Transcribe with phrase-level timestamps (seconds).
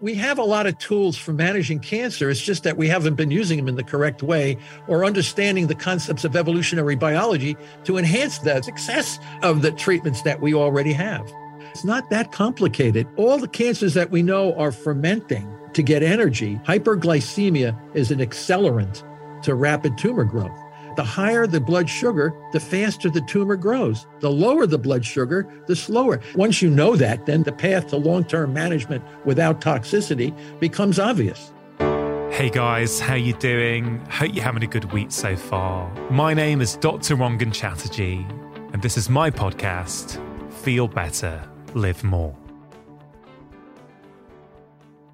[0.00, 2.30] we have a lot of tools for managing cancer.
[2.30, 5.74] It's just that we haven't been using them in the correct way or understanding the
[5.74, 11.22] concepts of evolutionary biology to enhance the success of the treatments that we already have.
[11.70, 13.08] It's not that complicated.
[13.16, 16.60] All the cancers that we know are fermenting to get energy.
[16.64, 19.02] Hyperglycemia is an accelerant
[19.42, 20.56] to rapid tumor growth.
[20.98, 24.08] The higher the blood sugar, the faster the tumor grows.
[24.18, 26.18] The lower the blood sugar, the slower.
[26.34, 31.52] Once you know that, then the path to long term management without toxicity becomes obvious.
[31.78, 33.98] Hey guys, how you doing?
[34.10, 35.88] Hope you're having a good week so far.
[36.10, 37.14] My name is Dr.
[37.14, 38.26] Rangan Chatterjee,
[38.72, 40.20] and this is my podcast,
[40.52, 42.34] Feel Better, Live More.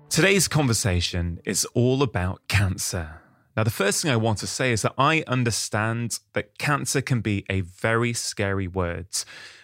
[0.09, 3.21] Today's conversation is all about cancer
[3.57, 7.21] now, the first thing I want to say is that I understand that cancer can
[7.21, 9.07] be a very scary word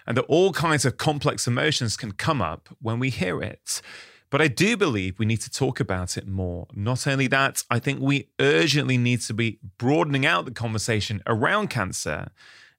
[0.06, 3.82] and that all kinds of complex emotions can come up when we hear it.
[4.30, 6.68] But I do believe we need to talk about it more.
[6.72, 11.68] Not only that, I think we urgently need to be broadening out the conversation around
[11.70, 12.28] cancer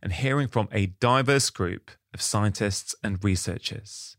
[0.01, 4.15] and hearing from a diverse group of scientists and researchers.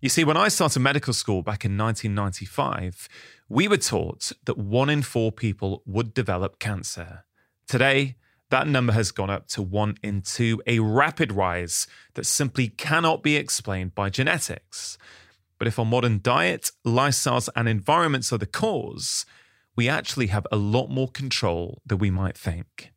[0.00, 3.10] You see, when I started medical school back in 1995,
[3.52, 7.24] we were taught that one in four people would develop cancer.
[7.66, 8.14] Today,
[8.50, 13.24] that number has gone up to one in two, a rapid rise that simply cannot
[13.24, 14.98] be explained by genetics.
[15.58, 19.26] But if our modern diet, lifestyles, and environments are the cause,
[19.74, 22.92] we actually have a lot more control than we might think.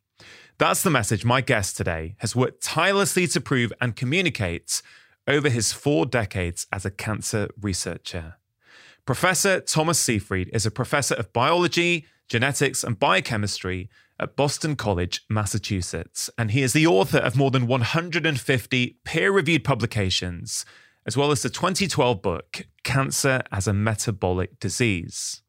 [0.58, 4.82] That's the message my guest today has worked tirelessly to prove and communicate
[5.26, 8.36] over his four decades as a cancer researcher.
[9.06, 16.30] Professor Thomas Seyfried is a professor of biology, genetics, and biochemistry at Boston College, Massachusetts,
[16.38, 20.64] and he is the author of more than 150 peer reviewed publications,
[21.06, 25.42] as well as the 2012 book, Cancer as a Metabolic Disease.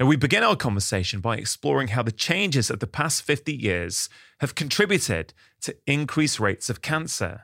[0.00, 4.08] Now, we begin our conversation by exploring how the changes of the past 50 years
[4.40, 7.42] have contributed to increased rates of cancer.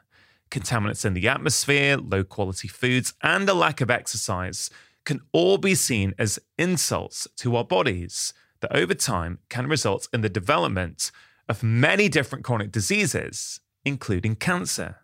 [0.50, 4.68] Contaminants in the atmosphere, low quality foods, and a lack of exercise
[5.04, 10.22] can all be seen as insults to our bodies that over time can result in
[10.22, 11.10] the development
[11.48, 14.96] of many different chronic diseases, including cancer.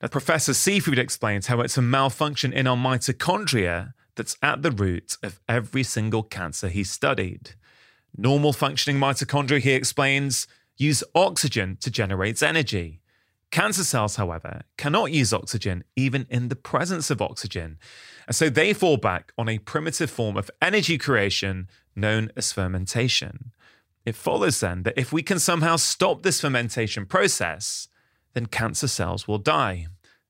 [0.00, 5.16] Now, Professor Seyfried explains how it's a malfunction in our mitochondria that's at the root
[5.22, 7.52] of every single cancer he studied.
[8.16, 13.01] Normal functioning mitochondria, he explains, use oxygen to generate energy.
[13.52, 17.78] Cancer cells, however, cannot use oxygen even in the presence of oxygen,
[18.26, 23.52] and so they fall back on a primitive form of energy creation known as fermentation.
[24.06, 27.88] It follows then that if we can somehow stop this fermentation process,
[28.32, 29.86] then cancer cells will die.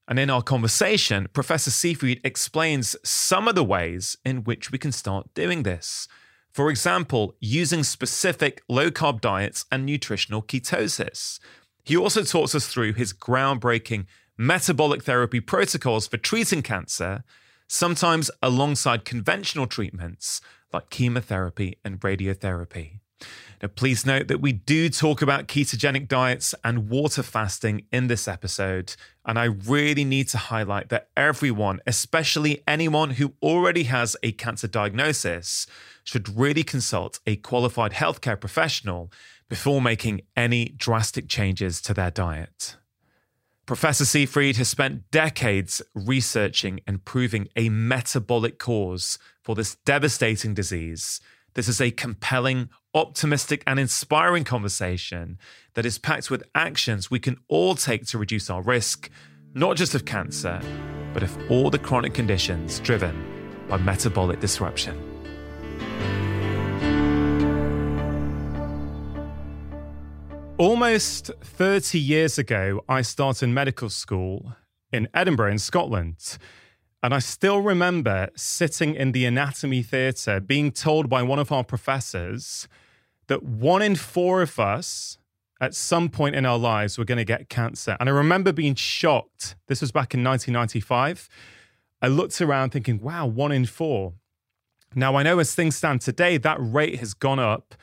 [0.08, 4.90] And in our conversation, Professor Seyfried explains some of the ways in which we can
[4.90, 6.08] start doing this.
[6.50, 11.38] For example, using specific low carb diets and nutritional ketosis.
[11.84, 14.06] He also talks us through his groundbreaking
[14.38, 17.25] metabolic therapy protocols for treating cancer,
[17.66, 20.41] sometimes alongside conventional treatments
[20.72, 23.00] like chemotherapy and radiotherapy.
[23.62, 28.26] Now, please note that we do talk about ketogenic diets and water fasting in this
[28.26, 28.97] episode.
[29.25, 34.66] And I really need to highlight that everyone, especially anyone who already has a cancer
[34.66, 35.69] diagnosis,
[36.03, 39.12] should really consult a qualified healthcare professional
[39.52, 42.78] before making any drastic changes to their diet.
[43.66, 51.20] Professor Seyfried has spent decades researching and proving a metabolic cause for this devastating disease.
[51.52, 55.38] This is a compelling, optimistic, and inspiring conversation
[55.74, 59.10] that is packed with actions we can all take to reduce our risk,
[59.52, 60.62] not just of cancer,
[61.12, 65.11] but of all the chronic conditions driven by metabolic disruption.
[70.62, 74.54] Almost 30 years ago, I started medical school
[74.92, 76.38] in Edinburgh, in Scotland.
[77.02, 81.64] And I still remember sitting in the anatomy theatre being told by one of our
[81.64, 82.69] professors
[83.26, 85.19] that one in four of us
[85.60, 87.96] at some point in our lives were going to get cancer.
[87.98, 89.56] And I remember being shocked.
[89.66, 91.28] This was back in 1995.
[92.00, 94.12] I looked around thinking, wow, one in four.
[94.94, 97.75] Now, I know as things stand today, that rate has gone up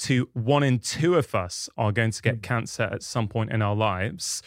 [0.00, 2.40] to one in two of us are going to get hmm.
[2.40, 4.42] cancer at some point in our lives.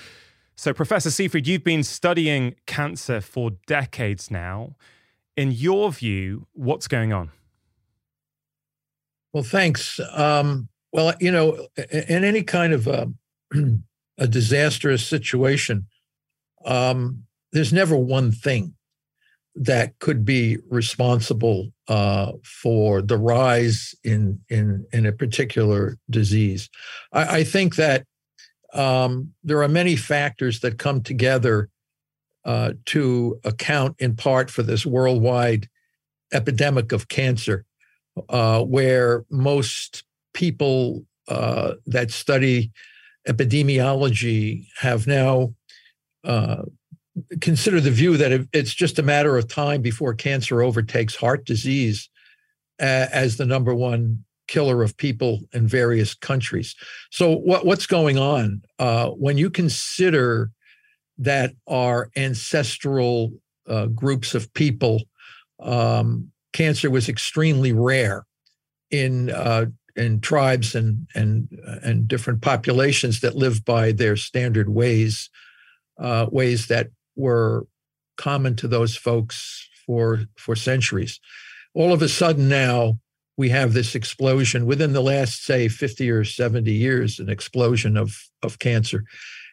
[0.56, 4.76] So, Professor Seafried, you've been studying cancer for decades now.
[5.36, 7.32] In your view, what's going on?
[9.32, 10.00] Well, thanks.
[10.14, 13.16] Um, well, you know, in any kind of um,
[13.54, 13.62] a,
[14.24, 15.88] a disastrous situation,
[16.66, 18.76] um, there's never one thing
[19.56, 26.70] that could be responsible uh, for the rise in in in a particular disease.
[27.12, 28.06] I, I think that
[28.74, 31.70] um, there are many factors that come together
[32.46, 35.70] uh, to account in part for this worldwide
[36.34, 37.64] epidemic of cancer,
[38.30, 40.04] uh, where most
[40.34, 42.72] people uh, that study
[43.30, 45.54] epidemiology have now
[46.24, 46.64] uh,
[47.42, 52.10] consider the view that it's just a matter of time before cancer overtakes heart disease
[52.80, 56.75] as the number one killer of people in various countries.
[57.12, 60.51] So, what, what's going on uh, when you consider
[61.19, 63.31] that our ancestral
[63.68, 65.04] uh, groups of people,
[65.62, 68.25] um, cancer was extremely rare
[68.92, 74.69] in uh, in tribes and and uh, and different populations that live by their standard
[74.69, 75.30] ways,
[76.00, 77.65] uh, ways that were
[78.18, 81.19] common to those folks for for centuries.
[81.74, 83.00] All of a sudden now
[83.36, 88.15] we have this explosion within the last say 50 or 70 years an explosion of
[88.42, 89.04] of cancer.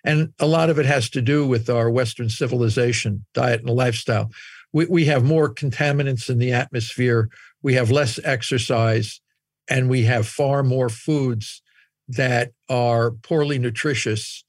[0.05, 4.31] And a lot of it has to do with our western civilization, diet and lifestyle.
[4.73, 7.29] We we have more contaminants in the atmosphere,
[7.63, 9.21] we have less exercise
[9.69, 11.63] and we have far more foods
[12.09, 14.45] that are poorly nutritious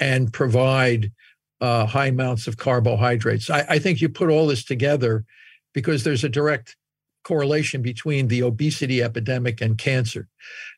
[0.00, 1.12] and provide
[1.64, 3.48] uh, high amounts of carbohydrates.
[3.48, 5.24] I, I think you put all this together
[5.72, 6.76] because there's a direct
[7.24, 10.28] correlation between the obesity epidemic and cancer,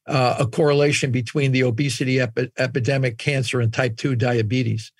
[0.06, 4.92] uh, a correlation between the obesity epi- epidemic, cancer, and type 2 diabetes.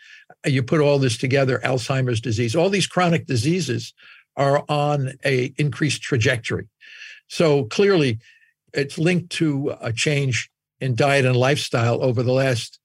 [0.45, 3.95] You put all this together, Alzheimer's disease, all these chronic diseases
[4.37, 6.67] are on a increased trajectory.
[7.29, 8.19] So clearly,
[8.75, 10.51] it's linked to a change
[10.81, 12.81] in diet and lifestyle over the last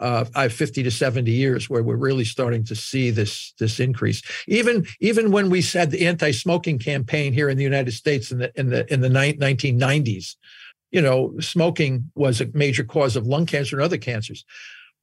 [0.00, 3.78] uh, I have 50 to 70 years where we're really starting to see this this
[3.78, 4.22] increase.
[4.48, 8.52] Even even when we had the anti-smoking campaign here in the United States in the
[8.58, 10.34] in the in the 1990s,
[10.90, 14.44] you know, smoking was a major cause of lung cancer and other cancers.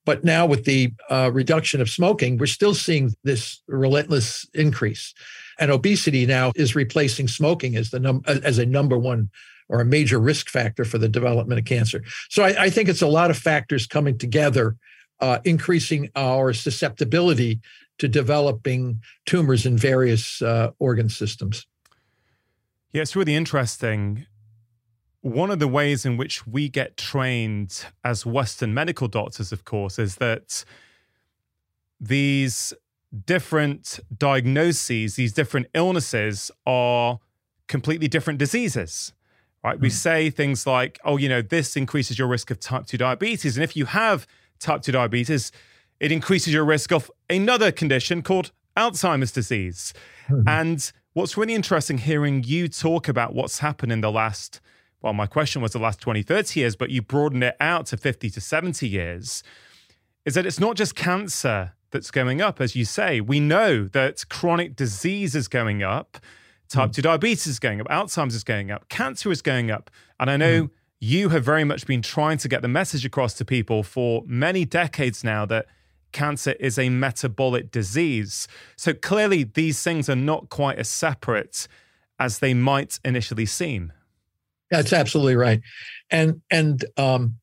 [0.04, 5.14] But now with the uh, reduction of smoking, we're still seeing this relentless increase,
[5.60, 9.30] and obesity now is replacing smoking as the num- as a number one
[9.72, 12.04] or a major risk factor for the development of cancer.
[12.30, 14.76] So I, I think it's a lot of factors coming together,
[15.22, 17.62] uh, increasing our susceptibility
[17.98, 21.66] to developing tumors in various uh, organ systems.
[22.92, 24.26] Yeah, it's really interesting.
[25.22, 29.98] One of the ways in which we get trained as Western medical doctors, of course,
[29.98, 30.66] is that
[32.00, 32.74] these
[33.26, 37.20] different diagnoses, these different illnesses are
[37.68, 39.14] completely different diseases
[39.63, 39.78] right?
[39.78, 39.81] Mm.
[39.81, 39.96] We hmm.
[39.96, 43.58] say things like, oh, you know, this increases your risk of type 2 diabetes.
[43.58, 44.28] And if you have
[44.60, 45.52] type 2 diabetes,
[46.00, 49.94] it increases your risk of another condition called Alzheimer's disease.
[50.30, 50.44] Mm.
[50.48, 54.62] And what's really interesting hearing you talk about what's happened in the last,
[55.02, 57.98] well, my question was the last 20, 30 years, but you broaden it out to
[57.98, 59.44] 50 to 70 years,
[60.25, 63.19] is that it's not just cancer that's going up, as you say.
[63.19, 66.18] We know that chronic disease is going up.
[66.72, 66.92] Type hmm.
[66.92, 69.92] 2 diabetes is going up, Alzheimer's is going up, cancer is going up.
[70.20, 70.70] And I know mm.
[71.00, 74.66] you have very much been trying to get the message across to people for many
[74.66, 75.66] decades now that
[76.12, 78.48] cancer is a metabolic disease.
[78.76, 81.68] So clearly, these things are not quite as separate
[82.20, 83.92] as they might initially seem.
[84.70, 85.60] That's absolutely right,
[86.12, 87.36] and and um,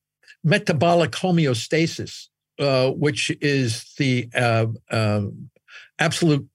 [0.44, 5.22] metabolic homeostasis, uh, which is the uh, uh,
[5.98, 6.48] absolute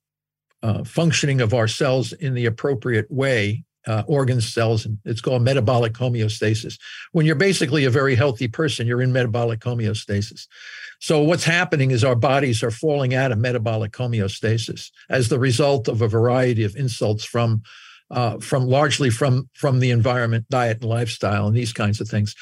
[0.64, 5.42] uh, functioning of our cells in the appropriate way, uh, organ cells, and it's called
[5.42, 6.80] metabolic homeostasis.
[7.12, 10.48] When you're basically a very healthy person, you're in metabolic homeostasis.
[11.02, 15.90] So, what's happening is our bodies are falling out of metabolic homeostasis as the result
[15.90, 17.62] of a variety of insults from
[18.10, 22.36] uh, from largely from from the environment, diet, and lifestyle, and these kinds of things.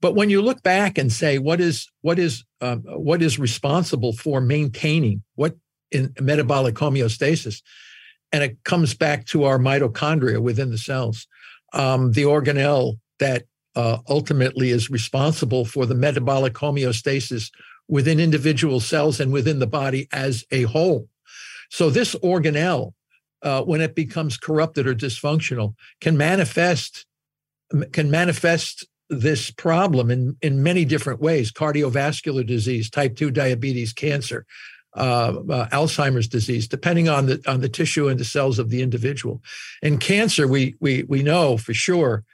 [0.00, 4.12] But when you look back and say what is what is um, what is responsible
[4.12, 5.54] for maintaining what
[5.90, 7.62] in metabolic homeostasis,
[8.32, 11.26] and it comes back to our mitochondria within the cells,
[11.72, 13.44] um, the organelle that
[13.76, 17.50] uh, ultimately is responsible for the metabolic homeostasis
[17.88, 21.08] within individual cells and within the body as a whole.
[21.70, 22.92] So this organelle,
[23.42, 27.06] uh, when it becomes corrupted or dysfunctional, can manifest
[27.92, 34.44] can manifest this problem in, in many different ways cardiovascular disease, type 2 diabetes, cancer,
[34.96, 38.82] uh, uh, Alzheimer's disease, depending on the on the tissue and the cells of the
[38.82, 39.40] individual.
[39.82, 42.24] In cancer, we we we know for sure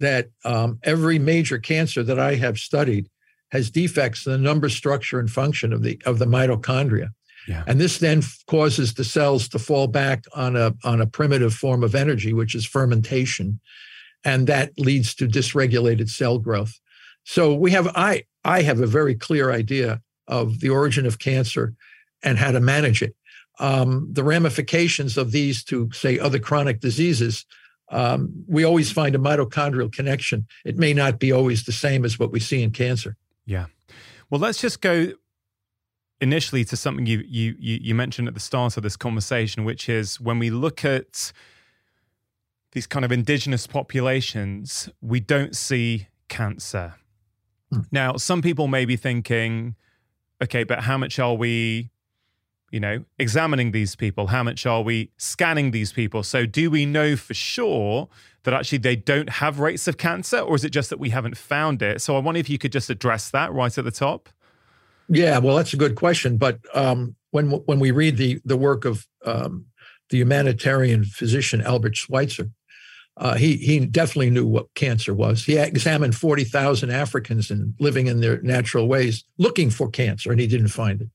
[0.00, 3.08] that um, every major cancer that I have studied
[3.52, 7.10] has defects in the number, structure, and function of the of the mitochondria.
[7.48, 7.64] Yeah.
[7.66, 11.84] And this then causes the cells to fall back on a on a primitive form
[11.84, 13.60] of energy, which is fermentation,
[14.24, 16.78] and that leads to dysregulated cell growth.
[17.24, 21.74] So we have I I have a very clear idea of the origin of cancer
[22.22, 23.14] and how to manage it.
[23.58, 27.44] Um, the ramifications of these to, say, other chronic diseases,
[27.90, 30.46] um, we always find a mitochondrial connection.
[30.64, 33.16] It may not be always the same as what we see in cancer.
[33.46, 33.66] Yeah.
[34.30, 35.12] Well, let's just go
[36.20, 40.20] initially to something you you you mentioned at the start of this conversation, which is
[40.20, 41.32] when we look at
[42.72, 46.94] these kind of indigenous populations, we don't see cancer.
[47.74, 47.86] Mm.
[47.90, 49.74] Now, some people may be thinking,
[50.42, 51.90] okay, but how much are we
[52.70, 54.28] you know, examining these people?
[54.28, 56.22] How much are we scanning these people?
[56.22, 58.08] So, do we know for sure
[58.44, 61.36] that actually they don't have rates of cancer, or is it just that we haven't
[61.36, 62.00] found it?
[62.00, 64.28] So, I wonder if you could just address that right at the top.
[65.08, 66.36] Yeah, well, that's a good question.
[66.36, 69.66] But um, when when we read the the work of um,
[70.10, 72.50] the humanitarian physician Albert Schweitzer,
[73.16, 75.44] uh, he he definitely knew what cancer was.
[75.44, 80.40] He examined forty thousand Africans and living in their natural ways, looking for cancer, and
[80.40, 81.08] he didn't find it.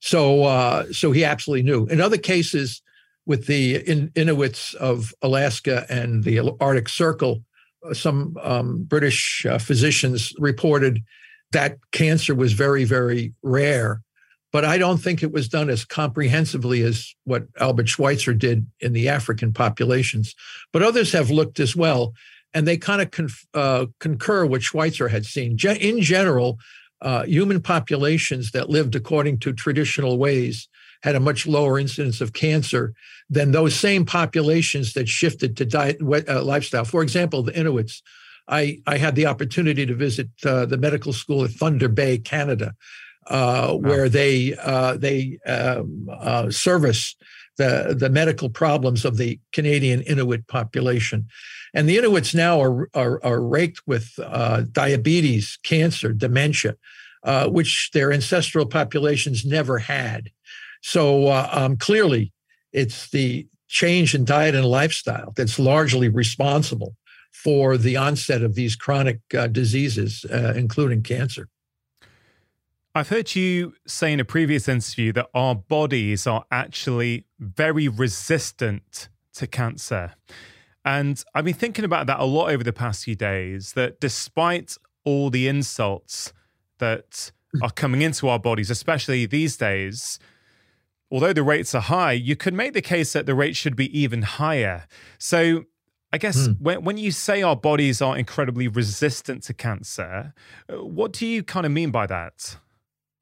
[0.00, 1.86] So, uh, so he absolutely knew.
[1.86, 2.82] In other cases,
[3.26, 7.42] with the in, Inuits of Alaska and the Arctic Circle,
[7.88, 11.02] uh, some um, British uh, physicians reported
[11.52, 14.02] that cancer was very, very rare.
[14.52, 18.94] But I don't think it was done as comprehensively as what Albert Schweitzer did in
[18.94, 20.34] the African populations.
[20.72, 22.14] But others have looked as well,
[22.54, 25.56] and they kind of conf- uh, concur what Schweitzer had seen.
[25.56, 26.58] Ge- in general,
[27.02, 30.68] uh, human populations that lived according to traditional ways
[31.02, 32.92] had a much lower incidence of cancer
[33.30, 35.96] than those same populations that shifted to diet
[36.28, 36.84] uh, lifestyle.
[36.84, 38.02] For example, the Inuits.
[38.48, 42.74] I, I had the opportunity to visit uh, the medical school at Thunder Bay, Canada,
[43.28, 43.74] uh, wow.
[43.76, 47.14] where they uh, they um, uh, service
[47.60, 51.26] the, the medical problems of the Canadian Inuit population.
[51.74, 56.76] And the Inuits now are, are, are raked with uh, diabetes, cancer, dementia,
[57.22, 60.30] uh, which their ancestral populations never had.
[60.80, 62.32] So uh, um, clearly,
[62.72, 66.96] it's the change in diet and lifestyle that's largely responsible
[67.30, 71.46] for the onset of these chronic uh, diseases, uh, including cancer.
[72.92, 79.08] I've heard you say in a previous interview that our bodies are actually very resistant
[79.34, 80.14] to cancer.
[80.84, 84.76] And I've been thinking about that a lot over the past few days that despite
[85.04, 86.32] all the insults
[86.78, 87.62] that hmm.
[87.62, 90.18] are coming into our bodies, especially these days,
[91.12, 93.96] although the rates are high, you could make the case that the rate should be
[93.96, 94.88] even higher.
[95.18, 95.64] So
[96.12, 96.60] I guess mm.
[96.60, 100.34] when, when you say our bodies are incredibly resistant to cancer,
[100.68, 102.56] uh, what do you kind of mean by that?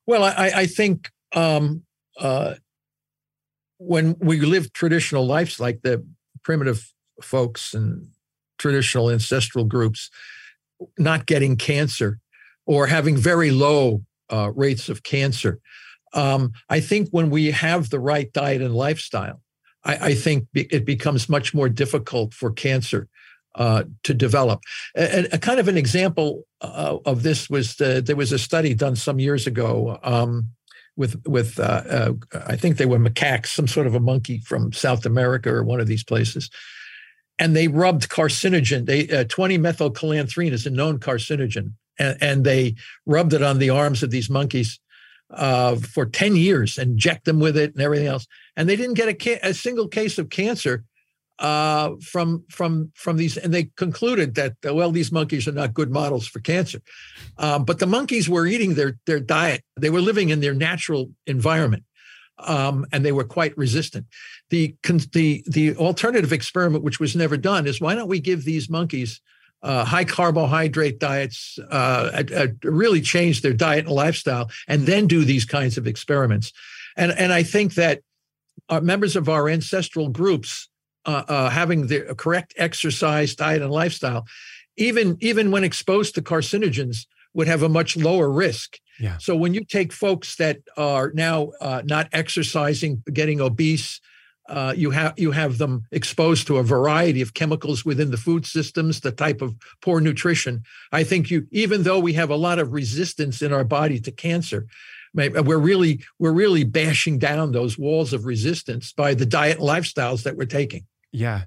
[0.09, 1.83] Well, I, I think um,
[2.19, 2.55] uh,
[3.77, 6.03] when we live traditional lives like the
[6.43, 6.91] primitive
[7.23, 8.09] folks and
[8.59, 10.09] traditional ancestral groups,
[10.99, 12.21] not getting cancer
[12.65, 14.01] or having very low
[14.31, 15.61] uh, rates of cancer.
[16.15, 19.43] Um, I think when we have the right diet and lifestyle,
[19.85, 23.09] I, I think it becomes much more difficult for cancer
[23.59, 24.61] uh, to develop.
[24.95, 28.73] and a, kind of an example uh, of this was the, there was a study
[28.73, 30.51] done some years ago um,
[30.97, 32.13] with with uh, uh,
[32.47, 35.79] I think they were macaques, some sort of a monkey from South America or one
[35.81, 36.51] of these places,
[37.39, 38.87] and they rubbed carcinogen.
[38.87, 42.75] They uh, 20 methylcholanthrene is a known carcinogen, and, and, they
[43.07, 44.79] rubbed it on the arms of these monkeys.
[45.37, 48.27] for 10 years, inject them with it and everything else.
[48.57, 50.85] And they didn't get a, ca- a single case of cancer
[51.39, 55.73] uh, from from from these, and they concluded that uh, well, these monkeys are not
[55.75, 56.81] good models for cancer.
[57.39, 61.11] Um, but the monkeys were eating their their diet; they were living in their natural
[61.27, 61.85] environment,
[62.39, 64.07] um, and they were quite resistant.
[64.51, 64.75] The
[65.13, 69.21] the the alternative experiment, which was never done, is why don't we give these monkeys
[69.63, 72.25] uh, high carbohydrate diets, uh,
[72.65, 76.53] really change their diet and lifestyle, and then do these kinds of experiments.
[76.97, 78.01] And, and I think that
[78.69, 80.69] uh, members of our ancestral groups
[81.07, 84.27] uh, uh, having the correct exercise, diet, and lifestyle,
[84.77, 88.79] even even when exposed to carcinogens, would have a much lower risk.
[88.99, 89.19] Yeah.
[89.19, 94.01] So when you take folks that are now uh, not exercising, getting obese,
[94.49, 98.45] uh, you have you have them exposed to a variety of chemicals within the food
[98.47, 100.63] systems, the type of poor nutrition.
[100.93, 104.11] I think you, even though we have a lot of resistance in our body to
[104.11, 104.67] cancer,
[105.17, 110.23] uh, we're really we're really bashing down those walls of resistance by the diet lifestyles
[110.25, 110.85] that we're taking.
[111.13, 111.45] Yeah.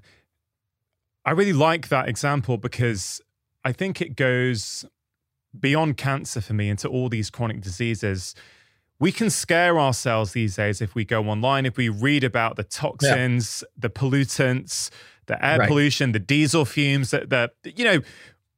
[1.24, 3.20] I really like that example because
[3.64, 4.84] I think it goes
[5.58, 8.34] beyond cancer for me into all these chronic diseases.
[8.98, 12.64] We can scare ourselves these days if we go online, if we read about the
[12.64, 13.82] toxins, yeah.
[13.82, 14.90] the pollutants,
[15.26, 15.68] the air right.
[15.68, 18.00] pollution, the diesel fumes that, that, you know,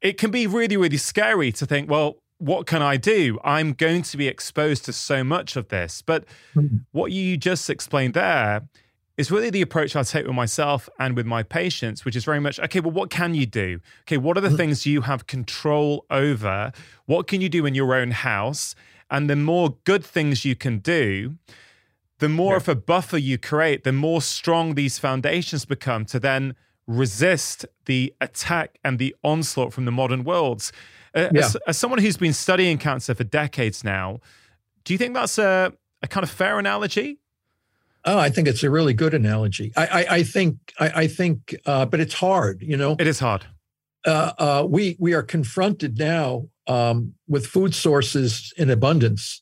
[0.01, 3.38] it can be really, really scary to think, well, what can I do?
[3.45, 6.03] I'm going to be exposed to so much of this.
[6.03, 6.67] But hmm.
[6.93, 8.62] what you just explained there
[9.17, 12.41] is really the approach I take with myself and with my patients, which is very
[12.41, 13.81] much okay, well, what can you do?
[14.03, 14.57] Okay, what are the hmm.
[14.57, 16.73] things you have control over?
[17.07, 18.75] What can you do in your own house?
[19.11, 21.37] And the more good things you can do,
[22.19, 22.59] the more yeah.
[22.59, 28.14] of a buffer you create, the more strong these foundations become to then resist the
[28.21, 30.73] attack and the onslaught from the modern worlds.
[31.14, 31.43] Uh, yeah.
[31.45, 34.21] as, as, someone who's been studying cancer for decades now,
[34.85, 35.73] do you think that's a,
[36.03, 37.19] a kind of fair analogy?
[38.05, 39.73] Oh, I think it's a really good analogy.
[39.76, 42.97] I, I, I think, I, I think, uh, but it's hard, you know.
[42.99, 43.47] It is hard.
[44.07, 49.41] Uh, uh we we are confronted now um, with food sources in abundance.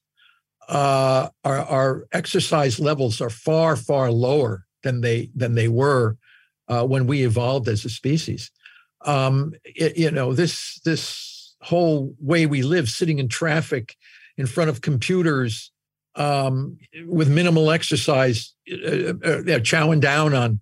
[0.69, 6.17] Uh, our, our exercise levels are far far lower than they than they were
[6.73, 8.51] uh, when we evolved as a species.
[9.05, 13.95] Um, it, you know, this this whole way we live, sitting in traffic,
[14.39, 15.71] in front of computers,
[16.15, 19.13] um, with minimal exercise, uh, uh,
[19.55, 20.61] uh chowing down on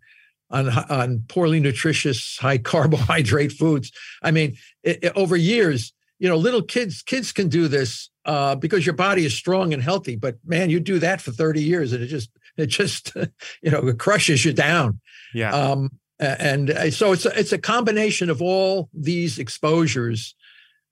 [0.51, 3.93] on on poorly nutritious, high carbohydrate foods.
[4.21, 8.57] I mean, it, it, over years, you know, little kids kids can do this uh,
[8.57, 10.17] because your body is strong and healthy.
[10.17, 13.13] But man, you do that for thirty years, and it just it just
[13.63, 15.01] you know it crushes you down.
[15.33, 15.55] Yeah.
[15.55, 20.35] Um, and uh, so it's a, it's a combination of all these exposures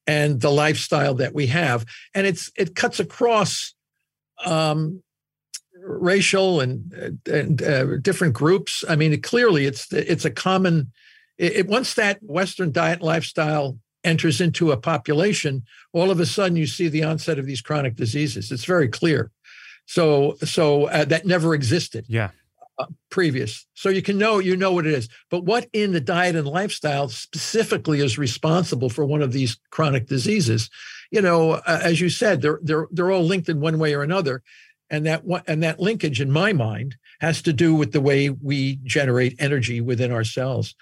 [0.07, 3.75] and the lifestyle that we have and it's it cuts across
[4.47, 5.03] um,
[5.85, 10.91] racial and, uh, and uh, different groups i mean it, clearly it's it's a common
[11.37, 16.57] it, it, once that western diet lifestyle enters into a population all of a sudden
[16.57, 19.31] you see the onset of these chronic diseases it's very clear
[19.87, 22.31] so so uh, that never existed yeah
[22.81, 23.67] uh, previous.
[23.75, 25.09] So you can know you know what it is.
[25.33, 30.07] But what in the diet and lifestyle specifically is responsible for one of these chronic
[30.07, 30.71] diseases?
[31.11, 34.03] You know, uh, as you said, they're they're they're all linked in one way or
[34.03, 34.45] another,
[34.91, 38.77] and that and that linkage in my mind has to do with the way we
[38.85, 40.77] generate energy within ourselves,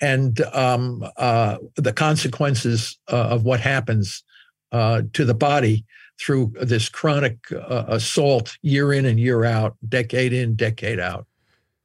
[0.00, 4.24] and um, uh, the consequences uh, of what happens
[4.70, 5.84] uh, to the body
[6.18, 11.26] through this chronic uh, assault year in and year out, decade in, decade out.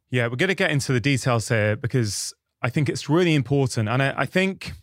[0.09, 3.89] Yeah, we're going to get into the details here because I think it's really important.
[3.89, 4.73] And I, I think,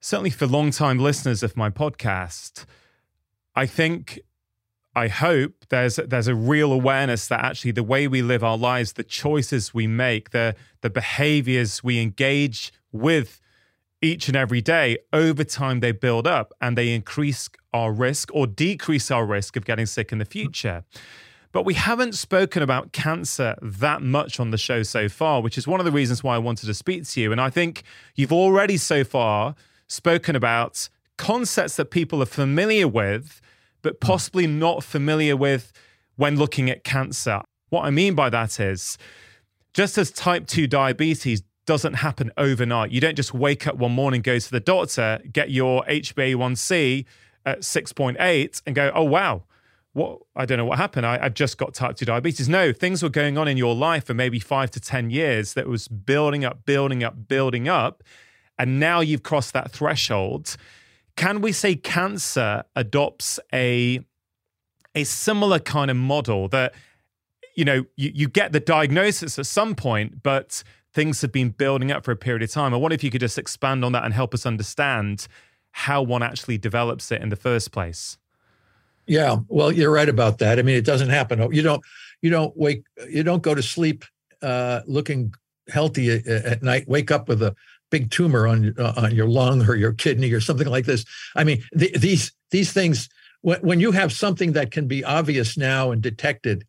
[0.00, 2.64] certainly for long-time listeners of my podcast,
[3.54, 4.20] I think
[4.96, 8.94] I hope there's there's a real awareness that actually the way we live our lives,
[8.94, 13.40] the choices we make, the the behaviors we engage with
[14.04, 18.48] each and every day, over time they build up and they increase our risk or
[18.48, 20.82] decrease our risk of getting sick in the future.
[20.92, 21.02] Mm-hmm.
[21.52, 25.66] But we haven't spoken about cancer that much on the show so far, which is
[25.66, 27.30] one of the reasons why I wanted to speak to you.
[27.30, 27.82] And I think
[28.16, 29.54] you've already so far
[29.86, 30.88] spoken about
[31.18, 33.42] concepts that people are familiar with,
[33.82, 35.72] but possibly not familiar with
[36.16, 37.42] when looking at cancer.
[37.68, 38.96] What I mean by that is
[39.74, 44.22] just as type 2 diabetes doesn't happen overnight, you don't just wake up one morning,
[44.22, 47.04] go to the doctor, get your HbA1c
[47.44, 49.44] at 6.8, and go, oh, wow
[49.92, 51.06] what I don't know what happened.
[51.06, 52.48] I, have just got type 2 diabetes.
[52.48, 55.68] No, things were going on in your life for maybe five to 10 years that
[55.68, 58.02] was building up, building up, building up.
[58.58, 60.56] And now you've crossed that threshold.
[61.16, 64.00] Can we say cancer adopts a,
[64.94, 66.74] a similar kind of model that,
[67.54, 70.62] you know, you, you get the diagnosis at some point, but
[70.94, 72.72] things have been building up for a period of time.
[72.72, 75.26] I wonder if you could just expand on that and help us understand
[75.72, 78.16] how one actually develops it in the first place.
[79.06, 80.58] Yeah, well, you're right about that.
[80.58, 81.50] I mean, it doesn't happen.
[81.52, 81.82] You don't
[82.20, 84.04] you don't wake you don't go to sleep
[84.42, 85.34] uh, looking
[85.68, 86.84] healthy at, night.
[86.88, 87.54] Wake up with a
[87.90, 91.04] big tumor on uh, on your lung or your kidney or something like this.
[91.34, 93.08] I mean, th- these these things
[93.40, 96.64] when, when you have something that can be obvious now and detected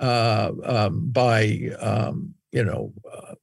[0.00, 3.34] uh, um, by um, you know uh,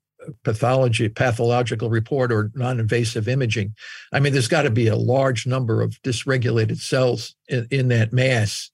[0.44, 3.74] pathology, pathological report, or non invasive imaging.
[4.12, 8.14] I mean, there's got to be a large number of dysregulated cells in, in that
[8.14, 8.72] mass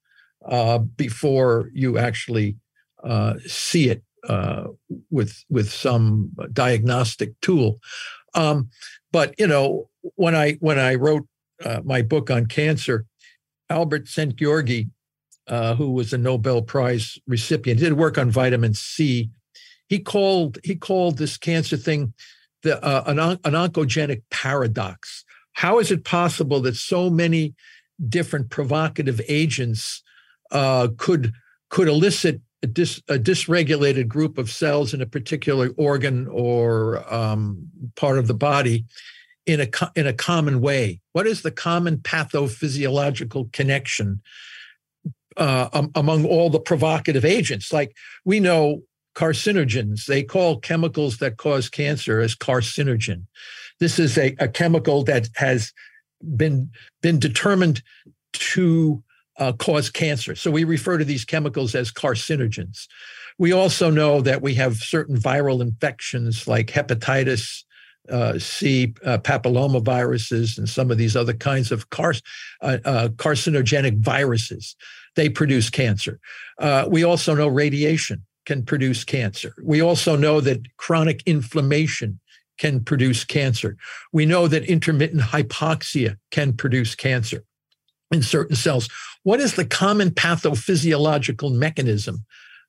[0.50, 2.58] uh, before you actually
[3.04, 4.66] uh, see it uh,
[5.10, 7.80] with, with some diagnostic tool.
[8.34, 8.70] Um,
[9.12, 11.28] but you know, when I when I wrote
[11.64, 13.06] uh, my book on cancer,
[13.70, 14.90] Albert Szent-Györgyi,
[15.48, 19.30] uh, who was a Nobel Prize recipient, did work on vitamin C
[19.92, 22.14] he called he called this cancer thing
[22.64, 25.26] the, uh, an, an oncogenic paradox.
[25.52, 27.56] How is it possible that so many
[28.08, 30.02] different provocative agents
[30.54, 31.34] uh, could
[31.68, 37.68] could elicit a, dis, a, dysregulated group of cells in a particular organ or um,
[37.98, 38.86] part of the body
[39.46, 41.02] in a in a common way?
[41.12, 44.22] What is the common pathophysiological connection
[45.36, 47.74] uh, um, among all the provocative agents?
[47.74, 48.84] Like we know
[49.16, 50.06] carcinogens.
[50.06, 53.26] They call chemicals that cause cancer as carcinogen.
[53.80, 55.72] This is a, a chemical that has
[56.36, 56.70] been
[57.02, 57.82] been determined
[58.34, 59.04] to
[59.40, 60.36] uh, cause cancer.
[60.36, 62.86] So we refer to these chemicals as carcinogens.
[63.40, 67.64] We also know that we have certain viral infections like hepatitis
[68.10, 72.16] uh, C, uh, papillomaviruses, and some of these other kinds of car-
[72.62, 74.76] uh, uh, carcinogenic viruses.
[75.16, 76.20] They produce cancer.
[76.60, 79.54] Uh, we also know radiation can produce cancer.
[79.64, 82.20] We also know that chronic inflammation
[82.58, 83.78] can produce cancer.
[84.12, 87.46] We know that intermittent hypoxia can produce cancer
[88.14, 88.90] in certain cells.
[89.24, 92.26] What is the common pathophysiological mechanism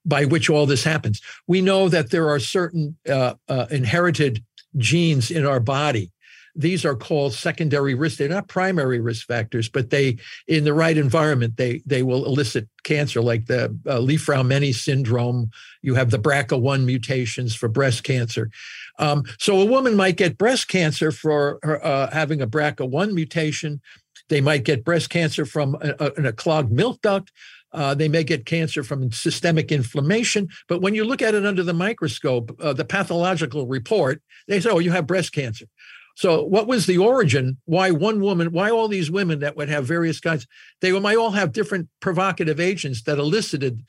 [0.07, 1.21] by which all this happens?
[1.49, 4.45] We know that there are certain uh, uh, inherited
[4.79, 6.13] genes in our body
[6.55, 8.19] these are called secondary risk.
[8.19, 12.69] They're not primary risk factors, but they, in the right environment, they they will elicit
[12.85, 15.51] cancer, like the uh, Li-Fraumeni syndrome.
[15.83, 18.51] You have the BRCA1 mutations for breast cancer.
[18.99, 23.81] Um, so a woman might get breast cancer for her, uh, having a BRCA1 mutation.
[24.29, 27.33] They might get breast cancer from a, a, a clogged milk duct.
[27.73, 30.47] Uh, they may get cancer from systemic inflammation.
[30.69, 34.69] But when you look at it under the microscope, uh, the pathological report, they say,
[34.69, 35.65] oh, you have breast cancer.
[36.15, 37.59] So, what was the origin?
[37.65, 38.53] Why one woman?
[38.53, 40.47] Why all these women that would have various kinds?
[40.81, 43.83] They might all have different provocative agents that elicited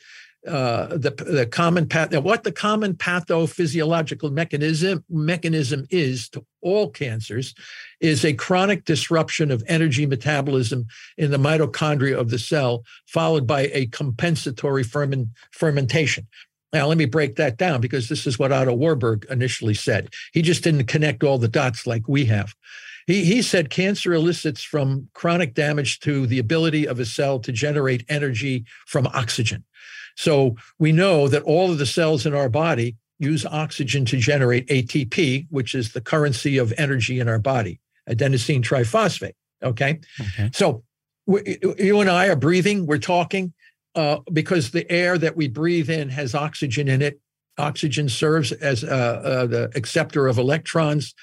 [0.47, 2.15] uh, the the common path.
[2.15, 7.53] What the common pathophysiological mechanism mechanism is to all cancers
[7.99, 10.85] is a chronic disruption of energy metabolism
[11.17, 16.27] in the mitochondria of the cell, followed by a compensatory fermentation.
[16.73, 20.09] Now, let me break that down because this is what Otto Warburg initially said.
[20.33, 22.55] He just didn't connect all the dots like we have.
[23.05, 27.51] He, he said cancer elicits from chronic damage to the ability of a cell to
[27.51, 29.63] generate energy from oxygen.
[30.15, 34.67] So we know that all of the cells in our body use oxygen to generate
[34.67, 39.33] ATP, which is the currency of energy in our body, adenosine triphosphate.
[39.61, 39.99] Okay.
[40.19, 40.49] okay.
[40.53, 40.83] So
[41.27, 43.53] you and I are breathing, we're talking
[43.95, 47.19] uh, because the air that we breathe in has oxygen in it.
[47.57, 51.13] Oxygen serves as uh, uh, the acceptor of electrons,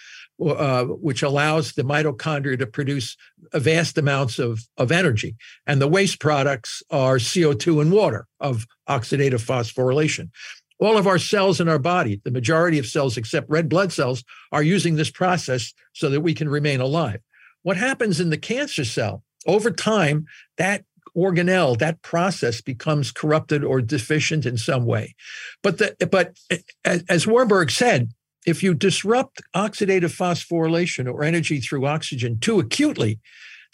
[0.45, 3.17] uh, which allows the mitochondria to produce
[3.55, 5.37] vast amounts of, of energy.
[5.67, 10.31] And the waste products are CO2 and water of oxidative phosphorylation.
[10.79, 14.25] All of our cells in our body, the majority of cells except red blood cells,
[14.53, 17.21] are using this process so that we can remain alive.
[17.63, 20.25] What happens in the cancer cell over time,
[20.57, 20.85] that
[21.17, 25.15] organelle, that process becomes corrupted or deficient in some way.
[25.63, 28.13] But the, but eh, eh, as Warburg said,
[28.47, 33.19] if you disrupt oxidative phosphorylation or energy through oxygen too acutely,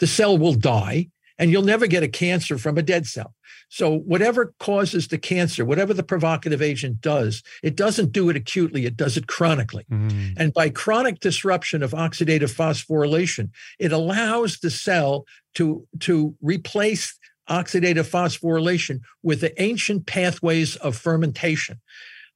[0.00, 3.34] the cell will die and you'll never get a cancer from a dead cell.
[3.68, 8.86] So, whatever causes the cancer, whatever the provocative agent does, it doesn't do it acutely,
[8.86, 9.84] it does it chronically.
[9.90, 10.34] Mm.
[10.36, 17.18] And by chronic disruption of oxidative phosphorylation, it allows the cell to, to replace
[17.50, 21.80] oxidative phosphorylation with the ancient pathways of fermentation.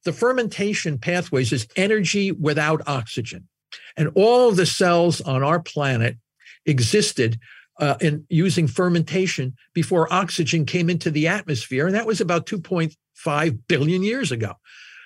[0.03, 3.47] The fermentation pathways is energy without oxygen.
[3.95, 6.17] And all the cells on our planet
[6.65, 7.39] existed
[7.81, 13.59] uh, in using fermentation before oxygen came into the atmosphere, and that was about 2.5
[13.67, 14.53] billion years ago.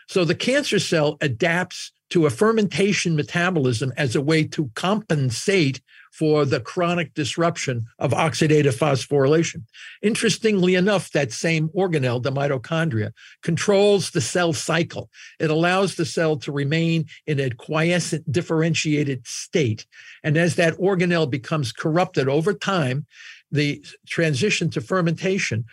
[0.09, 5.81] So the cancer cell adapts to a fermentation metabolism as a way to compensate
[6.17, 9.61] for the chronic disruption of oxidative phosphorylation.
[10.01, 13.11] Interestingly enough, that same organelle, the mitochondria,
[13.43, 15.09] controls the cell cycle.
[15.41, 19.85] It allows the cell to remain in a quiescent, differentiated state.
[20.23, 23.05] And as that organelle becomes corrupted over time,
[23.51, 25.65] the transition to fermentation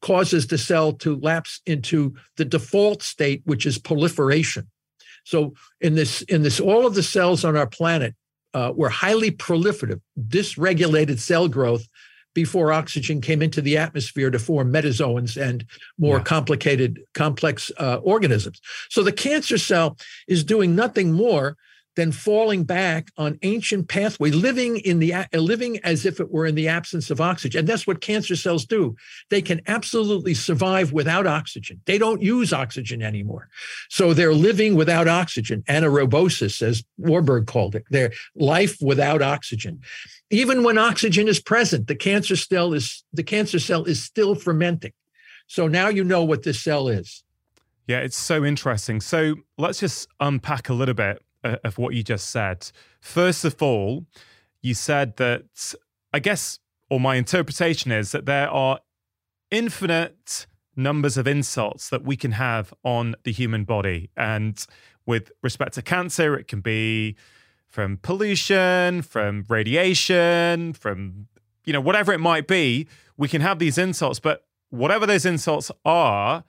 [0.00, 4.66] causes the cell to lapse into the default state, which is proliferation.
[5.24, 8.14] So in this in this all of the cells on our planet
[8.54, 11.86] uh, were highly proliferative, dysregulated cell growth
[12.34, 15.64] before oxygen came into the atmosphere to form metazoans and
[15.98, 16.22] more yeah.
[16.22, 18.60] complicated, complex uh, organisms.
[18.90, 21.56] So the cancer cell is doing nothing more
[21.96, 26.54] than falling back on ancient pathway, living in the living as if it were in
[26.54, 27.60] the absence of oxygen.
[27.60, 28.96] And that's what cancer cells do.
[29.30, 31.80] They can absolutely survive without oxygen.
[31.86, 33.48] They don't use oxygen anymore.
[33.90, 37.84] So they're living without oxygen, anaerobiosis, as Warburg called it.
[37.90, 39.80] Their life without oxygen.
[40.30, 44.92] Even when oxygen is present, the cancer cell is the cancer cell is still fermenting.
[45.46, 47.22] So now you know what this cell is.
[47.86, 49.02] Yeah, it's so interesting.
[49.02, 52.70] So let's just unpack a little bit of what you just said.
[53.00, 54.06] First of all,
[54.62, 55.74] you said that
[56.12, 56.58] I guess,
[56.90, 58.80] or my interpretation is that there are
[59.50, 64.10] infinite numbers of insults that we can have on the human body.
[64.16, 64.64] And
[65.06, 67.16] with respect to cancer, it can be
[67.68, 71.26] from pollution, from radiation, from,
[71.64, 72.88] you know, whatever it might be.
[73.16, 76.44] We can have these insults, but whatever those insults are,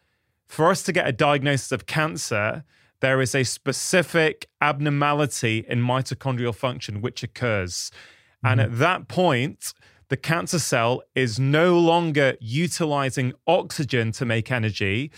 [0.47, 2.63] for us to get a diagnosis of cancer,
[3.05, 7.91] there is a specific abnormality in mitochondrial function which occurs.
[7.99, 8.47] Mm-hmm.
[8.47, 8.79] And at mm-hmm.
[8.79, 9.73] that point,
[10.09, 15.11] the cancer cell is no longer utilizing oxygen to make energy,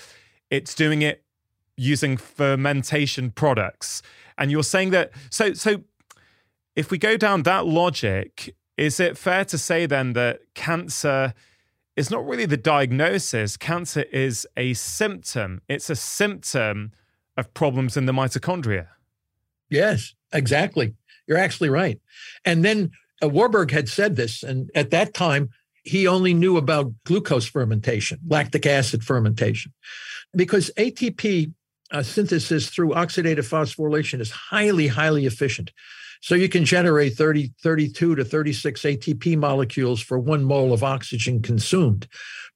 [0.50, 1.24] it's doing it
[1.78, 4.02] using fermentation products.
[4.38, 5.84] And you're saying that so so
[6.76, 11.34] if we go down that logic, is it fair to say then that cancer
[11.96, 13.56] is not really the diagnosis?
[13.56, 15.62] Cancer is a symptom.
[15.70, 16.92] It's a symptom
[17.38, 18.88] of problems in the mitochondria.
[19.70, 20.96] Yes, exactly.
[21.28, 22.00] You're actually right.
[22.44, 22.92] And then
[23.24, 25.50] uh, Warburg had said this, and at that time,
[25.84, 29.74] he only knew about glucose fermentation, lactic acid fermentation,
[30.36, 31.54] because ATP
[31.92, 35.72] uh, synthesis through oxidative phosphorylation is highly, highly efficient.
[36.22, 41.42] So you can generate 30, 32 to 36 ATP molecules for one mole of oxygen
[41.42, 42.08] consumed,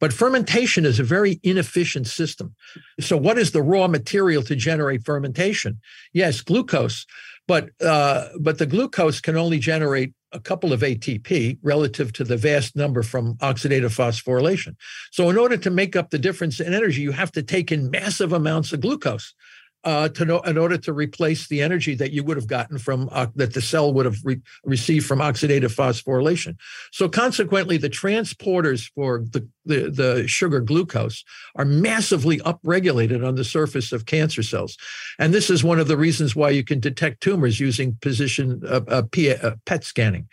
[0.02, 2.56] but fermentation is a very inefficient system.
[3.00, 5.80] So, what is the raw material to generate fermentation?
[6.12, 7.06] Yes, glucose,
[7.48, 12.36] but uh, but the glucose can only generate a couple of ATP relative to the
[12.38, 14.76] vast number from oxidative phosphorylation.
[15.12, 17.92] So, in order to make up the difference in energy, you have to take in
[17.92, 19.36] massive amounts of glucose
[19.84, 23.10] uh, to know in order to replace the energy that you would have gotten from
[23.12, 26.56] uh, that the cell would have re- received from oxidative phosphorylation.
[26.92, 31.24] So consequently, the transporters for the, the, the sugar glucose
[31.56, 34.78] are massively upregulated on the surface of cancer cells,
[35.18, 38.82] and this is one of the reasons why you can detect tumors using position uh,
[38.88, 39.02] uh,
[39.44, 40.28] uh PET scanning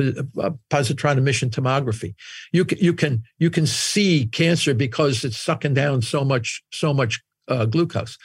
[0.00, 2.14] uh, positron emission tomography.
[2.52, 6.92] You can, you can you can see cancer because it's sucking down so much so
[6.92, 8.18] much uh, glucose.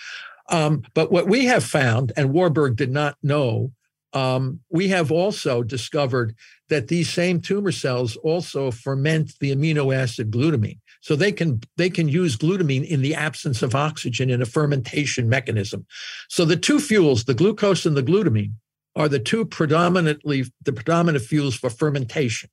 [0.49, 3.71] Um, but what we have found, and Warburg did not know,
[4.13, 6.35] um, we have also discovered
[6.69, 10.79] that these same tumor cells also ferment the amino acid glutamine.
[11.01, 15.27] So they can they can use glutamine in the absence of oxygen in a fermentation
[15.29, 15.85] mechanism.
[16.29, 18.53] So the two fuels, the glucose and the glutamine,
[18.95, 22.49] are the two predominantly the predominant fuels for fermentation.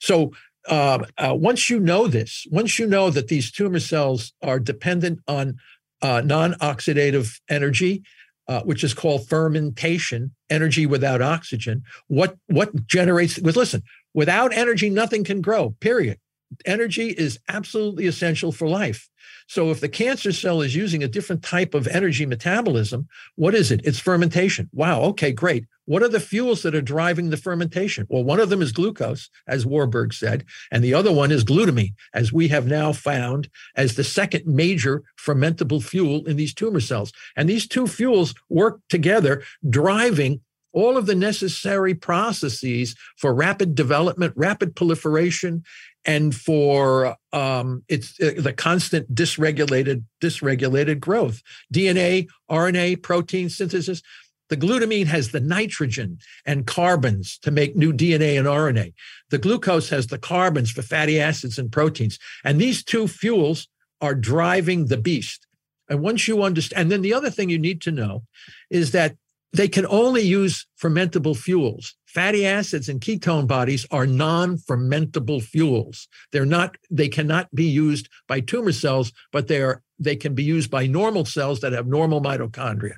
[0.00, 0.32] So
[0.68, 5.20] uh, uh, once you know this, once you know that these tumor cells are dependent
[5.26, 5.56] on
[6.02, 8.02] uh, non oxidative energy,
[8.48, 11.82] uh, which is called fermentation, energy without oxygen.
[12.06, 13.82] What, what generates, was listen,
[14.14, 16.18] without energy, nothing can grow, period
[16.64, 19.08] energy is absolutely essential for life.
[19.46, 23.06] So if the cancer cell is using a different type of energy metabolism,
[23.36, 23.80] what is it?
[23.84, 24.68] It's fermentation.
[24.72, 25.64] Wow, okay, great.
[25.86, 28.06] What are the fuels that are driving the fermentation?
[28.10, 31.94] Well, one of them is glucose, as Warburg said, and the other one is glutamine,
[32.12, 37.10] as we have now found as the second major fermentable fuel in these tumor cells.
[37.36, 40.40] And these two fuels work together, driving
[40.74, 45.62] all of the necessary processes for rapid development, rapid proliferation,
[46.04, 54.02] and for um, it's uh, the constant dysregulated dysregulated growth dna rna protein synthesis
[54.48, 58.92] the glutamine has the nitrogen and carbons to make new dna and rna
[59.30, 63.68] the glucose has the carbons for fatty acids and proteins and these two fuels
[64.00, 65.46] are driving the beast
[65.90, 68.22] and once you understand and then the other thing you need to know
[68.70, 69.16] is that
[69.52, 71.94] they can only use fermentable fuels.
[72.06, 76.06] Fatty acids and ketone bodies are non-fermentable fuels.
[76.32, 80.44] They're not, they cannot be used by tumor cells, but they are they can be
[80.44, 82.94] used by normal cells that have normal mitochondria.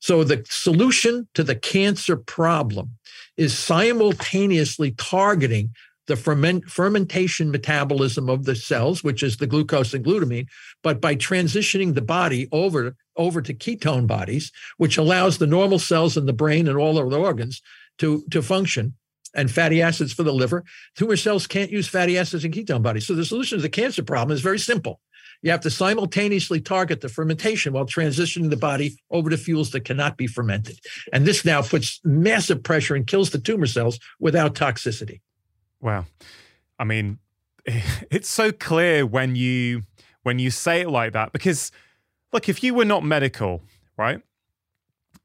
[0.00, 2.92] So the solution to the cancer problem
[3.36, 5.74] is simultaneously targeting
[6.08, 10.46] the ferment, fermentation metabolism of the cells, which is the glucose and glutamine,
[10.82, 16.16] but by transitioning the body over, over to ketone bodies, which allows the normal cells
[16.16, 17.62] in the brain and all of the organs
[17.98, 18.94] to, to function
[19.36, 20.64] and fatty acids for the liver.
[20.96, 23.06] Tumor cells can't use fatty acids and ketone bodies.
[23.06, 25.00] So the solution to the cancer problem is very simple.
[25.42, 29.82] You have to simultaneously target the fermentation while transitioning the body over to fuels that
[29.84, 30.78] cannot be fermented.
[31.12, 35.20] And this now puts massive pressure and kills the tumor cells without toxicity
[35.80, 36.06] well,
[36.78, 37.18] I mean,
[37.64, 39.82] it's so clear when you
[40.22, 41.72] when you say it like that because
[42.32, 43.62] look, if you were not medical,
[43.96, 44.20] right?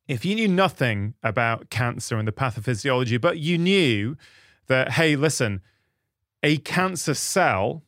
[0.08, 4.16] If you knew nothing about cancer and the pathophysiology, but you knew
[4.68, 5.62] that hey, listen,
[6.42, 7.84] a cancer cell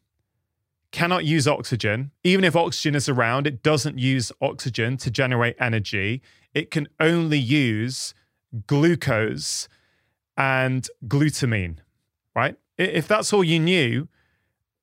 [0.91, 2.11] cannot use oxygen.
[2.23, 6.21] Even if oxygen is around, it doesn't use oxygen to generate energy.
[6.53, 8.13] It can only use
[8.65, 9.67] glucose
[10.37, 11.77] and glutamine
[12.35, 12.55] right?
[12.77, 14.07] If that's all you knew,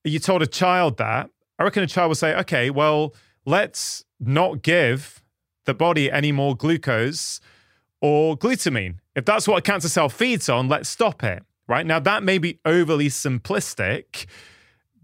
[0.05, 4.63] you told a child that, I reckon a child would say, okay, well, let's not
[4.63, 5.23] give
[5.67, 7.41] the body any more glucose
[8.01, 8.97] or glutamine.
[9.15, 11.87] If that's what a cancer cell feeds on, let's stop it, right?
[11.87, 14.27] Now, that may be overly simplistic,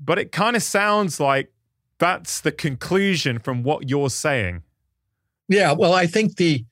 [0.03, 1.53] but it kind of sounds like
[1.99, 4.63] that's the conclusion from what you're saying.
[5.49, 6.65] Yeah, well, I think the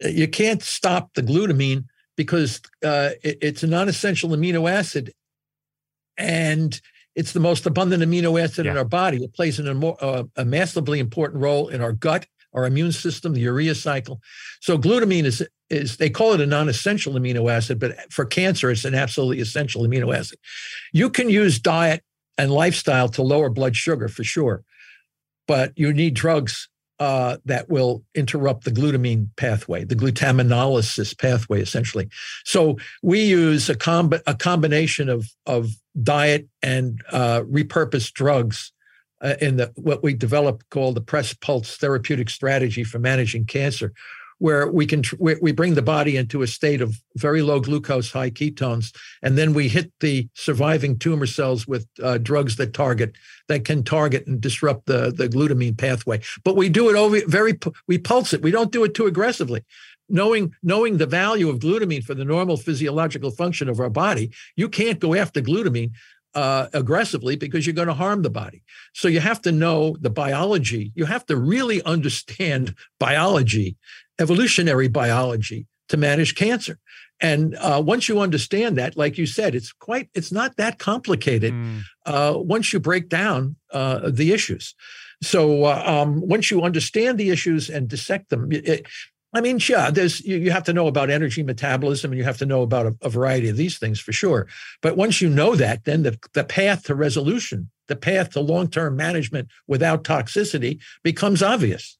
[0.00, 5.12] you can't stop the glutamine because uh, it, it's a non-essential amino acid,
[6.18, 6.80] and
[7.14, 8.72] it's the most abundant amino acid yeah.
[8.72, 9.22] in our body.
[9.24, 13.40] It plays an, uh, a massively important role in our gut, our immune system, the
[13.40, 14.20] urea cycle.
[14.60, 18.86] So glutamine is is they call it a non-essential amino acid, but for cancer, it's
[18.86, 20.38] an absolutely essential amino acid.
[20.94, 22.02] You can use diet
[22.38, 24.64] and lifestyle to lower blood sugar for sure,
[25.46, 32.08] but you need drugs uh, that will interrupt the glutamine pathway, the glutaminolysis pathway, essentially.
[32.46, 35.68] So we use a, comb a combination of, of
[36.02, 38.72] diet and uh, repurposed drugs
[39.20, 43.92] uh, in the what we developed called the press pulse therapeutic strategy for managing cancer,
[44.38, 48.12] where we can we, we bring the body into a state of very low glucose,
[48.12, 53.16] high ketones, and then we hit the surviving tumor cells with uh, drugs that target
[53.48, 56.20] that can target and disrupt the the glutamine pathway.
[56.44, 57.58] But we do it over very
[57.88, 58.40] we pulse it.
[58.42, 59.64] We don't do it too aggressively
[60.08, 64.68] knowing knowing the value of glutamine for the normal physiological function of our body, you
[64.68, 65.90] can't go after glutamine
[66.34, 68.62] uh, aggressively because you're going to harm the body.
[68.94, 70.92] So you have to know the biology.
[70.94, 73.76] You have to really understand biology,
[74.18, 76.78] evolutionary biology, to manage cancer.
[77.20, 81.52] And uh, once you understand that, like you said, it's quite it's not that complicated.
[81.52, 81.80] Mm.
[82.06, 84.74] Uh, once you break down uh, the issues.
[85.20, 88.86] So uh, um, once you understand the issues and dissect them, it,
[89.34, 92.38] I mean, yeah, there's you, you have to know about energy metabolism and you have
[92.38, 94.46] to know about a, a, variety of these things for sure.
[94.80, 98.68] But once you know that, then the, the path to resolution, the path to long
[98.68, 101.98] term management without toxicity becomes obvious.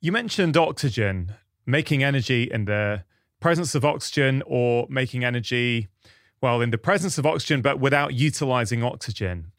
[0.00, 1.32] You mentioned oxygen,
[1.66, 3.02] making energy in the
[3.40, 5.88] presence of oxygen or making energy,
[6.40, 9.50] well, in the presence of oxygen, but without utilizing oxygen.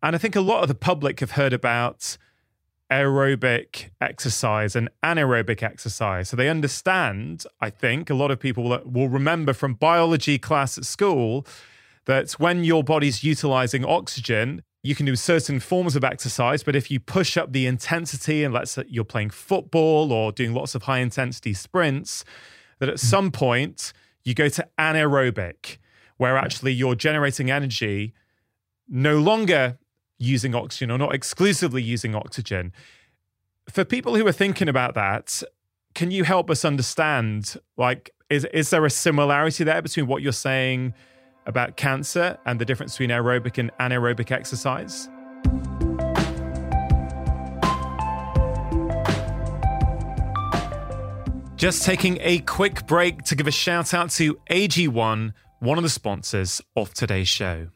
[0.00, 2.16] And I think a lot of the public have heard about
[2.92, 6.28] aerobic exercise and anaerobic exercise.
[6.28, 10.84] So they understand, I think, a lot of people will, remember from biology class at
[10.84, 11.46] school
[12.04, 16.90] that when your body's utilizing oxygen, you can do certain forms of exercise, but if
[16.90, 20.82] you push up the intensity and let's say you're playing football or doing lots of
[20.82, 22.24] high intensity sprints,
[22.78, 23.00] that at mm.
[23.00, 25.78] some point you go to anaerobic,
[26.18, 26.44] where hmm.
[26.44, 28.12] actually you're generating energy
[28.88, 29.78] no longer
[30.22, 32.72] using oxygen or not exclusively using oxygen.
[33.70, 35.42] For people who are thinking about that,
[35.94, 40.32] can you help us understand like is is there a similarity there between what you're
[40.32, 40.94] saying
[41.44, 45.08] about cancer and the difference between aerobic and anaerobic exercise?
[51.56, 55.90] Just taking a quick break to give a shout out to AG1, one of the
[55.90, 57.68] sponsors of today's show.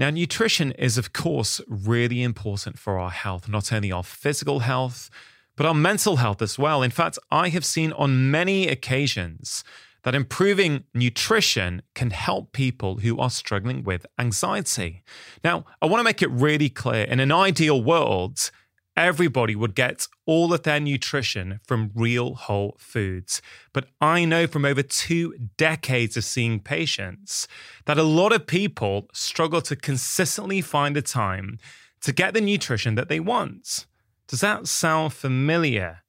[0.00, 5.10] Now, nutrition is, of course, really important for our health, not only our physical health,
[5.58, 6.82] but our mental health as well.
[6.82, 9.62] In fact, I have seen on many occasions
[10.04, 15.02] that improving nutrition can help people who are struggling with anxiety.
[15.44, 18.50] Now, I want to make it really clear in an ideal world,
[18.96, 23.40] Everybody would get all of their nutrition from real whole foods.
[23.72, 27.46] But I know from over two decades of seeing patients
[27.86, 31.58] that a lot of people struggle to consistently find the time
[32.02, 33.86] to get the nutrition that they want.
[34.26, 36.00] Does that sound familiar?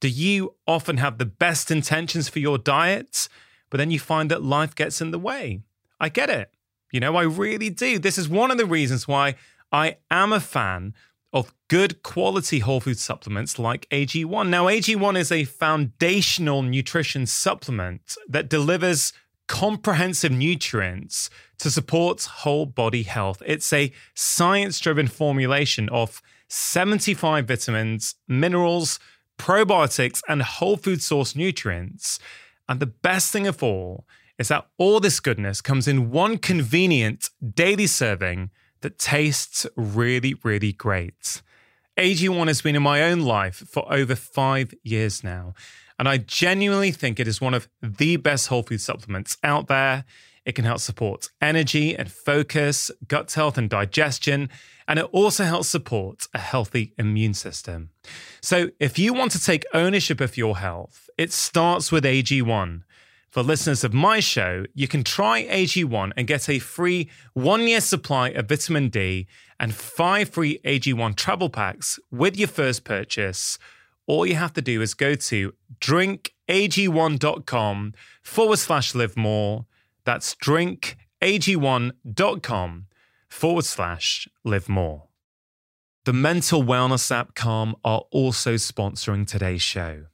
[0.00, 3.28] Do you often have the best intentions for your diet,
[3.70, 5.60] but then you find that life gets in the way?
[6.00, 6.50] I get it.
[6.92, 7.98] You know, I really do.
[7.98, 9.34] This is one of the reasons why
[9.72, 10.94] I am a fan
[11.36, 14.48] of good quality whole food supplements like AG1.
[14.48, 19.12] Now, AG1 is a foundational nutrition supplement that delivers
[19.46, 21.28] comprehensive nutrients
[21.58, 23.42] to support whole body health.
[23.44, 28.98] It's a science driven formulation of 75 vitamins, minerals,
[29.38, 32.18] probiotics, and whole food source nutrients.
[32.66, 34.06] And the best thing of all
[34.38, 38.50] is that all this goodness comes in one convenient daily serving
[38.80, 41.42] that tastes really, really great.
[41.98, 45.54] AG1 has been in my own life for over five years now,
[45.98, 50.04] and I genuinely think it is one of the best whole food supplements out there.
[50.44, 54.50] It can help support energy and focus, gut health and digestion,
[54.86, 57.90] and it also helps support a healthy immune system.
[58.42, 62.82] So, if you want to take ownership of your health, it starts with AG1.
[63.36, 67.82] For listeners of my show, you can try AG1 and get a free one year
[67.82, 69.26] supply of vitamin D
[69.60, 73.58] and five free AG1 travel packs with your first purchase.
[74.06, 79.66] All you have to do is go to drinkag1.com forward slash live more.
[80.06, 82.86] That's drinkag1.com
[83.28, 85.08] forward slash live more.
[86.06, 90.04] The mental wellness app Calm are also sponsoring today's show.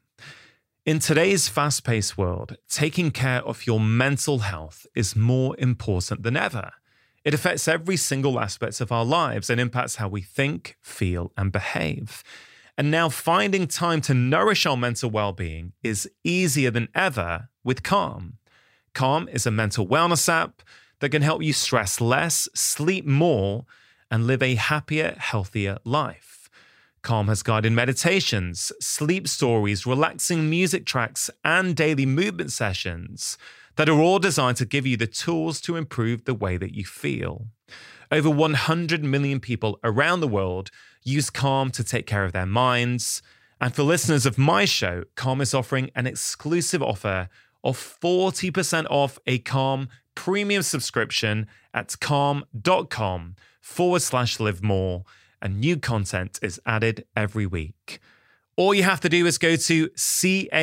[0.84, 6.36] In today's fast paced world, taking care of your mental health is more important than
[6.36, 6.72] ever.
[7.24, 11.52] It affects every single aspect of our lives and impacts how we think, feel, and
[11.52, 12.24] behave.
[12.76, 17.84] And now finding time to nourish our mental well being is easier than ever with
[17.84, 18.38] Calm.
[18.92, 20.62] Calm is a mental wellness app
[20.98, 23.66] that can help you stress less, sleep more,
[24.10, 26.31] and live a happier, healthier life.
[27.02, 33.36] Calm Has Guided meditations, sleep stories, relaxing music tracks, and daily movement sessions
[33.76, 36.84] that are all designed to give you the tools to improve the way that you
[36.84, 37.48] feel.
[38.12, 40.70] Over 100 million people around the world
[41.02, 43.20] use Calm to take care of their minds.
[43.60, 47.28] And for listeners of my show, Calm is offering an exclusive offer
[47.64, 55.04] of 40% off a Calm premium subscription at calm.com forward slash live more
[55.42, 57.98] and new content is added every week.
[58.56, 59.88] All you have to do is go to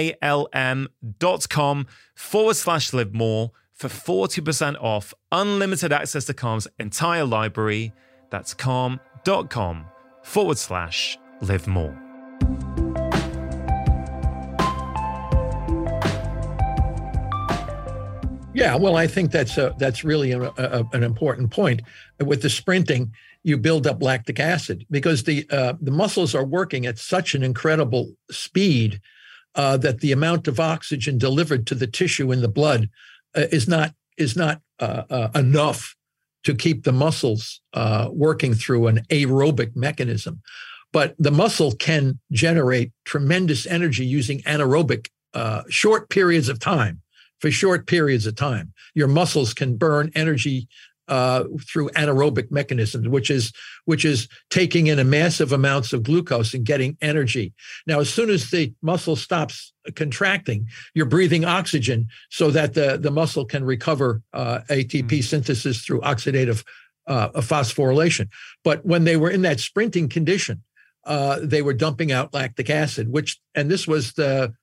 [0.05, 7.91] calm.com forward slash live more for 40% off unlimited access to Calm's entire library.
[8.29, 9.85] That's calm.com
[10.23, 11.97] forward slash live more.
[18.51, 21.81] Yeah, well, I think that's a, that's really a, a, an important point
[22.19, 23.13] with the sprinting
[23.43, 27.43] you build up lactic acid because the uh, the muscles are working at such an
[27.43, 28.99] incredible speed
[29.55, 32.89] uh, that the amount of oxygen delivered to the tissue in the blood
[33.35, 35.95] uh, is not is not uh, uh, enough
[36.43, 40.41] to keep the muscles uh, working through an aerobic mechanism.
[40.91, 45.09] But the muscle can generate tremendous energy using anaerobic
[45.69, 47.01] short periods of time.
[47.39, 50.67] For short periods of time, your muscles can burn energy
[51.09, 53.51] uh, through anaerobic mechanisms, which is
[53.85, 57.51] which is taking in a massive amounts of glucose and getting energy.
[57.87, 63.09] Now, as soon as the muscle stops contracting, you're breathing oxygen so that the the
[63.09, 66.63] muscle can recover uh, ATP mm synthesis through oxidative
[67.07, 68.27] uh, phosphorylation.
[68.63, 70.61] But when they were in that sprinting condition,
[71.05, 74.53] uh, they were dumping out lactic acid, which and this was the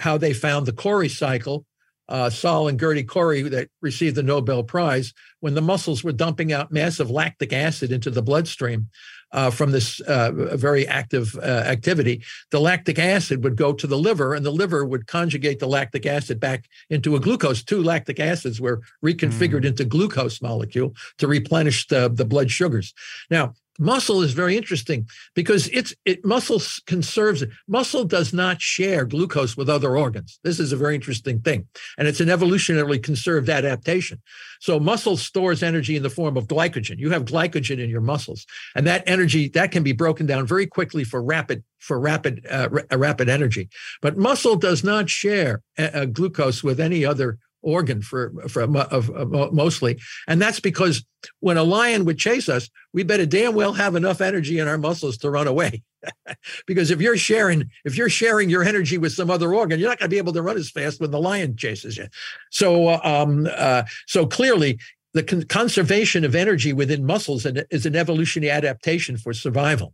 [0.00, 1.66] how they found the Cori cycle
[2.12, 6.52] uh, Carl and Gerty Cori that received the Nobel Prize when the muscles were dumping
[6.52, 8.88] out massive lactic acid into the bloodstream
[9.32, 12.22] uh, from this uh, very active uh, activity.
[12.50, 16.04] The lactic acid would go to the liver, and the liver would conjugate the lactic
[16.04, 17.64] acid back into a glucose.
[17.64, 19.68] Two lactic acids were reconfigured mm.
[19.68, 22.92] into glucose molecule to replenish the, the blood sugars.
[23.30, 29.56] Now, muscle is very interesting because it's it muscle conserves muscle does not share glucose
[29.56, 31.66] with other organs this is a very interesting thing
[31.96, 34.20] and it's an evolutionarily conserved adaptation
[34.60, 38.46] so muscle stores energy in the form of glycogen you have glycogen in your muscles
[38.74, 42.68] and that energy that can be broken down very quickly for rapid for rapid uh,
[42.70, 43.68] r- uh, rapid energy
[44.02, 48.32] but muscle does not share a- uh, a uh, glucose with any other organ for,
[48.48, 49.06] for uh,
[49.52, 49.98] mostly.
[50.28, 51.04] And that's because
[51.40, 54.78] when a lion would chase us, we better damn well have enough energy in our
[54.78, 55.82] muscles to run away.
[56.66, 59.98] because if you're sharing, if you're sharing your energy with some other organ, you're not
[59.98, 62.08] going to be able to run as fast when the lion chases you.
[62.50, 64.78] So, uh, um, uh, so clearly,
[65.14, 69.92] the con- conservation of energy within muscles is an evolutionary adaptation for survival.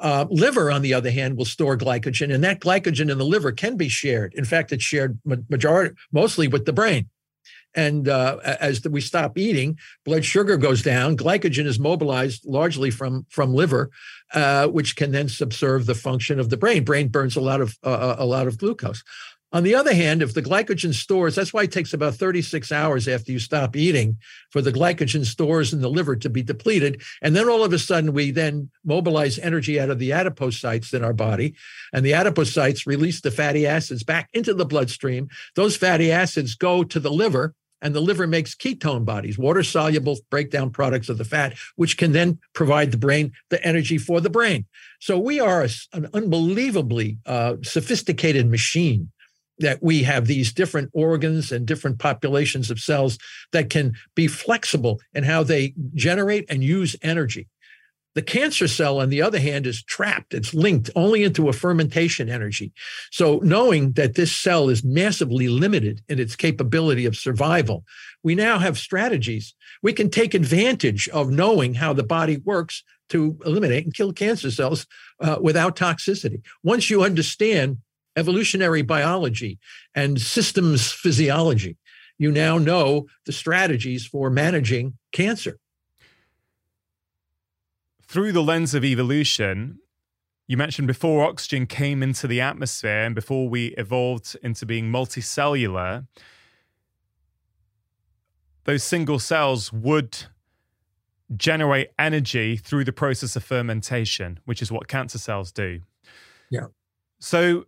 [0.00, 3.52] Uh, liver, on the other hand, will store glycogen, and that glycogen in the liver
[3.52, 4.34] can be shared.
[4.34, 7.08] In fact, it's shared majority, mostly with the brain.
[7.76, 11.16] And uh, as we stop eating, blood sugar goes down.
[11.16, 13.90] Glycogen is mobilized largely from from liver,
[14.32, 16.82] uh, which can then subserve the function of the brain.
[16.84, 19.02] Brain burns a lot of uh, uh a lot of glucose.
[19.54, 23.06] On the other hand, if the glycogen stores, that's why it takes about 36 hours
[23.06, 24.18] after you stop eating
[24.50, 27.00] for the glycogen stores in the liver to be depleted.
[27.22, 31.04] And then all of a sudden, we then mobilize energy out of the adipocytes in
[31.04, 31.54] our body.
[31.92, 35.28] And the adipocytes release the fatty acids back into the bloodstream.
[35.54, 40.16] Those fatty acids go to the liver, and the liver makes ketone bodies, water soluble
[40.32, 44.30] breakdown products of the fat, which can then provide the brain the energy for the
[44.30, 44.66] brain.
[44.98, 49.12] So we are an unbelievably uh, sophisticated machine
[49.58, 53.18] that we have these different organs and different populations of cells
[53.52, 57.48] that can be flexible in how they generate and use energy.
[58.14, 60.34] The cancer cell, on the other hand, is trapped.
[60.34, 62.72] It's linked only into a fermentation energy.
[63.10, 67.82] So, knowing that this cell is massively limited in its capability of survival,
[68.22, 69.56] we now have strategies.
[69.82, 74.52] We can take advantage of knowing how the body works to eliminate and kill cancer
[74.52, 74.86] cells
[75.20, 76.40] uh, without toxicity.
[76.62, 77.78] Once you understand
[78.16, 79.58] evolutionary biology
[79.94, 81.76] and systems physiology,
[82.18, 85.58] you now know the strategies for managing cancer.
[88.06, 89.78] Through the lens of evolution,
[90.46, 96.06] you mentioned before oxygen came into the atmosphere and before we evolved into being multicellular,
[98.64, 100.24] those single cells would
[101.36, 105.80] generate energy through the process of fermentation, which is what cancer cells do.
[106.50, 106.66] Yeah.
[107.18, 107.64] So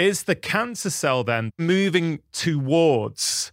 [0.00, 3.52] is the cancer cell then moving towards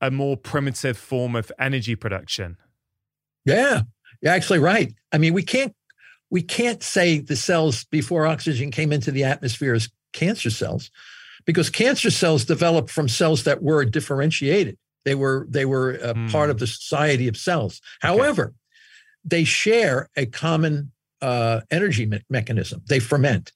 [0.00, 2.56] a more primitive form of energy production?
[3.44, 3.80] Yeah,
[4.22, 4.94] you're actually right.
[5.12, 5.74] I mean, we can't
[6.30, 10.92] we can't say the cells before oxygen came into the atmosphere as cancer cells
[11.46, 14.78] because cancer cells developed from cells that were differentiated.
[15.04, 16.30] They were they were mm.
[16.30, 17.80] part of the society of cells.
[18.04, 18.16] Okay.
[18.16, 18.54] However,
[19.24, 22.82] they share a common uh, energy me- mechanism.
[22.88, 23.50] They ferment,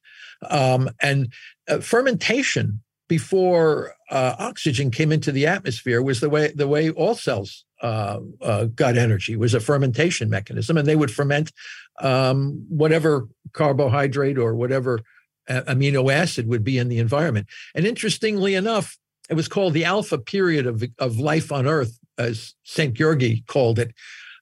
[0.51, 1.33] um, and
[1.73, 7.15] uh, fermentation before uh, oxygen came into the atmosphere was the way the way all
[7.15, 11.53] cells uh, uh got energy was a fermentation mechanism, and they would ferment
[12.01, 15.01] um, whatever carbohydrate or whatever
[15.49, 17.47] uh, amino acid would be in the environment.
[17.75, 18.97] And interestingly enough,
[19.29, 23.95] it was called the alpha period of of life on Earth, as Szent-Györgyi called it.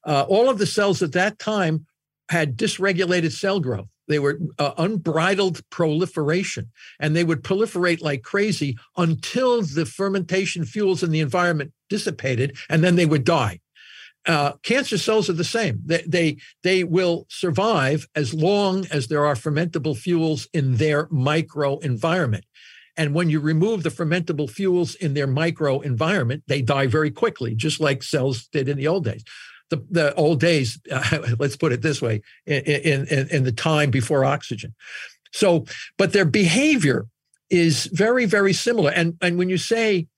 [0.05, 1.87] Uh, all of the cells at that time
[2.31, 8.77] had dysregulated cell growth they were uh, unbridled proliferation, and they would proliferate like crazy
[8.97, 13.61] until the fermentation fuels in the environment dissipated, and then they would die.
[14.27, 15.81] Uh, cancer cells are the same.
[15.87, 22.43] They, they they will survive as long as there are fermentable fuels in their microenvironment.
[22.97, 27.79] And when you remove the fermentable fuels in their microenvironment, they die very quickly, just
[27.81, 29.23] like cells did in the old days
[29.71, 32.63] the, the old days, uh, let's put it this way, in,
[33.09, 34.75] in, in the time before oxygen.
[35.33, 35.65] So,
[35.97, 37.07] but their behavior
[37.49, 38.91] is very, very similar.
[38.91, 40.09] And, and when you say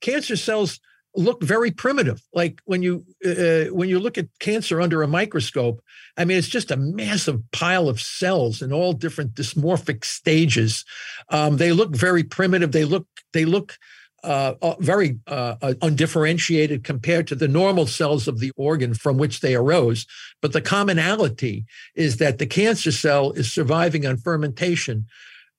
[0.00, 0.80] cancer cells
[1.14, 5.06] look very primitive, like when you uh, uh, when you look at cancer under a
[5.08, 5.82] microscope,
[6.16, 10.86] I mean, it's just a massive pile of cells in all different dysmorphic stages.
[11.28, 12.72] Um, they look very primitive.
[12.72, 13.76] They look they look
[14.24, 19.18] uh, uh, very uh, uh, undifferentiated compared to the normal cells of the organ from
[19.18, 20.06] which they arose.
[20.40, 21.64] But the commonality
[21.96, 25.06] is that the cancer cell is surviving on fermentation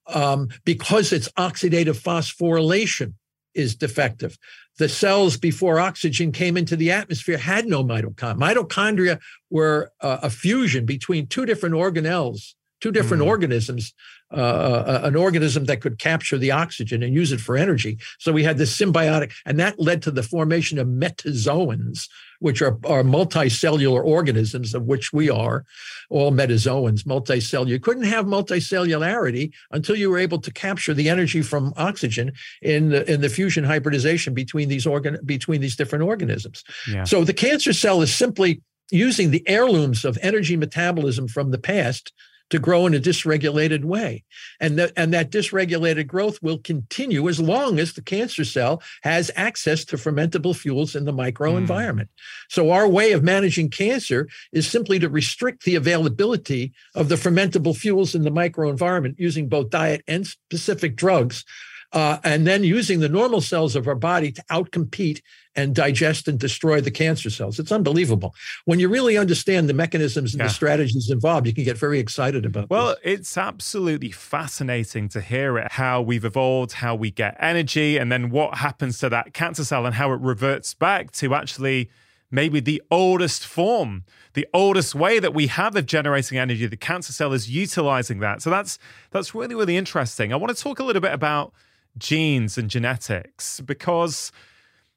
[0.07, 3.16] um, because its oxidative phosphorylation
[3.53, 4.38] is defective.
[4.78, 8.38] The cells before oxygen came into the atmosphere had no mitochondria.
[8.39, 12.53] Mitochondria were uh, a fusion between two different organelles
[12.84, 13.27] two different mm.
[13.27, 13.93] organisms,
[14.34, 17.97] uh, uh, an organism that could capture the oxygen and use it for energy.
[18.19, 22.09] So we had this symbiotic, and that led to the formation of metazoans,
[22.41, 25.63] which are, are multicellular organisms, of which we are
[26.09, 27.69] all metazoans, multicellular.
[27.69, 32.89] You couldn't have multicellularity until you were able to capture the energy from oxygen in
[32.89, 36.65] the, in the fusion hybridization between these organ between these different organisms.
[36.89, 37.05] Yeah.
[37.05, 38.61] So the cancer cell is simply
[38.91, 42.11] using the heirlooms of energy metabolism from the past
[42.49, 44.23] to grow in a dysregulated way.
[44.59, 49.31] And, th- and that dysregulated growth will continue as long as the cancer cell has
[49.35, 51.67] access to fermentable fuels in the microenvironment.
[52.03, 52.07] Mm.
[52.49, 57.75] So, our way of managing cancer is simply to restrict the availability of the fermentable
[57.75, 61.45] fuels in the microenvironment using both diet and specific drugs
[61.93, 65.21] uh, and then using the normal cells of our body to outcompete
[65.55, 67.59] and digest and destroy the cancer cells.
[67.59, 68.33] It's unbelievable.
[68.65, 70.47] When you really understand the mechanisms and yeah.
[70.47, 73.19] the strategies involved, you can get very excited about Well, this.
[73.19, 78.31] it's absolutely fascinating to hear it, how we've evolved, how we get energy, and then
[78.31, 81.91] what happens to that cancer cell and how it reverts back to actually
[82.31, 86.65] maybe the oldest form, the oldest way that we have of generating energy.
[86.65, 88.41] The cancer cell is utilizing that.
[88.41, 88.79] So that's
[89.11, 90.33] that's really, really interesting.
[90.33, 91.53] I want to talk a little bit about
[91.97, 94.31] genes and genetics because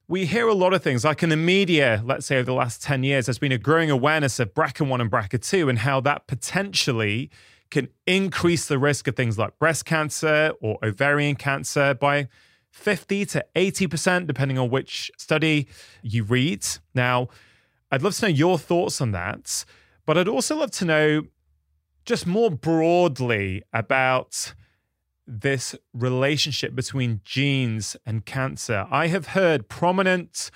[0.09, 1.05] we hear a lot of things.
[1.05, 3.91] Like in the media, let's say over the last 10 years, there's been a growing
[3.91, 7.31] awareness of BRCA1 and BRCA2 and how that potentially
[7.71, 12.29] can increase the risk of things like breast cancer or ovarian cancer by
[12.71, 15.67] 50 to 80%, depending on which study
[16.03, 16.65] you read.
[16.95, 17.29] Now,
[17.91, 19.65] I'd love to know your thoughts on that,
[20.07, 21.23] but I'd also love to know
[22.05, 24.55] just more broadly about
[25.27, 28.87] this relationship between genes and cancer.
[28.91, 30.51] I have heard prominent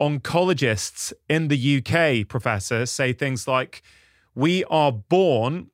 [0.00, 3.82] oncologists in the UK, Professor, say things like,
[4.34, 5.70] We are born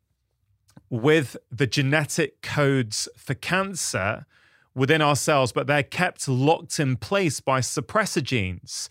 [0.91, 4.27] with the genetic codes for cancer
[4.75, 8.91] within ourselves, but they're kept locked in place by suppressor genes.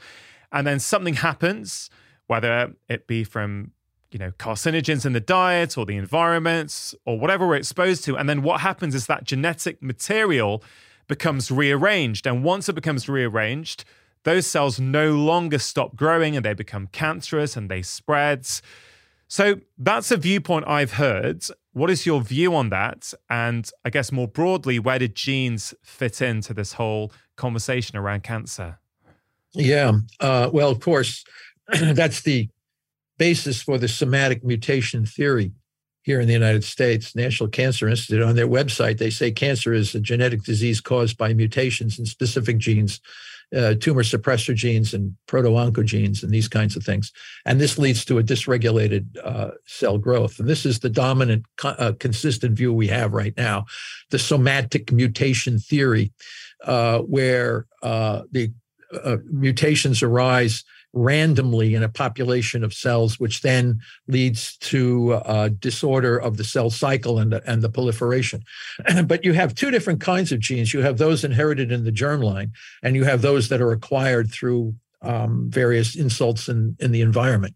[0.52, 1.89] And then something happens,
[2.28, 3.72] whether it be from
[4.12, 8.16] you know, carcinogens in the diet or the environment or whatever we're exposed to.
[8.18, 10.64] And then what happens is that genetic material
[11.08, 12.26] becomes rearranged.
[12.26, 13.84] And once it becomes rearranged,
[14.24, 18.47] those cells no longer stop growing and they become cancerous and they spread.
[19.28, 21.43] So that's a viewpoint I've heard.
[21.74, 23.14] What is your view on that?
[23.30, 28.80] And I guess more broadly, where did genes fit into this whole conversation around cancer?
[29.51, 29.93] Yeah.
[30.20, 31.24] Uh, well, of course,
[31.74, 32.49] that's the
[33.18, 35.51] basis for the somatic mutation theory
[36.03, 37.16] here in the United States.
[37.16, 41.34] National Cancer Institute, on their website, they say cancer is a genetic disease caused by
[41.34, 42.99] mutations in specific genes,
[43.55, 47.11] uh, tumor suppressor genes, and proto oncogenes, and these kinds of things.
[47.45, 50.39] And this leads to a dysregulated uh, cell growth.
[50.39, 53.66] And this is the dominant, uh, consistent view we have right now
[54.11, 56.11] the somatic mutation theory,
[56.63, 58.51] uh, where uh, the
[59.03, 60.63] uh, mutations arise
[60.96, 66.70] randomly in a population of cells, which then leads to uh, disorder of the cell
[66.70, 68.41] cycle and the, and the proliferation.
[69.06, 70.74] but you have two different kinds of genes.
[70.74, 74.74] You have those inherited in the germline, and you have those that are acquired through
[75.02, 77.56] um, various insults in, in the environment.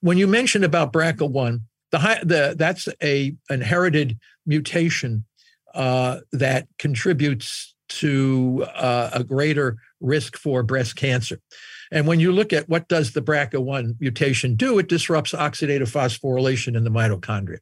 [0.00, 1.60] When you mentioned about BRCA1,
[1.90, 5.24] the, high, the that's a inherited mutation
[5.74, 11.38] uh, that contributes to uh, a greater risk for breast cancer.
[11.90, 16.76] And when you look at what does the BRCA1 mutation do, it disrupts oxidative phosphorylation
[16.76, 17.58] in the mitochondria.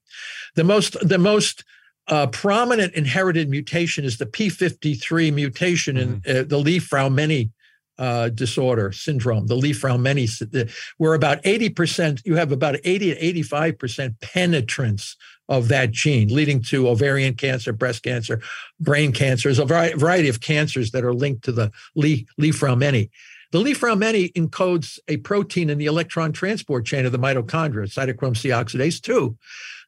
[0.56, 1.64] The most the most
[2.08, 6.28] uh, prominent inherited mutation is the p53 mutation mm-hmm.
[6.30, 7.50] in uh, the Li-Fraumeni
[7.98, 15.16] uh, disorder syndrome, the Li-Fraumeni, where about 80%, you have about 80 to 85% penetrance
[15.48, 18.40] of that gene, leading to ovarian cancer, breast cancer,
[18.80, 23.08] brain cancers, a variety of cancers that are linked to the Li, The
[23.52, 29.00] Li encodes a protein in the electron transport chain of the mitochondria, cytochrome C oxidase
[29.00, 29.36] 2.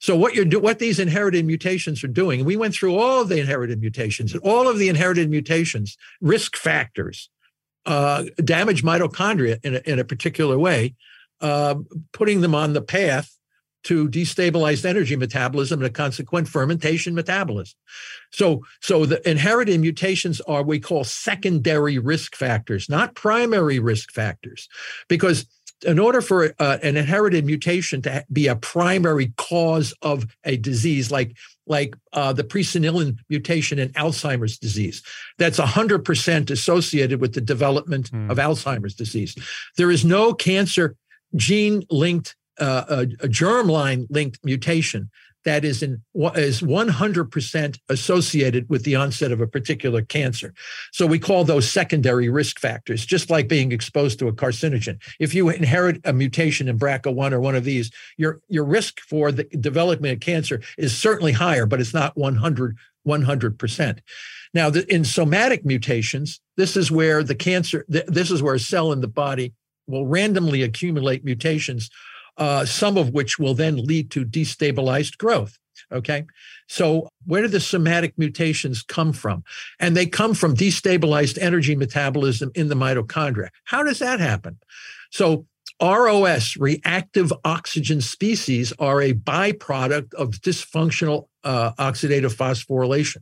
[0.00, 3.28] So what you're do, what these inherited mutations are doing, we went through all of
[3.28, 7.28] the inherited mutations, and all of the inherited mutations, risk factors,
[7.84, 10.94] uh, damage mitochondria in a, in a particular way,
[11.40, 11.74] uh,
[12.12, 13.34] putting them on the path
[13.84, 17.74] to destabilized energy metabolism and a consequent fermentation metabolism.
[18.32, 24.68] So, so the inherited mutations are we call secondary risk factors, not primary risk factors,
[25.08, 25.46] because
[25.86, 31.10] in order for uh, an inherited mutation to be a primary cause of a disease
[31.12, 31.36] like
[31.68, 35.02] like uh, the presenilin mutation in Alzheimer's disease,
[35.36, 38.28] that's 100% associated with the development mm.
[38.30, 39.36] of Alzheimer's disease.
[39.76, 40.96] There is no cancer
[41.36, 45.10] gene linked uh, a, a germline linked mutation
[45.44, 46.02] that is in
[46.34, 50.52] is 100% associated with the onset of a particular cancer.
[50.92, 55.00] So we call those secondary risk factors, just like being exposed to a carcinogen.
[55.20, 59.30] If you inherit a mutation in BRCA1 or one of these, your your risk for
[59.30, 63.98] the development of cancer is certainly higher, but it's not 100 100%.
[64.52, 68.60] Now, the, in somatic mutations, this is where the cancer, th- this is where a
[68.60, 69.54] cell in the body
[69.86, 71.88] will randomly accumulate mutations
[72.38, 75.58] uh, some of which will then lead to destabilized growth.
[75.92, 76.24] Okay.
[76.68, 79.42] So, where do the somatic mutations come from?
[79.80, 83.48] And they come from destabilized energy metabolism in the mitochondria.
[83.64, 84.58] How does that happen?
[85.10, 85.46] So,
[85.80, 93.18] ROS, reactive oxygen species, are a byproduct of dysfunctional uh, oxidative phosphorylation.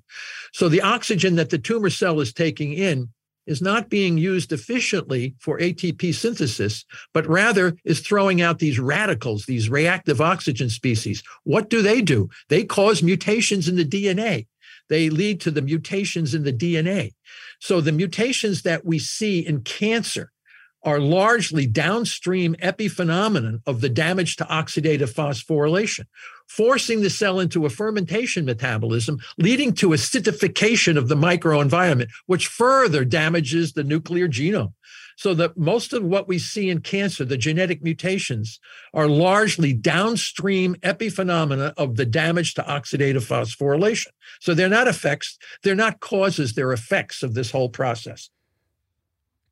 [0.52, 3.10] So, the oxygen that the tumor cell is taking in
[3.46, 6.84] is not being used efficiently for ATP synthesis,
[7.14, 11.22] but rather is throwing out these radicals, these reactive oxygen species.
[11.44, 12.28] What do they do?
[12.48, 14.46] They cause mutations in the DNA.
[14.88, 17.12] They lead to the mutations in the DNA.
[17.60, 20.30] So the mutations that we see in cancer
[20.84, 26.04] are largely downstream epiphenomenon of the damage to oxidative phosphorylation,
[26.48, 33.04] forcing the cell into a fermentation metabolism, leading to acidification of the microenvironment, which further
[33.04, 34.72] damages the nuclear genome.
[35.18, 38.60] So that most of what we see in cancer, the genetic mutations,
[38.92, 44.08] are largely downstream epiphenomena of the damage to oxidative phosphorylation.
[44.40, 48.28] So they're not effects, they're not causes, they're effects of this whole process.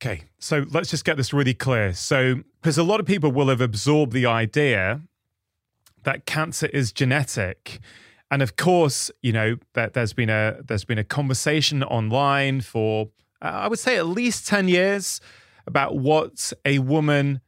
[0.03, 1.95] Okay, so let's just get this really clear.
[1.95, 5.01] So, because a lot of people will have absorbed the idea
[6.05, 7.81] that cancer is genetic.
[8.31, 13.11] And of course, you know that there's been a there's been a conversation online for
[13.43, 15.21] uh, I would say at least ten years
[15.67, 17.41] about what a woman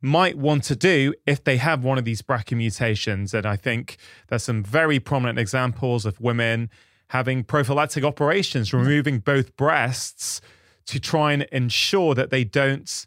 [0.00, 3.32] might want to do if they have one of these BRCA mutations.
[3.32, 3.96] And I think
[4.28, 6.68] there's some very prominent examples of women
[7.08, 10.40] having prophylactic operations, removing both breasts
[10.86, 13.06] to try and ensure that they don't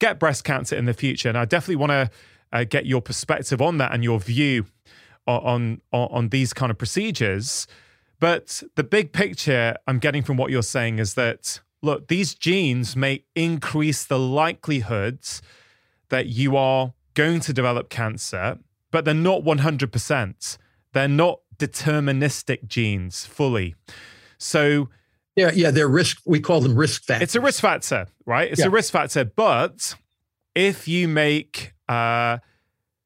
[0.00, 1.30] get breast cancer in the future.
[1.30, 2.10] And I definitely want to
[2.52, 4.66] uh, get your perspective on that and your view
[5.26, 7.66] on, on, on these kind of procedures.
[8.20, 12.96] But the big picture I'm getting from what you're saying is that look, these genes
[12.96, 15.40] may increase the likelihoods
[16.08, 18.58] that you are going to develop cancer,
[18.90, 20.58] but they're not 100%.
[20.92, 23.76] They're not deterministic genes fully.
[24.38, 24.88] So,
[25.36, 26.18] yeah, yeah, they're risk.
[26.26, 27.22] We call them risk factors.
[27.28, 28.50] It's a risk factor, right?
[28.50, 28.66] It's yeah.
[28.66, 29.24] a risk factor.
[29.24, 29.94] But
[30.56, 32.38] if you make uh,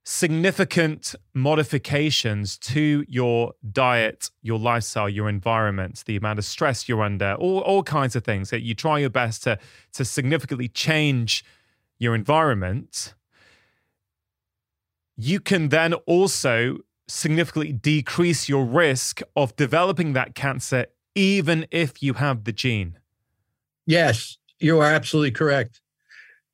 [0.04, 7.34] significant modifications to your diet, your lifestyle, your environment, the amount of stress you're under,
[7.34, 9.58] all, all kinds of things that you try your best to,
[9.92, 11.44] to significantly change
[11.98, 13.14] your environment,
[15.16, 22.14] you can then also significantly decrease your risk of developing that cancer, even if you
[22.14, 22.98] have the gene.
[23.86, 25.80] Yes, you are absolutely correct.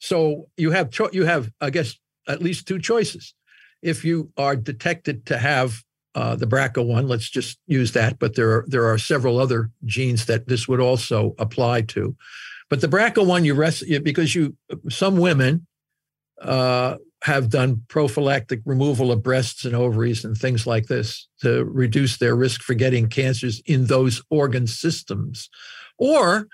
[0.01, 1.97] So you have cho- you have, I guess,
[2.29, 3.35] at least two choices.
[3.83, 5.83] If you are detected to have
[6.15, 10.27] uh, the BRCA1, let's just use that, but there are, there are several other genes
[10.27, 12.15] that this would also apply to.
[12.71, 14.57] But the BRCA1, you rest because you
[14.91, 15.67] some women
[16.43, 22.19] uh, have done prophylactic removal of breasts and ovaries and things like this to reduce
[22.19, 25.49] their risk for getting cancers in those organ systems,
[25.99, 26.49] or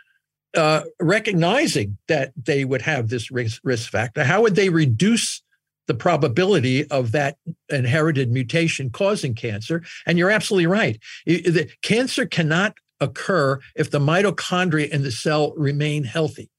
[0.57, 4.23] uh, recognizing that they would have this risk, risk factor.
[4.23, 5.43] How would they reduce
[5.87, 7.37] the probability of that
[7.69, 9.83] inherited mutation causing cancer.
[10.07, 10.99] And you're absolutely right.
[11.27, 16.51] The cancer cannot occur if the mitochondria in the cell remain healthy.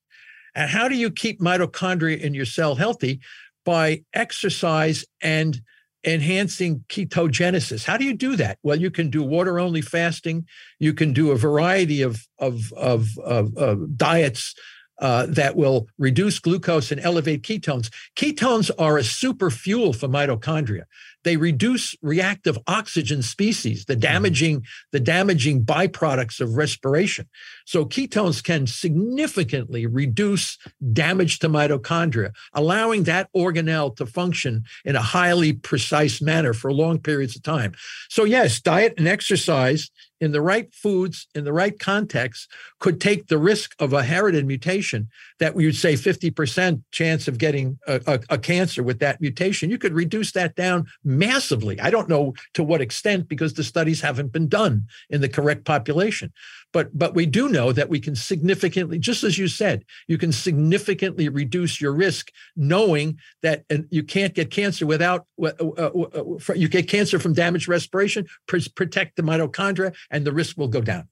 [0.54, 3.20] And how do you keep mitochondria in your cell healthy?
[3.66, 5.60] By exercise and
[6.06, 7.84] enhancing ketogenesis.
[7.84, 8.60] How do you do that?
[8.62, 10.46] Well, you can do water only fasting.
[10.80, 14.54] You can do a variety of, of, of, of, of diets
[15.00, 17.90] uh, that will reduce glucose and elevate ketones.
[18.16, 20.84] Ketones are a super fuel for mitochondria.
[21.24, 24.02] They reduce reactive oxygen species, the mm-hmm.
[24.02, 27.28] damaging, the damaging byproducts of respiration.
[27.66, 30.58] So ketones can significantly reduce
[30.94, 37.00] damage to mitochondria, allowing that organelle to function in a highly precise manner for long
[37.00, 37.74] periods of time.
[38.10, 39.90] So, yes, diet and exercise
[40.22, 42.50] in the right foods, in the right context,
[42.80, 45.10] could take the risk of a hereditary mutation
[45.40, 49.70] that we would say 50% chance of getting a, a, a, cancer with that mutation.
[49.70, 51.80] You could reduce that down massively.
[51.82, 55.66] I don't know to what extent because the studies haven't been done in the correct
[55.66, 56.32] population.
[56.76, 60.34] But, but we do know that we can significantly, just as you said, you can
[60.34, 66.24] significantly reduce your risk knowing that and you can't get cancer without, uh, uh, uh,
[66.50, 70.82] uh you get cancer from damaged respiration, protect the mitochondria, and the risk will go
[70.82, 71.08] down.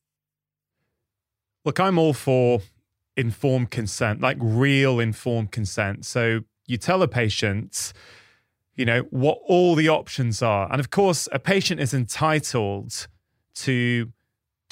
[1.63, 2.59] Look, I'm all for
[3.15, 6.05] informed consent, like real informed consent.
[6.05, 7.93] So you tell a patient,
[8.75, 10.69] you know, what all the options are.
[10.69, 13.07] And of course, a patient is entitled
[13.59, 14.11] to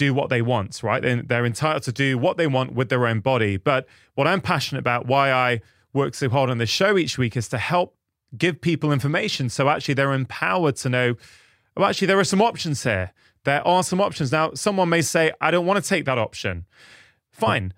[0.06, 1.04] do what they want, right?
[1.04, 3.56] They're, they're entitled to do what they want with their own body.
[3.58, 3.86] But
[4.16, 5.62] what I'm passionate about, why I
[5.94, 7.96] work so hard on this show each week, is to help
[8.36, 11.16] give people information so actually they're empowered to know,
[11.78, 13.12] well, actually, there are some options here.
[13.44, 14.32] There are some options.
[14.32, 16.66] Now, someone may say, I don't want to take that option.
[17.32, 17.72] Fine.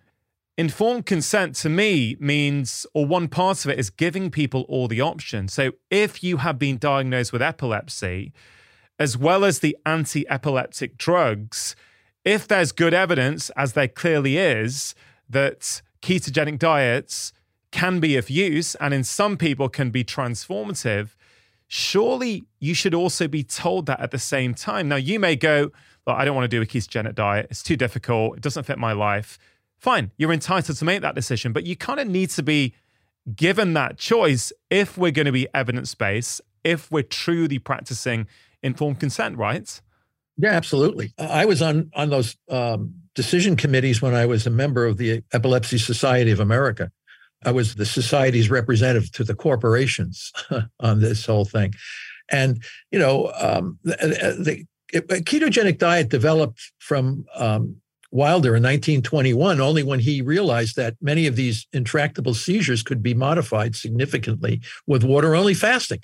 [0.57, 5.01] Informed consent to me means, or one part of it is giving people all the
[5.01, 5.53] options.
[5.53, 8.32] So if you have been diagnosed with epilepsy,
[8.97, 11.76] as well as the anti epileptic drugs,
[12.26, 14.95] if there's good evidence, as there clearly is,
[15.30, 17.34] that ketogenic diets
[17.71, 21.09] can be of use and in some people can be transformative,
[21.67, 24.88] surely you should also be told that at the same time.
[24.88, 25.71] Now, you may go,
[26.05, 27.47] well, I don't want to do a ketogenic diet.
[27.49, 28.38] It's too difficult.
[28.38, 29.39] It doesn't fit my life.
[29.78, 32.74] Fine, you're entitled to make that decision, but you kind of need to be
[33.36, 38.28] given that choice if we're going to be evidence based, if we're truly practicing
[38.61, 39.82] informed consent, right?
[40.38, 41.13] Yeah, absolutely.
[41.19, 45.21] I was on on those um, decision committees when I was a member of the
[45.31, 46.91] Epilepsy Society of America.
[47.45, 50.31] I was the society's representative to the corporations
[50.79, 51.73] on this whole thing,
[52.31, 54.65] and you know, um, the, the,
[55.01, 57.75] ketogenic diet developed from um,
[58.11, 63.13] Wilder in 1921, only when he realized that many of these intractable seizures could be
[63.15, 65.99] modified significantly with water only fasting.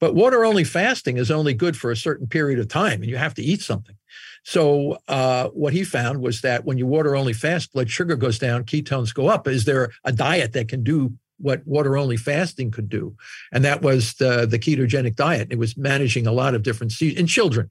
[0.00, 3.16] But water only fasting is only good for a certain period of time, and you
[3.16, 3.96] have to eat something.
[4.44, 8.38] So uh, what he found was that when you water only fast, blood sugar goes
[8.38, 9.46] down, ketones go up.
[9.48, 13.16] Is there a diet that can do what water only fasting could do?
[13.52, 15.48] And that was the, the ketogenic diet.
[15.50, 17.70] It was managing a lot of different seizures in children.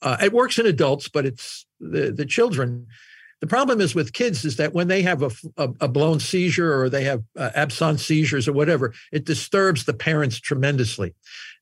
[0.00, 2.86] Uh, it works in adults, but it's the, the children
[3.42, 6.80] the problem is with kids is that when they have a, a, a blown seizure
[6.80, 11.14] or they have uh, absence seizures or whatever, it disturbs the parents tremendously.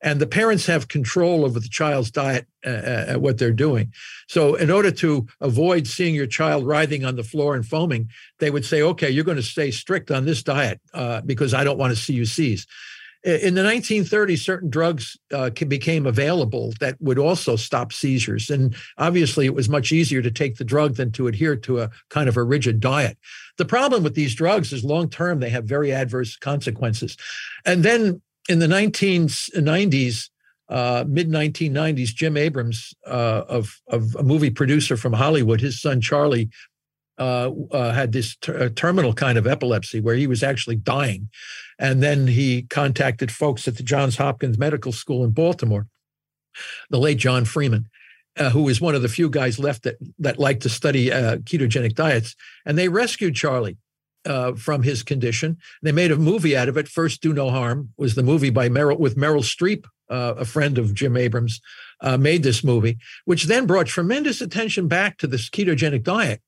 [0.03, 3.95] And the parents have control over the child's diet uh, uh, at what they're doing.
[4.29, 8.11] So, in order to avoid seeing your child writhing on the floor and foaming,
[8.41, 11.65] they would say, okay, you're going to stay strict on this diet uh, because I
[11.65, 12.67] don't want to see you seize
[13.23, 18.49] in the 1930s, certain drugs uh, became available that would also stop seizures.
[18.49, 21.91] And obviously, it was much easier to take the drug than to adhere to a
[22.09, 23.19] kind of a rigid diet.
[23.59, 27.17] The problem with these drugs is long term, they have very adverse consequences.
[27.67, 30.31] And then in the 1990s,
[30.71, 36.01] uh, mid 1990s, Jim Abrahams, uh, of, of a movie producer from Hollywood, his son
[36.01, 36.49] Charlie
[37.21, 41.29] uh, uh, had this ter- uh, terminal kind of epilepsy where he was actually dying.
[41.79, 45.87] And then he contacted folks at the Johns Hopkins Medical School in Baltimore,
[46.89, 47.89] the late John Freeman.
[48.39, 51.39] Uh, who was one of the few guys left that, that liked to study uh,
[51.39, 52.37] ketogenic diets.
[52.65, 53.77] And they rescued Charlie
[54.25, 55.59] uh, from his condition.
[55.83, 56.87] They made a movie out of it.
[56.87, 60.79] First, Do No Harm was the movie by Meryl with Meryl Streep, uh, a friend
[60.79, 61.61] of Jim Abrahams,
[62.03, 66.41] uh, made this movie, which then brought tremendous attention back to this ketogenic diet.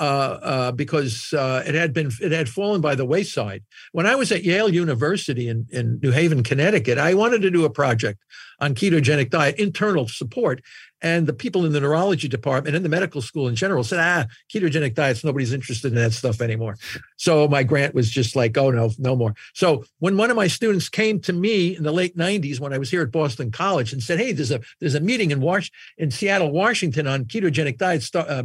[0.00, 3.64] Uh, uh, because uh, it had been it had fallen by the wayside.
[3.90, 7.64] When I was at Yale University in, in New Haven, Connecticut, I wanted to do
[7.64, 8.20] a project
[8.60, 10.62] on ketogenic diet, internal support,
[11.02, 14.26] and the people in the neurology department and the medical school in general said, ah,
[14.54, 16.76] ketogenic diets, nobody's interested in that stuff anymore.
[17.16, 19.34] So my grant was just like, oh, no, no more.
[19.52, 22.78] So when one of my students came to me in the late 90s when I
[22.78, 25.72] was here at Boston College and said, hey, there's a there's a meeting in, Was-
[25.96, 28.44] in Seattle, Washington on ketogenic diets, uh,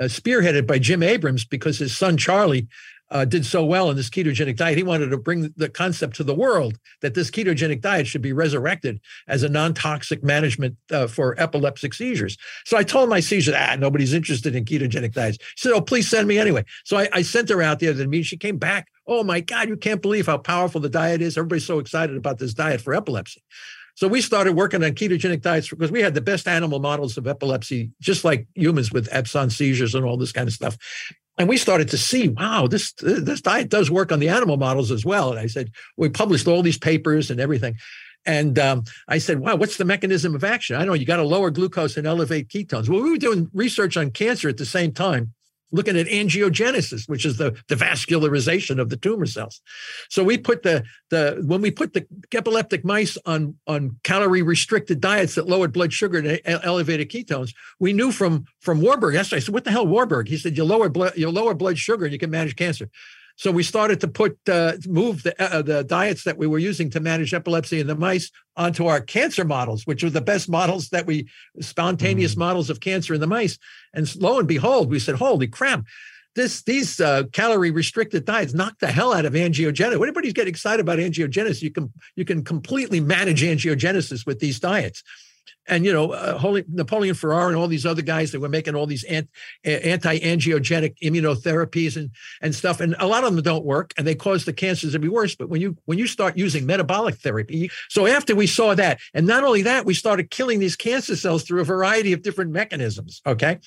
[0.00, 2.66] uh, spearheaded by Jim Abrahams because his son Charlie
[3.10, 4.76] uh, did so well in this ketogenic diet.
[4.78, 8.32] He wanted to bring the concept to the world that this ketogenic diet should be
[8.32, 12.36] resurrected as a non toxic management uh, for epileptic seizures.
[12.64, 15.38] So I told my seizure, ah, nobody's interested in ketogenic diets.
[15.56, 16.64] She said, oh, please send me anyway.
[16.84, 18.86] So I, I sent her out the to the She came back.
[19.08, 21.36] Oh my God, you can't believe how powerful the diet is.
[21.36, 23.42] Everybody's so excited about this diet for epilepsy.
[23.96, 27.26] So we started working on ketogenic diets because we had the best animal models of
[27.26, 30.76] epilepsy, just like humans with absence seizures and all this kind of stuff.
[31.38, 34.90] And we started to see, wow, this this diet does work on the animal models
[34.90, 35.30] as well.
[35.30, 37.76] And I said, we published all these papers and everything.
[38.26, 40.76] And um, I said, wow, what's the mechanism of action?
[40.76, 42.88] I know you got to lower glucose and elevate ketones.
[42.90, 45.32] Well, we were doing research on cancer at the same time
[45.72, 49.60] looking at angiogenesis, which is the, the vascularization of the tumor cells.
[50.08, 55.00] So we put the the when we put the epileptic mice on on calorie restricted
[55.00, 59.14] diets that lowered blood sugar and elevated ketones, we knew from from Warburg.
[59.14, 61.78] Yesterday, I said, "What the hell, Warburg?" He said, "You lower blood you lower blood
[61.78, 62.90] sugar, and you can manage cancer."
[63.40, 66.90] So we started to put uh, move the uh, the diets that we were using
[66.90, 70.90] to manage epilepsy in the mice onto our cancer models, which were the best models
[70.90, 71.26] that we
[71.58, 72.40] spontaneous mm-hmm.
[72.40, 73.56] models of cancer in the mice.
[73.94, 75.84] And lo and behold, we said, "Holy crap!"
[76.36, 79.96] This these uh, calorie restricted diets knocked the hell out of angiogenesis.
[79.98, 84.60] When anybody's getting excited about angiogenesis, you can you can completely manage angiogenesis with these
[84.60, 85.02] diets
[85.68, 88.74] and you know uh, Holy, Napoleon Ferrara and all these other guys that were making
[88.74, 89.38] all these anti
[90.20, 92.10] angiogenic immunotherapies and
[92.40, 94.98] and stuff, and a lot of them don't work, and they cause the cancers to
[94.98, 95.34] be worse.
[95.34, 99.26] But when you when you start using metabolic therapy, so after we saw that, and
[99.26, 103.20] not only that, we started killing these cancer cells through a variety of different mechanisms.
[103.26, 103.58] Okay,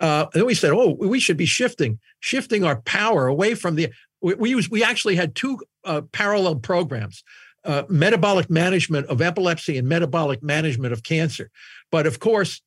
[0.00, 3.76] uh, and then we said, oh, we should be shifting shifting our power away from
[3.76, 3.88] the
[4.20, 7.22] we, we use we actually had two uh, parallel programs
[7.64, 11.50] uh, metabolic management of epilepsy and metabolic management of cancer.
[11.90, 12.62] But of course,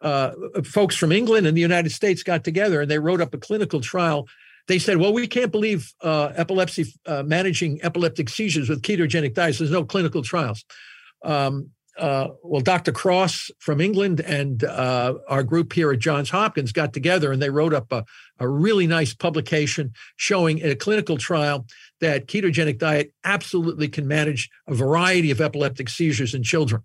[0.00, 0.32] uh,
[0.64, 3.80] folks from England and the United States got together and they wrote up a clinical
[3.80, 4.26] trial.
[4.66, 9.58] They said, "Well, we can't believe uh, epilepsy uh, managing epileptic seizures with ketogenic diets.
[9.58, 10.64] There's no clinical trials."
[11.24, 12.92] Um, uh, well, Dr.
[12.92, 17.50] Cross from England and uh, our group here at Johns Hopkins got together and they
[17.50, 18.04] wrote up a,
[18.38, 21.66] a really nice publication showing in a clinical trial
[22.00, 26.82] that ketogenic diet absolutely can manage a variety of epileptic seizures in children.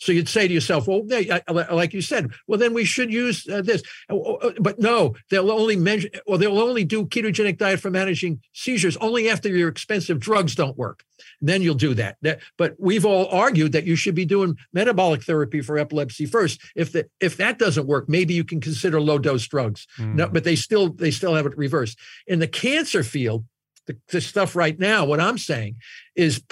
[0.00, 3.46] So you'd say to yourself, well, they, like you said, well, then we should use
[3.48, 3.82] uh, this.
[4.08, 7.90] Oh, oh, oh, but no, they'll only mention, or they'll only do ketogenic diet for
[7.90, 11.04] managing seizures only after your expensive drugs don't work.
[11.40, 12.16] And then you'll do that.
[12.58, 16.60] But we've all argued that you should be doing metabolic therapy for epilepsy first.
[16.74, 19.86] If the, if that doesn't work, maybe you can consider low dose drugs.
[19.98, 20.14] Mm.
[20.14, 20.32] No, hmm.
[20.32, 21.98] but they still they still have it reversed.
[22.26, 23.44] In the cancer field,
[23.86, 25.76] the, the stuff right now, what I'm saying
[26.16, 26.42] is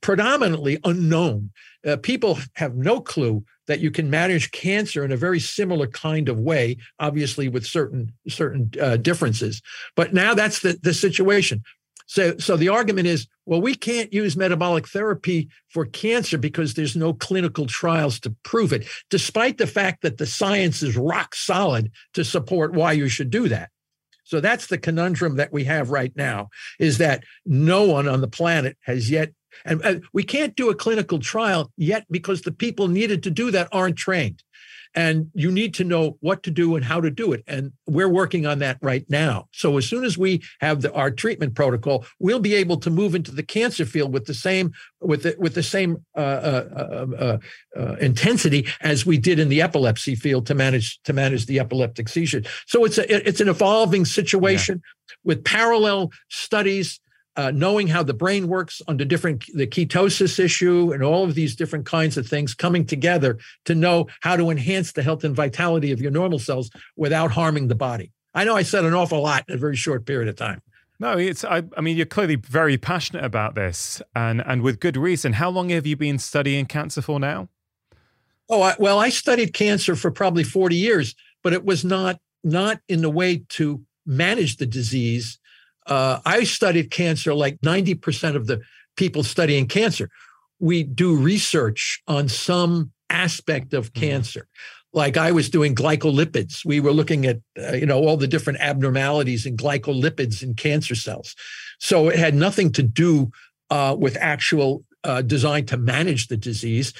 [0.00, 1.50] predominantly unknown
[1.86, 6.28] uh, people have no clue that you can manage cancer in a very similar kind
[6.28, 9.62] of way, obviously with certain certain uh, differences.
[9.94, 11.62] But now that's the, the situation.
[12.06, 16.96] So, so the argument is, well, we can't use metabolic therapy for cancer because there's
[16.96, 21.92] no clinical trials to prove it, despite the fact that the science is rock solid
[22.14, 23.68] to support why you should do that.
[24.24, 26.48] So that's the conundrum that we have right now
[26.80, 29.32] is that no one on the planet has yet
[29.64, 33.50] and, and we can't do a clinical trial yet because the people needed to do
[33.52, 34.42] that aren't trained.
[34.94, 37.44] And you need to know what to do and how to do it.
[37.46, 39.46] And we're working on that right now.
[39.52, 43.14] So as soon as we have the, our treatment protocol, we'll be able to move
[43.14, 47.16] into the cancer field with the same with the, with the same uh, uh, uh,
[47.16, 47.38] uh,
[47.80, 52.08] uh intensity as we did in the epilepsy field to manage to manage the epileptic
[52.08, 52.42] seizure.
[52.66, 55.14] So it's a it's an evolving situation yeah.
[55.22, 56.98] with parallel studies
[57.38, 61.54] uh, knowing how the brain works under different the ketosis issue and all of these
[61.54, 65.92] different kinds of things coming together to know how to enhance the health and vitality
[65.92, 69.44] of your normal cells without harming the body i know i said an awful lot
[69.48, 70.60] in a very short period of time
[70.98, 74.96] no it's i, I mean you're clearly very passionate about this and and with good
[74.96, 77.48] reason how long have you been studying cancer for now
[78.50, 81.14] oh I, well i studied cancer for probably 40 years
[81.44, 85.38] but it was not not in the way to manage the disease
[85.88, 88.60] uh, I studied cancer like 90% of the
[88.96, 90.10] people studying cancer.
[90.60, 94.06] We do research on some aspect of mm-hmm.
[94.06, 94.46] cancer.
[94.92, 96.64] Like I was doing glycolipids.
[96.64, 100.94] We were looking at, uh, you know, all the different abnormalities in glycolipids in cancer
[100.94, 101.34] cells.
[101.78, 103.30] So it had nothing to do
[103.70, 106.92] uh, with actual uh, design to manage the disease.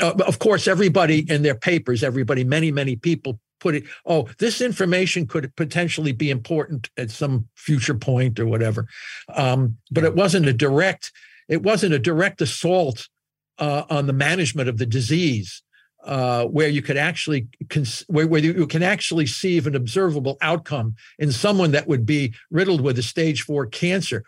[0.00, 4.60] Uh, of course, everybody in their papers, everybody, many, many people put it, oh, this
[4.60, 8.86] information could potentially be important at some future point or whatever.
[9.28, 11.12] Um, but it wasn't a direct,
[11.48, 13.08] it wasn't a direct assault
[13.58, 15.62] uh, on the management of the disease.
[16.04, 20.94] Uh, where you could actually cons- where, where, you can actually see an observable outcome
[21.18, 24.22] in someone that would be riddled with a stage four cancer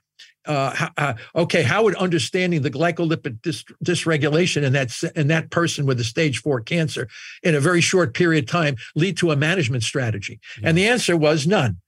[0.49, 5.85] uh, uh, okay, how would understanding the glycolipid dis- dysregulation in that in that person
[5.85, 7.07] with a stage four cancer
[7.43, 10.41] in a very short period of time lead to a management strategy?
[10.63, 10.71] Yeah.
[10.71, 11.81] And the answer was none.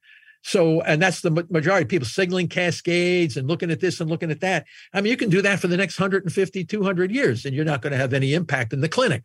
[0.43, 4.31] So, and that's the majority of people signaling cascades and looking at this and looking
[4.31, 4.67] at that.
[4.93, 7.81] I mean, you can do that for the next 150, 200 years, and you're not
[7.83, 9.25] going to have any impact in the clinic.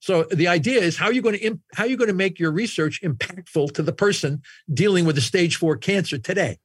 [0.00, 2.38] So the idea is how are you going to how are you going to make
[2.38, 4.40] your research impactful to the person
[4.72, 6.56] dealing with a stage four cancer today?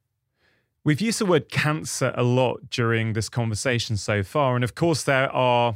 [0.86, 4.54] We've used the word cancer a lot during this conversation so far.
[4.54, 5.74] And of course, there are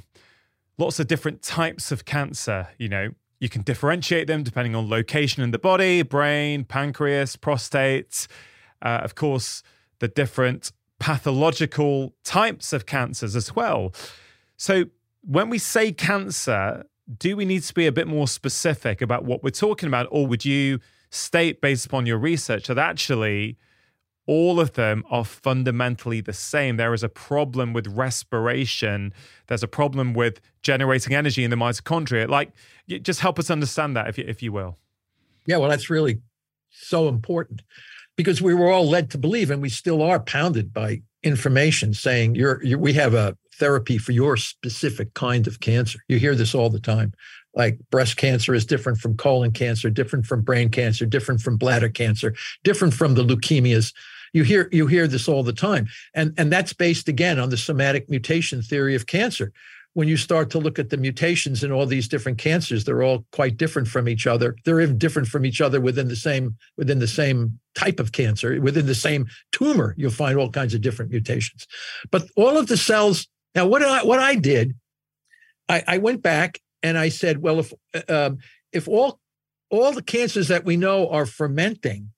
[0.79, 2.69] lots of different types of cancer.
[2.79, 3.09] You know,
[3.41, 8.29] you can differentiate them depending on location in the body, brain, pancreas, prostate.
[8.81, 9.65] Uh, of course,
[9.99, 13.93] the different pathological types of cancers as well.
[14.59, 14.85] So,
[15.23, 16.85] when we say cancer,
[17.19, 20.07] do we need to be a bit more specific about what we're talking about?
[20.13, 20.79] Or would you
[21.11, 23.57] state, based upon your research, that actually
[24.31, 26.77] all of them are fundamentally the same.
[26.77, 29.13] There is a problem with respiration.
[29.49, 32.29] There's a problem with generating energy in the mitochondria.
[32.29, 32.53] Like,
[33.03, 34.79] just help us understand that, if you, if you will.
[35.47, 36.21] Yeah, well, that's really
[36.71, 37.63] so important
[38.15, 42.37] because we were all led to believe, and we still are pounded by information saying,
[42.37, 45.99] you're, you're we have a therapy for your specific kind of cancer.
[46.07, 47.13] You hear this all the time.
[47.57, 51.89] Like breast cancer is different from colon cancer, different from brain cancer, different from bladder
[51.89, 53.93] cancer, different from the leukemias
[54.33, 57.57] you hear you hear this all the time, and and that's based again on the
[57.57, 59.53] somatic mutation theory of cancer.
[59.95, 63.25] When you start to look at the mutations in all these different cancers, they're all
[63.33, 64.55] quite different from each other.
[64.65, 68.61] They're even different from each other within the same within the same type of cancer,
[68.61, 69.95] within the same tumor.
[69.99, 71.67] You'll find all kinds of different mutations.
[72.13, 73.27] But all of the cells.
[73.57, 74.77] Now, what I what I did,
[75.69, 77.73] I, I went back and I said, well, if
[78.09, 78.39] uh, um,
[78.73, 79.19] if all
[79.71, 82.11] all the cancers that we know are fermenting,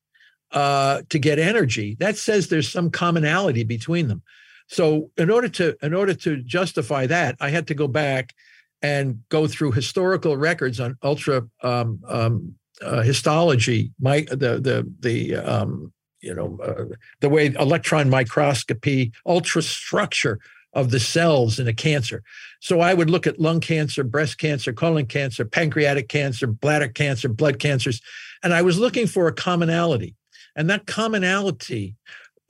[0.53, 4.23] uh, to get energy, that says there's some commonality between them.
[4.69, 8.35] So in order to in order to justify that, I had to go back
[8.81, 15.37] and go through historical records on ultra um, um, uh, histology, my the the the
[15.37, 20.39] um, you know uh, the way electron microscopy, ultrastructure
[20.75, 22.23] of the cells in a cancer.
[22.61, 27.29] So I would look at lung cancer, breast cancer, colon cancer, pancreatic cancer, bladder cancer,
[27.29, 28.01] blood cancers,
[28.43, 30.15] and I was looking for a commonality.
[30.57, 31.95] And that commonality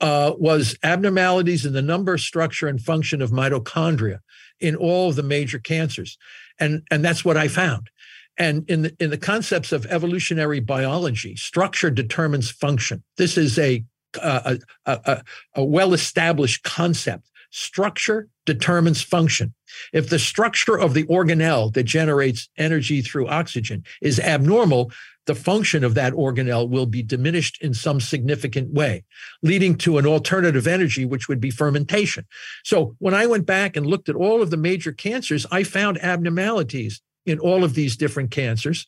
[0.01, 4.19] uh, was abnormalities in the number, structure, and function of mitochondria
[4.59, 6.17] in all of the major cancers.
[6.59, 7.89] And, and that's what I found.
[8.37, 13.03] And in the, in the concepts of evolutionary biology, structure determines function.
[13.17, 13.83] This is a,
[14.21, 15.23] a, a,
[15.55, 17.29] a well established concept.
[17.51, 19.53] Structure determines function.
[19.93, 24.91] If the structure of the organelle that generates energy through oxygen is abnormal,
[25.25, 29.03] the function of that organelle will be diminished in some significant way,
[29.41, 32.25] leading to an alternative energy, which would be fermentation.
[32.63, 36.03] So when I went back and looked at all of the major cancers, I found
[36.03, 38.85] abnormalities in all of these different cancers.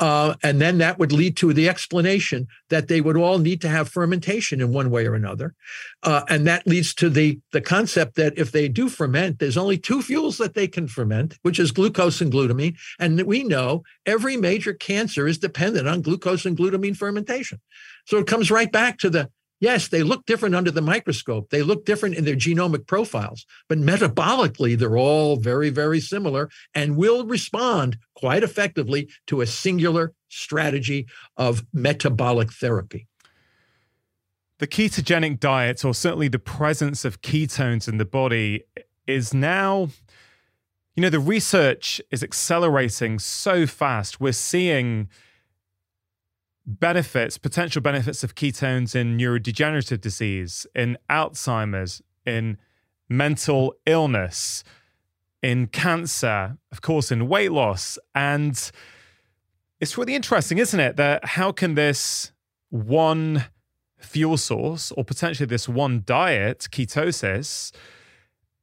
[0.00, 3.68] Uh, and then that would lead to the explanation that they would all need to
[3.68, 5.54] have fermentation in one way or another.
[6.02, 9.76] Uh, and that leads to the, the concept that if they do ferment, there's only
[9.76, 12.74] two fuels that they can ferment, which is glucose and glutamine.
[12.98, 17.60] And we know every major cancer is dependent on glucose and glutamine fermentation.
[18.06, 19.28] So it comes right back to the
[19.60, 21.50] Yes, they look different under the microscope.
[21.50, 26.96] They look different in their genomic profiles, but metabolically, they're all very, very similar and
[26.96, 31.06] will respond quite effectively to a singular strategy
[31.36, 33.06] of metabolic therapy.
[34.60, 38.64] The ketogenic diet, or certainly the presence of ketones in the body,
[39.06, 39.90] is now,
[40.96, 44.20] you know, the research is accelerating so fast.
[44.20, 45.08] We're seeing
[46.66, 52.58] benefits, potential benefits of ketones in neurodegenerative disease, in Alzheimer's, in
[53.08, 54.62] mental illness,
[55.42, 57.98] in cancer, of course, in weight loss.
[58.14, 58.58] And
[59.80, 60.96] it's really interesting, isn't it?
[60.96, 62.32] That how can this
[62.68, 63.46] one
[63.98, 67.72] fuel source or potentially this one diet, ketosis,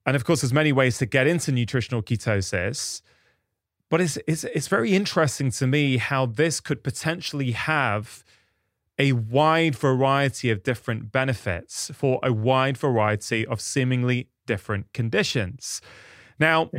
[0.06, 3.02] and of course, there's many ways to get into nutritional ketosis
[3.90, 8.24] but it's, it's, it's very interesting to me how this could potentially have
[9.00, 15.82] a wide variety of different benefits for a wide variety of seemingly different conditions.
[16.40, 16.70] Now,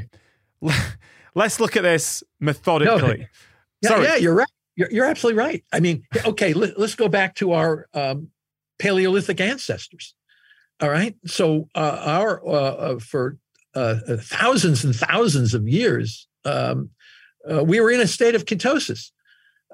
[1.35, 3.29] let's look at this methodically.
[3.83, 4.49] No, yeah, yeah, you're right.
[4.77, 5.65] You're, you're, absolutely right.
[5.73, 8.29] I mean, okay, let, us go back to our um,
[8.79, 10.15] Paleolithic ancestors.
[10.81, 11.17] All right.
[11.27, 13.37] So, uh, our, uh, uh for
[13.75, 16.91] uh, uh, thousands and thousands of years, um,
[17.49, 19.11] uh, we were in a state of ketosis,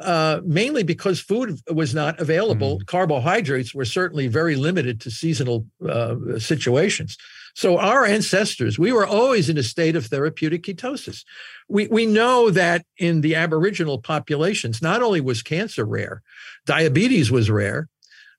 [0.01, 2.79] uh, mainly because food was not available.
[2.81, 2.87] Mm.
[2.87, 7.17] Carbohydrates were certainly very limited to seasonal uh, situations.
[7.57, 11.25] So our ancestors, we were always in a state of therapeutic ketosis.
[11.69, 16.23] We, we know that in the Aboriginal populations, not only was cancer rare,
[16.67, 17.89] diabetes was rare,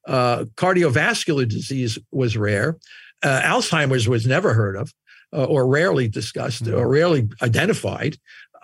[0.07, 2.77] uh, cardiovascular disease was rare,
[3.23, 4.93] uh, Alzheimer's was never heard of.
[5.33, 6.77] Uh, or rarely discussed mm.
[6.77, 8.15] or rarely identified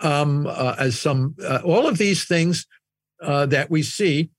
[0.02, 2.66] um, uh, as some uh, all of these things
[3.22, 4.30] uh, that we see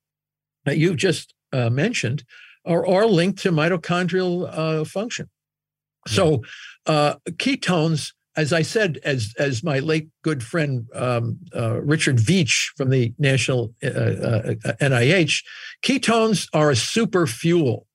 [0.66, 2.24] that you've just uh, mentioned
[2.66, 5.30] are all linked to mitochondrial uh, function.
[6.08, 6.42] So
[6.86, 12.90] uh, ketones, as I said, as as my late good friend um, Richard Veech from
[12.90, 15.44] the National NIH,
[15.82, 17.88] ketones are a super fuel.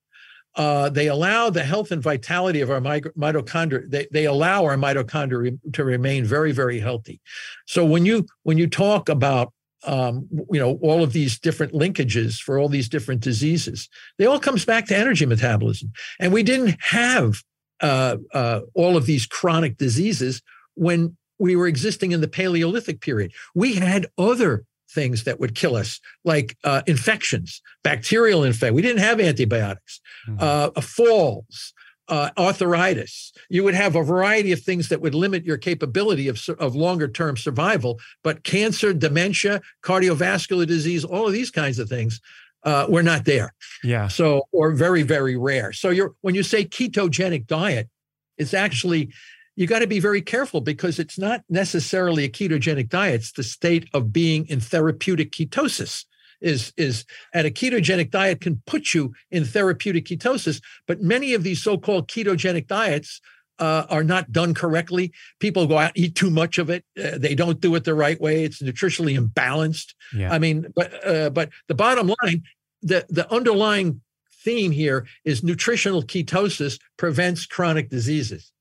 [0.59, 3.89] Uh, they allow the health and vitality of our mitochondria.
[3.89, 7.21] They, they allow our mitochondria to remain very, very healthy.
[7.65, 9.53] So when you when you talk about
[9.85, 13.87] um, you know all of these different linkages for all these different diseases,
[14.17, 15.93] they all comes back to energy metabolism.
[16.19, 17.41] And we didn't have
[17.79, 20.41] uh, uh, all of these chronic diseases
[20.75, 23.31] when we were existing in the Paleolithic period.
[23.55, 28.75] We had other things that would kill us, like uh, infections, bacterial infection.
[28.75, 30.37] We didn't have antibiotics, mm-hmm.
[30.41, 31.73] Uh, falls,
[32.07, 33.31] uh, arthritis.
[33.49, 37.07] You would have a variety of things that would limit your capability of, of longer
[37.07, 37.99] term survival.
[38.23, 42.19] But cancer, dementia, cardiovascular disease, all of these kinds of things
[42.63, 43.53] uh, were not there.
[43.83, 44.07] Yeah.
[44.07, 45.71] So, or very, very rare.
[45.71, 47.89] So, you're, when you say ketogenic diet,
[48.37, 49.11] it's actually
[49.55, 53.43] you got to be very careful because it's not necessarily a ketogenic diet it's the
[53.43, 56.05] state of being in therapeutic ketosis
[56.41, 61.43] is is at a ketogenic diet can put you in therapeutic ketosis but many of
[61.43, 63.21] these so-called ketogenic diets
[63.59, 67.35] uh, are not done correctly people go out eat too much of it uh, they
[67.35, 70.31] don't do it the right way it's nutritionally imbalanced yeah.
[70.33, 72.41] i mean but uh, but the bottom line
[72.81, 73.99] the the underlying
[74.45, 78.53] theme here is nutritional ketosis prevents chronic diseases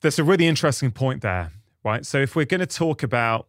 [0.00, 1.52] there's a really interesting point there,
[1.84, 2.04] right?
[2.06, 3.48] So if we're going to talk about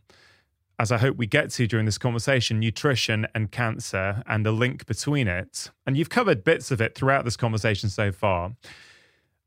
[0.77, 4.85] as I hope we get to during this conversation, nutrition and cancer and the link
[4.85, 5.71] between it.
[5.87, 8.57] And you've covered bits of it throughout this conversation so far.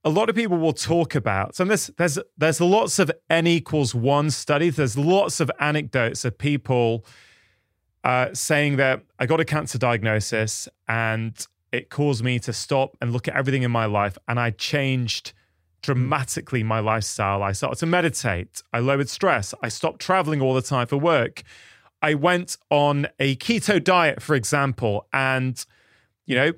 [0.05, 3.95] A lot of people will talk about, and there's there's there's lots of n equals
[3.95, 4.77] one studies.
[4.77, 7.05] There's lots of anecdotes of people
[8.05, 11.37] uh, saying that I got a cancer diagnosis and
[11.73, 15.35] it caused me to stop and look at everything in my life, and I changed
[15.83, 17.43] dramatically my lifestyle.
[17.43, 18.63] I started to meditate.
[18.73, 19.55] I lowered stress.
[19.63, 21.43] I stopped traveling all the time for work.
[22.03, 25.65] I went on a keto diet, for example, and,
[26.27, 26.53] you know,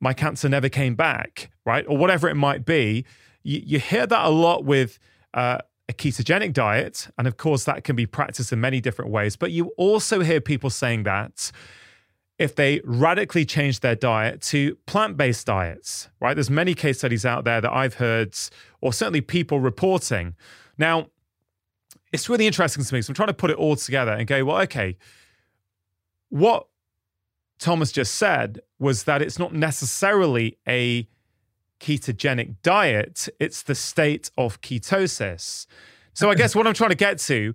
[0.00, 1.84] my cancer never came back, right?
[1.86, 3.04] Or whatever it might be.
[3.42, 4.98] You, you hear that a lot with
[5.34, 5.58] uh,
[5.88, 7.08] a ketogenic diet.
[7.18, 9.36] And of course, that can be practiced in many different ways.
[9.36, 11.52] But you also hear people saying that
[12.40, 16.32] if they radically change their diet to plant-based diets, right?
[16.32, 18.34] There's many case studies out there that I've heard,
[18.80, 20.34] or certainly people reporting.
[20.78, 21.08] Now,
[22.14, 23.02] it's really interesting to me.
[23.02, 24.96] So I'm trying to put it all together and go, well, okay,
[26.30, 26.66] what
[27.58, 31.06] Thomas just said was that it's not necessarily a
[31.78, 35.66] ketogenic diet, it's the state of ketosis.
[36.14, 37.52] So I guess what I'm trying to get to,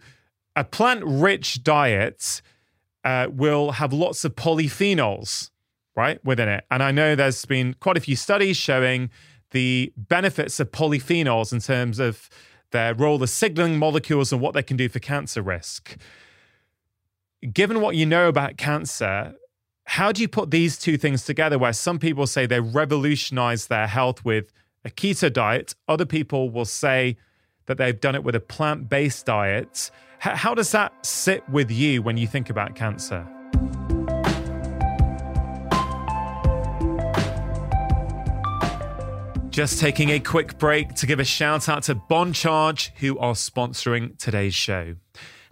[0.55, 2.43] a plant-rich diet–
[3.05, 5.51] uh, will have lots of polyphenols,
[5.95, 6.65] right, within it.
[6.71, 9.11] And I know there's been quite a few studies showing
[9.51, 12.27] the benefits of polyphenols in terms of
[12.71, 15.97] their role as signaling molecules and what they can do for cancer risk.
[17.53, 19.35] Given what you know about cancer,
[19.83, 23.85] how do you put these two things together where some people say they revolutionise their
[23.85, 24.51] health with
[24.83, 27.17] a keto diet, other people will say
[27.67, 29.91] that they've done it with a plant based diet?
[30.33, 33.27] how does that sit with you when you think about cancer?
[39.49, 44.17] Just taking a quick break to give a shout out to Boncharge, who are sponsoring
[44.17, 44.95] today's show.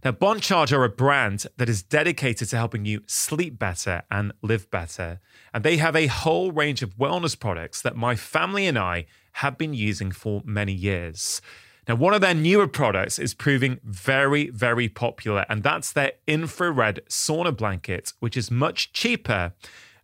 [0.04, 4.70] Now, Boncharge are a brand that is dedicated to helping you sleep better and live
[4.70, 5.20] better.
[5.54, 9.58] And they have a whole range of wellness products that my family and I have
[9.58, 11.42] been using for many years.
[11.88, 17.02] Now, one of their newer products is proving very, very popular, and that's their infrared
[17.10, 19.52] sauna blanket, which is much cheaper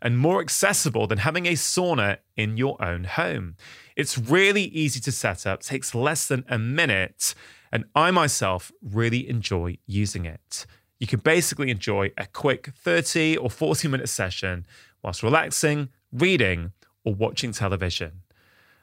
[0.02, 3.56] and more accessible than having a sauna in your own home.
[3.96, 7.34] It's really easy to set up, takes less than a minute,
[7.72, 10.66] and I myself really enjoy using it.
[11.00, 14.66] You can basically enjoy a quick 30 or 40 minute session
[15.02, 16.74] whilst relaxing, reading,
[17.06, 18.24] or watching television.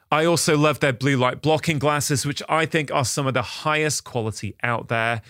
[0.09, 3.41] I also love their blue light blocking glasses, which I think are some of the
[3.41, 5.21] highest quality out there.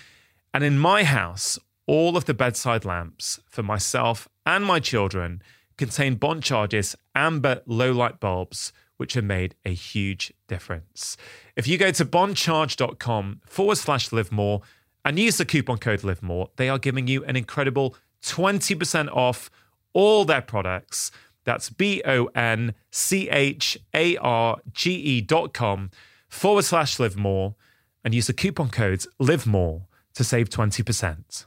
[0.54, 5.42] And in my house, all of the bedside lamps for myself and my children
[5.78, 11.18] contain Boncharge's amber low light bulbs, which have made a huge difference.
[11.56, 14.62] If you go to boncharge.com forward slash live more
[15.04, 19.50] and use the coupon code live more, they are giving you an incredible 20% off
[19.94, 21.12] all their products.
[21.48, 25.90] That's B O N C H A R G E dot com
[26.28, 27.56] forward slash live more
[28.04, 31.46] and use the coupon code live more to save 20%.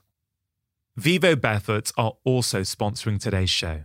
[0.97, 3.83] Vivo Barefoot are also sponsoring today's show.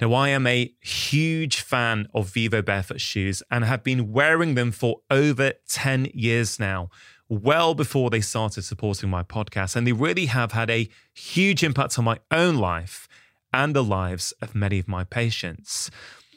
[0.00, 4.72] Now, I am a huge fan of Vivo Barefoot shoes and have been wearing them
[4.72, 6.88] for over 10 years now,
[7.28, 9.76] well before they started supporting my podcast.
[9.76, 13.06] And they really have had a huge impact on my own life
[13.54, 15.88] and the lives of many of my patients.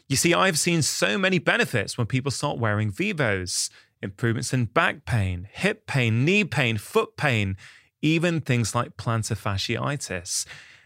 [0.08, 3.70] You see, I've seen so many benefits when people start wearing Vivos
[4.04, 7.58] improvements in back pain, hip pain, knee pain, foot pain,
[8.02, 10.46] even things like plantar fasciitis.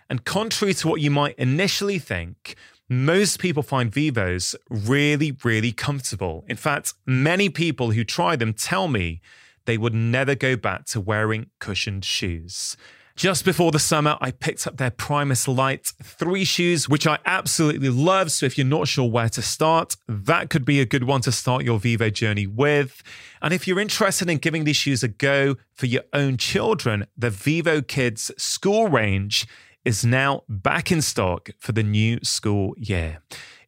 [0.09, 2.55] And contrary to what you might initially think,
[2.87, 6.45] most people find Vivos really, really comfortable.
[6.47, 9.21] In fact, many people who try them tell me
[9.65, 12.75] they would never go back to wearing cushioned shoes.
[13.22, 17.89] Just before the summer, I picked up their Primus Lite 3 shoes, which I absolutely
[17.89, 18.31] love.
[18.31, 21.31] So if you're not sure where to start, that could be a good one to
[21.31, 23.03] start your Vivo journey with.
[23.39, 27.30] And if you're interested in giving these shoes a go for your own children, the
[27.30, 29.45] Vivo Kids school range
[29.85, 33.22] is now back in stock for the new school year.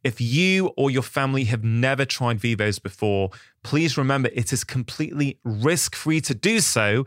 [0.04, 3.30] If you or your family have never tried Vivos before,
[3.62, 7.06] please remember it is completely risk free to do so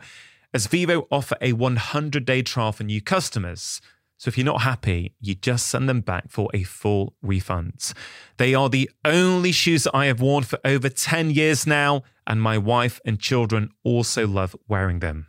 [0.57, 3.79] as Vivo offer a 100 day trial for new customers.
[4.17, 7.93] So if you're not happy, you just send them back for a full refund.
[8.37, 12.41] They are the only shoes that I have worn for over 10 years now, and
[12.41, 15.27] my wife and children also love wearing them.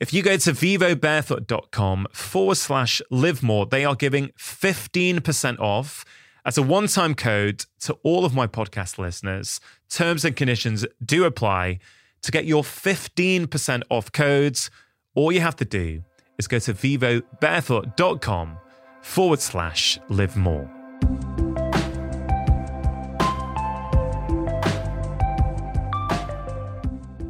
[0.00, 6.04] If you go to vivobarefoot.com forward slash live more, they are giving 15% off
[6.44, 9.60] as a one time code to all of my podcast listeners.
[9.88, 11.78] Terms and conditions do apply.
[12.24, 14.70] To get your 15% off codes,
[15.14, 16.04] all you have to do
[16.38, 18.56] is go to vivobarefoot.com
[19.02, 20.66] forward slash live more.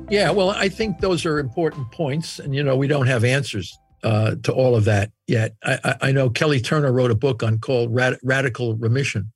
[0.08, 2.38] Yeah, well, I think those are important points.
[2.38, 5.56] And, you know, we don't have answers uh, to all of that yet.
[5.64, 9.32] I, I, know Kelly Turner wrote a book on called Rad- Radical Remission.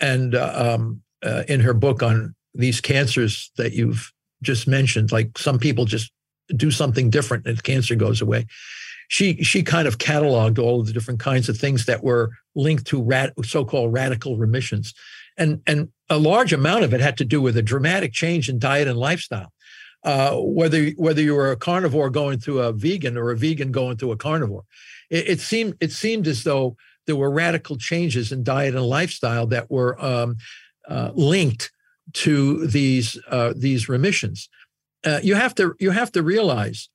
[0.00, 4.10] And uh, um, uh, in her book on these cancers that you've
[4.42, 6.12] just mentioned, like some people just
[6.54, 8.46] do something different and cancer goes away.
[9.08, 12.86] She she kind of cataloged all of the different kinds of things that were linked
[12.88, 14.92] to rat, so-called radical remissions,
[15.38, 18.58] and and a large amount of it had to do with a dramatic change in
[18.58, 19.52] diet and lifestyle.
[20.02, 23.96] Uh, whether whether you were a carnivore going to a vegan or a vegan going
[23.98, 24.64] to a carnivore,
[25.08, 26.76] it, it seemed it seemed as though
[27.06, 30.36] there were radical changes in diet and lifestyle that were um,
[30.88, 31.70] uh, linked
[32.12, 34.48] to these uh, these remissions.
[35.04, 36.88] Uh, you have to you have to realize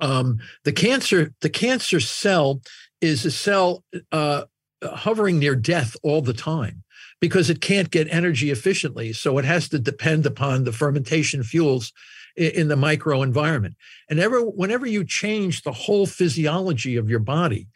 [0.00, 2.60] um, the cancer the cancer cell
[3.00, 4.44] is a cell uh,
[4.82, 6.82] hovering near death all the time
[7.20, 11.92] because it can't get energy efficiently, so it has to depend upon the fermentation fuels
[12.36, 13.74] in the microenvironment.
[14.08, 17.66] And ever, whenever you change the whole physiology of your body,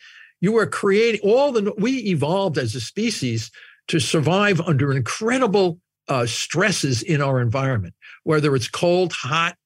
[0.40, 3.51] you are creating all the we evolved as a species
[3.89, 9.56] to survive under incredible uh, stresses in our environment, whether it's cold, hot,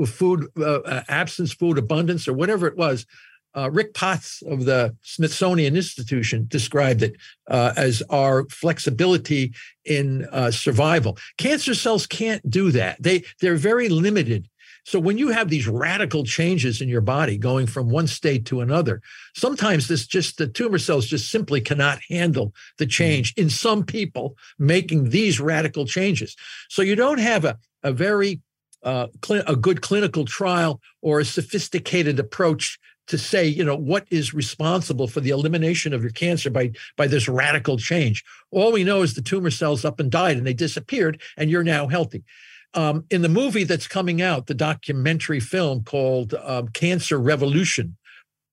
[0.00, 3.06] uh, food uh, uh, absence, food abundance, or whatever it was.
[3.54, 7.16] Uh, Rick Potts of the Smithsonian Institution described it
[7.50, 9.52] uh, as our flexibility
[9.84, 11.18] in uh, survival.
[11.36, 13.02] Cancer cells can't do that.
[13.02, 14.48] They they're very limited
[14.84, 18.60] so when you have these radical changes in your body going from one state to
[18.60, 19.00] another,
[19.36, 22.90] sometimes this just the tumor cells just simply cannot handle the mm-hmm.
[22.90, 26.36] change in some people making these radical changes.
[26.68, 28.40] So you don't have a, a very
[28.82, 32.78] uh, cl- a good clinical trial or a sophisticated approach
[33.08, 37.06] to say, you know, what is responsible for the elimination of your cancer by by
[37.06, 38.24] this radical change.
[38.50, 41.64] All we know is the tumor cells up and died and they disappeared and you're
[41.64, 42.24] now healthy.
[42.74, 47.96] Um, in the movie that's coming out, the documentary film called um, Cancer Revolution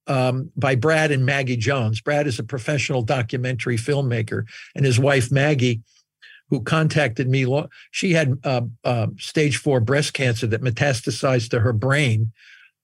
[0.07, 2.01] um, by Brad and Maggie Jones.
[2.01, 4.43] Brad is a professional documentary filmmaker,
[4.75, 5.81] and his wife, Maggie,
[6.49, 7.45] who contacted me,
[7.91, 12.31] she had uh, uh, stage four breast cancer that metastasized to her brain.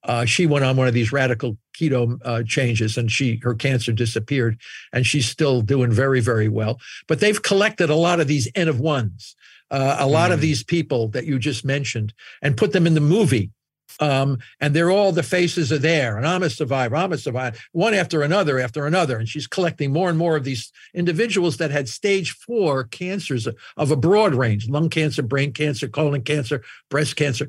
[0.03, 3.91] Uh, she went on one of these radical keto uh, changes and she her cancer
[3.91, 4.57] disappeared
[4.93, 8.69] and she's still doing very very well but they've collected a lot of these n
[8.69, 9.35] of ones
[9.71, 10.41] uh, a lot of mm-hmm.
[10.41, 13.51] these people that you just mentioned and put them in the movie.
[13.99, 17.57] Um, and they're all the faces are there, and I'm a survivor, I'm a survivor,
[17.71, 19.17] one after another after another.
[19.17, 23.47] And she's collecting more and more of these individuals that had stage four cancers
[23.77, 27.47] of a broad range lung cancer, brain cancer, colon cancer, breast cancer,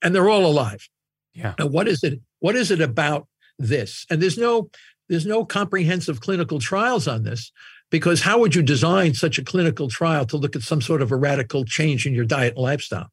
[0.00, 0.88] and they're all alive.
[1.34, 1.54] Yeah.
[1.58, 2.20] Now, what is it?
[2.38, 3.26] What is it about
[3.58, 4.06] this?
[4.10, 4.70] And there's no
[5.08, 7.50] there's no comprehensive clinical trials on this
[7.90, 11.10] because how would you design such a clinical trial to look at some sort of
[11.10, 13.10] a radical change in your diet and lifestyle?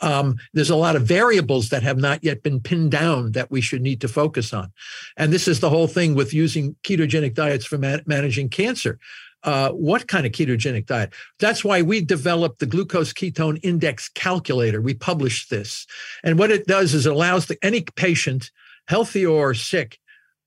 [0.00, 3.60] Um, there's a lot of variables that have not yet been pinned down that we
[3.60, 4.72] should need to focus on.
[5.16, 8.98] And this is the whole thing with using ketogenic diets for man- managing cancer.
[9.42, 11.12] Uh, what kind of ketogenic diet?
[11.38, 14.80] That's why we developed the glucose ketone index calculator.
[14.82, 15.86] We published this.
[16.22, 18.50] And what it does is it allows the, any patient,
[18.86, 19.98] healthy or sick,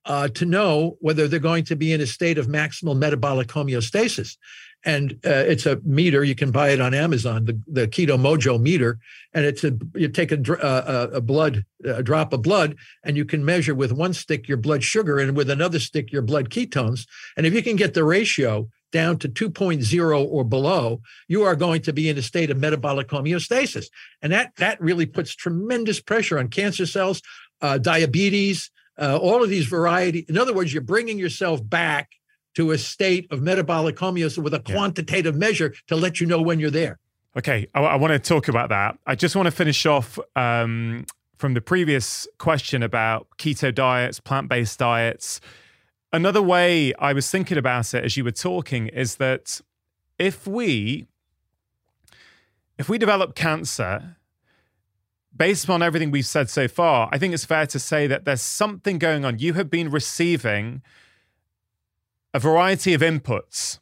[0.06, 4.38] uh, to know whether they're going to be in a state of maximal metabolic homeostasis.
[4.86, 6.26] And uh, it's a meter.
[6.26, 9.00] You can buy it on Amazon, the, the Keto Mojo meter.
[9.34, 12.76] And it's a, you take a, a, uh, uh, a blood, a drop of blood,
[13.02, 16.22] and you can measure with one stick your blood sugar and with another stick your
[16.22, 17.08] blood ketones.
[17.38, 21.00] And if you can get the ratio down to 2.0 or below,
[21.30, 23.86] you are going to be in a state of metabolic homeostasis.
[24.22, 27.22] And that, that really puts tremendous pressure on cancer cells,
[27.62, 30.26] uh, diabetes, uh, all of these variety.
[30.30, 32.12] In other words, you're bringing yourself back
[32.56, 34.74] to a state of metabolic homeostasis with a yeah.
[34.74, 37.00] quantitative measure to let you know when you're there.
[37.36, 38.98] Okay, I, I want to talk about that.
[39.08, 41.06] I just want to finish off um,
[41.38, 45.42] from the previous question about keto diets, plant based diets.
[46.12, 49.62] Another way I was thinking about it as you were talking is that
[50.20, 51.08] if we
[52.78, 54.18] if we develop cancer
[55.36, 58.42] based on everything we've said so far, I think it's fair to say that there's
[58.42, 59.40] something going on.
[59.40, 60.82] You have been receiving
[62.34, 63.80] a variety of inputs,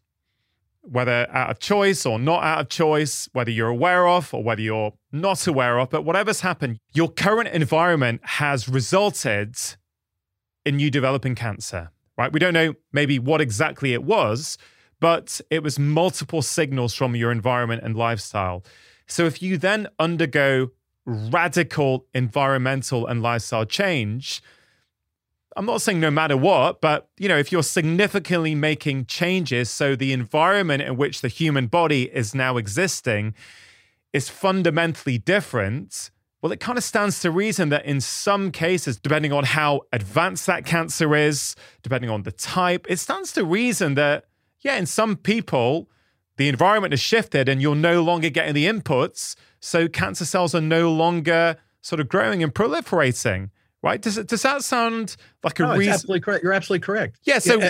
[0.81, 4.61] whether out of choice or not out of choice, whether you're aware of or whether
[4.61, 9.55] you're not aware of, but whatever's happened, your current environment has resulted
[10.65, 12.31] in you developing cancer, right?
[12.31, 14.57] We don't know maybe what exactly it was,
[14.99, 18.63] but it was multiple signals from your environment and lifestyle.
[19.07, 20.71] So if you then undergo
[21.05, 24.41] radical environmental and lifestyle change,
[25.57, 29.95] I'm not saying no matter what, but you know, if you're significantly making changes so
[29.95, 33.33] the environment in which the human body is now existing
[34.13, 36.11] is fundamentally different,
[36.41, 40.45] well, it kind of stands to reason that in some cases, depending on how advanced
[40.47, 44.25] that cancer is, depending on the type, it stands to reason that,
[44.61, 45.89] yeah, in some people,
[46.37, 50.61] the environment has shifted and you're no longer getting the inputs so cancer cells are
[50.61, 53.51] no longer sort of growing and proliferating,
[53.83, 54.01] right?
[54.01, 55.93] Does, does that sound like a no, reason?
[55.93, 56.43] Absolutely correct.
[56.43, 57.17] You're absolutely correct.
[57.23, 57.39] Yeah.
[57.39, 57.61] So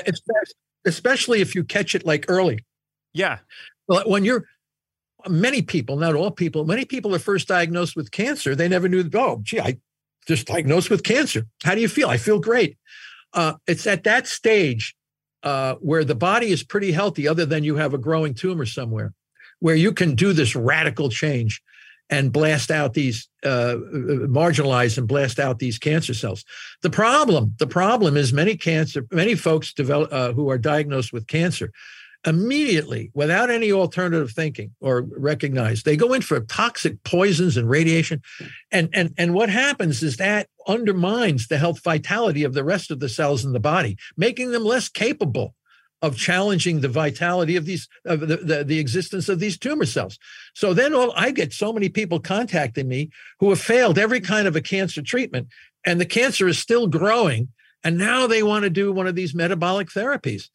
[0.86, 2.66] especially if you catch it like early.
[3.14, 3.40] Yeah.
[3.88, 4.46] Well, when you're
[5.30, 8.56] many people, not all people, many people are first diagnosed with cancer.
[8.56, 9.78] They never knew, oh, gee, I
[10.28, 11.46] just diagnosed with cancer.
[11.64, 12.10] How do you feel?
[12.10, 12.78] I feel great.
[13.34, 14.96] Uh, it's at that stage
[15.44, 19.14] uh, where the body is pretty healthy, other than you have a growing tumor somewhere,
[19.60, 21.62] where you can do this radical change
[22.12, 23.76] and blast out these uh,
[24.28, 26.44] marginalize and blast out these cancer cells.
[26.84, 31.28] The problem, the problem is many cancer, many folks develop uh, who are diagnosed with
[31.28, 31.72] cancer
[32.28, 35.86] immediately without any alternative thinking or recognized.
[35.86, 38.22] they go in for toxic poisons and radiation
[38.72, 43.00] and and and what happens is that undermines the health vitality of the rest of
[43.00, 45.56] the cells in the body making them less capable
[46.02, 50.18] of challenging the vitality of these of the, the, the, existence of these tumor cells
[50.54, 53.10] so then all i get so many people contacting me
[53.40, 55.48] who have failed every kind of a cancer treatment
[55.86, 57.48] and the cancer is still growing
[57.84, 60.50] and now they want to do one of these metabolic therapies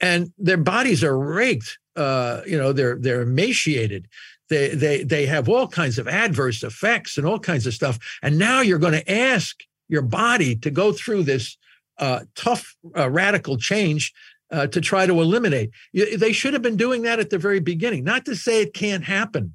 [0.00, 4.06] and their bodies are raked uh, you know they're they're emaciated
[4.48, 8.38] they they they have all kinds of adverse effects and all kinds of stuff and
[8.38, 11.56] now you're going to ask your body to go through this
[11.98, 14.14] uh, tough uh, radical change
[14.50, 15.70] uh, to try to eliminate.
[15.94, 18.04] They should have been doing that at the very beginning.
[18.04, 19.54] Not to say it can't happen,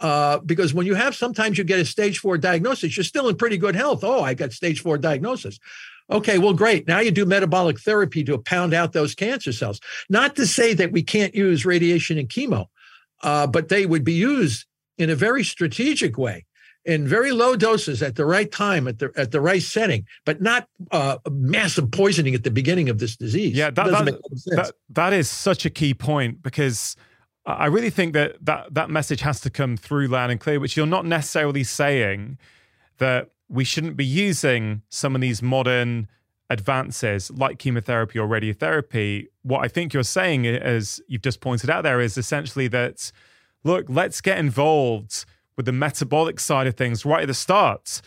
[0.00, 3.36] uh, because when you have sometimes you get a stage four diagnosis, you're still in
[3.36, 4.02] pretty good health.
[4.02, 5.58] Oh, I got stage four diagnosis.
[6.10, 6.88] Okay, well, great.
[6.88, 9.80] Now you do metabolic therapy to pound out those cancer cells.
[10.10, 12.66] Not to say that we can't use radiation and chemo,
[13.22, 14.66] uh, but they would be used
[14.98, 16.44] in a very strategic way
[16.84, 20.40] in very low doses at the right time at the at the right setting, but
[20.40, 23.54] not uh, massive poisoning at the beginning of this disease.
[23.54, 24.04] Yeah, that, that,
[24.56, 26.96] that, that is such a key point because
[27.46, 30.76] I really think that, that that message has to come through loud and clear, which
[30.76, 32.38] you're not necessarily saying
[32.98, 36.08] that we shouldn't be using some of these modern
[36.50, 39.28] advances like chemotherapy or radiotherapy.
[39.42, 43.12] What I think you're saying, as you've just pointed out there, is essentially that
[43.62, 45.24] look, let's get involved–
[45.56, 48.00] with the metabolic side of things right at the start,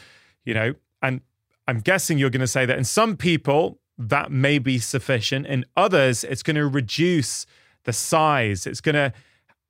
[0.44, 1.22] you know, and
[1.68, 5.46] I'm guessing you're going to say that in some people that may be sufficient.
[5.48, 7.46] In others, it's going to reduce
[7.86, 8.68] the size.
[8.68, 9.14] It's going to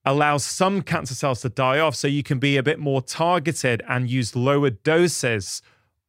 [0.04, 3.84] allow some cancer cells to die off so you can be a bit more targeted
[3.88, 5.62] and use lower doses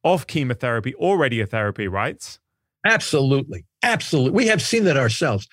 [0.05, 2.39] of chemotherapy or radiotherapy, right?
[2.87, 3.67] Absolutely.
[3.83, 4.31] Absolutely.
[4.31, 5.49] We have seen that ourselves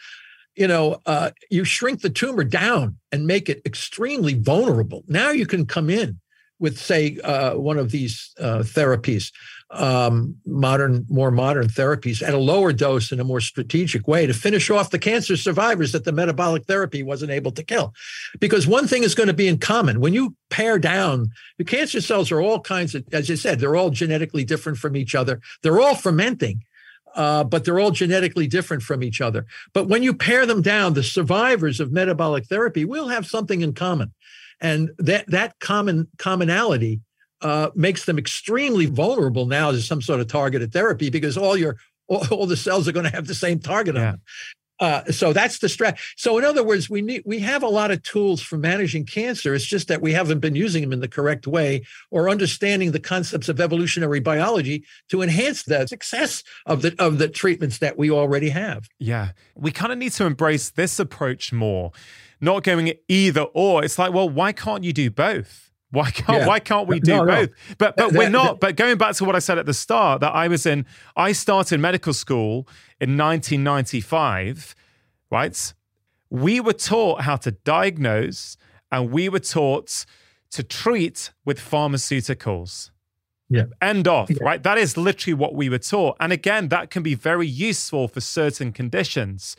[0.55, 5.03] you know, uh, you shrink the tumor down and make it extremely vulnerable.
[5.07, 6.19] Now you can come in
[6.59, 9.31] with, say, uh, one of these uh, therapies,
[9.71, 14.33] um, modern, more modern therapies, at a lower dose in a more strategic way to
[14.33, 17.91] finish off the cancer survivors that the metabolic therapy wasn't able to kill.
[18.39, 21.27] Because one thing is going to be in common when you pare down,
[21.57, 24.95] the cancer cells are all kinds of, as you said, they're all genetically different from
[24.95, 25.41] each other.
[25.63, 26.61] They're all fermenting
[27.15, 29.45] uh, but they're all genetically different from each other.
[29.73, 33.73] But when you pare them down, the survivors of metabolic therapy will have something in
[33.73, 34.13] common,
[34.59, 37.01] and that that common commonality
[37.41, 41.77] uh, makes them extremely vulnerable now to some sort of targeted therapy because all your
[42.07, 44.01] all, all the cells are going to have the same target yeah.
[44.05, 44.21] on them.
[44.79, 45.99] Uh, so that's the stress.
[46.17, 49.53] So in other words, we need we have a lot of tools for managing cancer.
[49.53, 52.99] It's just that we haven't been using them in the correct way or understanding the
[52.99, 58.09] concepts of evolutionary biology to enhance the success of the of the treatments that we
[58.09, 58.87] already have.
[58.99, 61.91] Yeah, we kind of need to embrace this approach more,
[62.41, 63.83] not going either or.
[63.85, 65.71] It's like, well, why can't you do both?
[65.93, 66.47] Why can't yeah.
[66.47, 67.49] why can't we do no, both?
[67.49, 67.55] No.
[67.77, 68.59] But but we're not.
[68.59, 71.33] But going back to what I said at the start, that I was in, I
[71.33, 72.67] started medical school
[72.99, 74.73] in 1995,
[75.29, 75.73] right?
[76.31, 78.57] We were taught how to diagnose,
[78.91, 80.07] and we were taught
[80.49, 82.89] to treat with pharmaceuticals.
[83.49, 83.65] Yeah.
[83.79, 84.37] End off, yeah.
[84.41, 84.63] right?
[84.63, 86.17] That is literally what we were taught.
[86.19, 89.55] And again, that can be very useful for certain conditions.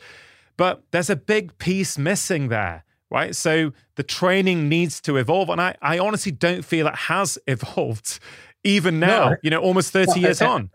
[0.57, 3.35] But there's a big piece missing there right?
[3.35, 5.49] So the training needs to evolve.
[5.49, 8.19] And I, I honestly don't feel it has evolved
[8.63, 9.35] even now, no.
[9.43, 10.69] you know, almost 30 well, years on.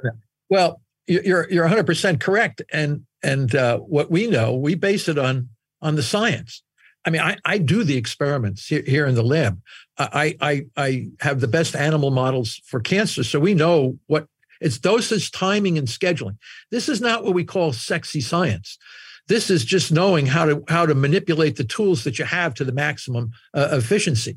[0.48, 2.62] Well, you're, you're 100% correct.
[2.72, 5.48] And, and uh, what we know, we base it on,
[5.82, 6.62] on the science.
[7.04, 9.60] I mean, I, I do the experiments here, here in the lab.
[9.98, 13.24] I, I, I have the best animal models for cancer.
[13.24, 14.26] So we know what
[14.60, 16.36] it's dosage, timing, and scheduling.
[16.70, 18.78] This is not what we call sexy science.
[19.30, 22.64] This is just knowing how to how to manipulate the tools that you have to
[22.64, 24.36] the maximum uh, efficiency.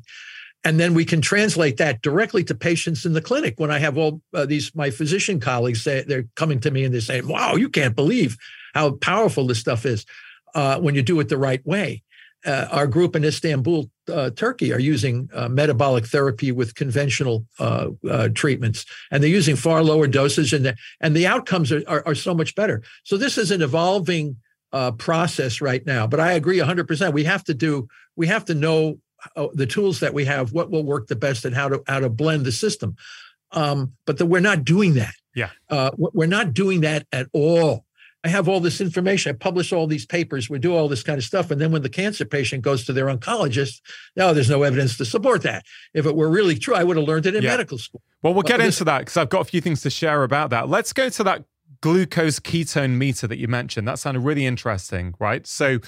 [0.62, 3.54] And then we can translate that directly to patients in the clinic.
[3.58, 6.94] When I have all uh, these my physician colleagues, they, they're coming to me and
[6.94, 8.36] they're saying, "Wow, you can't believe
[8.72, 10.06] how powerful this stuff is
[10.54, 12.04] uh, when you do it the right way."
[12.46, 17.88] Uh, our group in Istanbul, uh, Turkey, are using uh, metabolic therapy with conventional uh,
[18.08, 22.04] uh, treatments, and they're using far lower doses, and the, and the outcomes are, are,
[22.06, 22.80] are so much better.
[23.02, 24.36] So this is an evolving
[24.74, 26.06] uh, process right now.
[26.06, 27.12] But I agree 100%.
[27.12, 27.86] We have to do,
[28.16, 28.98] we have to know
[29.36, 32.00] uh, the tools that we have, what will work the best, and how to how
[32.00, 32.96] to blend the system.
[33.52, 35.14] Um, but the, we're not doing that.
[35.34, 37.84] Yeah, uh, we're not doing that at all.
[38.24, 39.34] I have all this information.
[39.34, 40.48] I publish all these papers.
[40.50, 41.50] We do all this kind of stuff.
[41.50, 43.80] And then when the cancer patient goes to their oncologist,
[44.16, 45.62] no, oh, there's no evidence to support that.
[45.92, 47.50] If it were really true, I would have learned it in yeah.
[47.50, 48.00] medical school.
[48.22, 50.48] Well, we'll but get into that because I've got a few things to share about
[50.50, 50.68] that.
[50.70, 51.44] Let's go to that
[51.84, 55.46] glucose ketone meter that you mentioned, that sounded really interesting, right?
[55.46, 55.80] So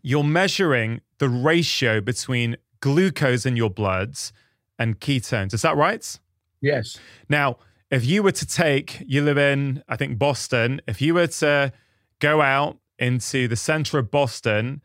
[0.00, 4.32] you're measuring the ratio between glucose in your bloods
[4.78, 5.52] and ketones.
[5.52, 6.18] Is that right?
[6.62, 6.96] Yes.
[7.28, 7.58] Now,
[7.90, 11.70] if you were to take, you live in, I think, Boston, if you were to
[12.18, 14.80] go out into the center of Boston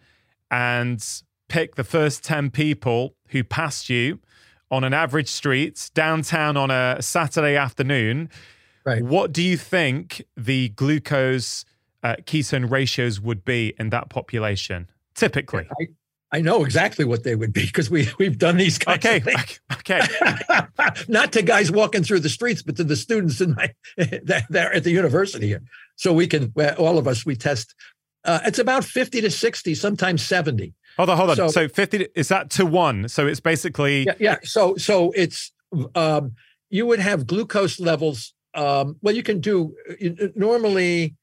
[0.52, 4.20] and pick the first 10 people who passed you
[4.70, 8.30] on an average street downtown on a Saturday afternoon,
[8.86, 9.02] Right.
[9.04, 11.66] What do you think the glucose
[12.04, 15.68] uh, ketone ratios would be in that population typically?
[16.32, 19.18] I, I know exactly what they would be because we we've done these kinds okay.
[19.18, 19.60] of things.
[19.74, 20.02] Okay.
[21.08, 23.74] Not to guys walking through the streets, but to the students in my
[24.50, 25.62] there at the university here.
[25.96, 27.76] So we can all of us we test.
[28.26, 30.74] Uh, it's about fifty to sixty, sometimes seventy.
[30.98, 31.36] Hold on, hold on.
[31.36, 33.08] So, so fifty is that to one?
[33.10, 34.14] So it's basically yeah.
[34.20, 34.36] yeah.
[34.44, 35.52] So so it's
[35.96, 36.34] um,
[36.70, 41.16] you would have glucose levels um, well, you can do uh, uh, normally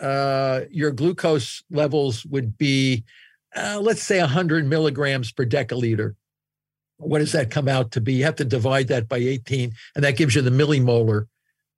[0.00, 3.04] uh, your glucose levels would be,
[3.56, 6.14] uh, let's say, 100 milligrams per deciliter.
[6.98, 8.14] What does that come out to be?
[8.14, 11.26] You have to divide that by 18, and that gives you the millimolar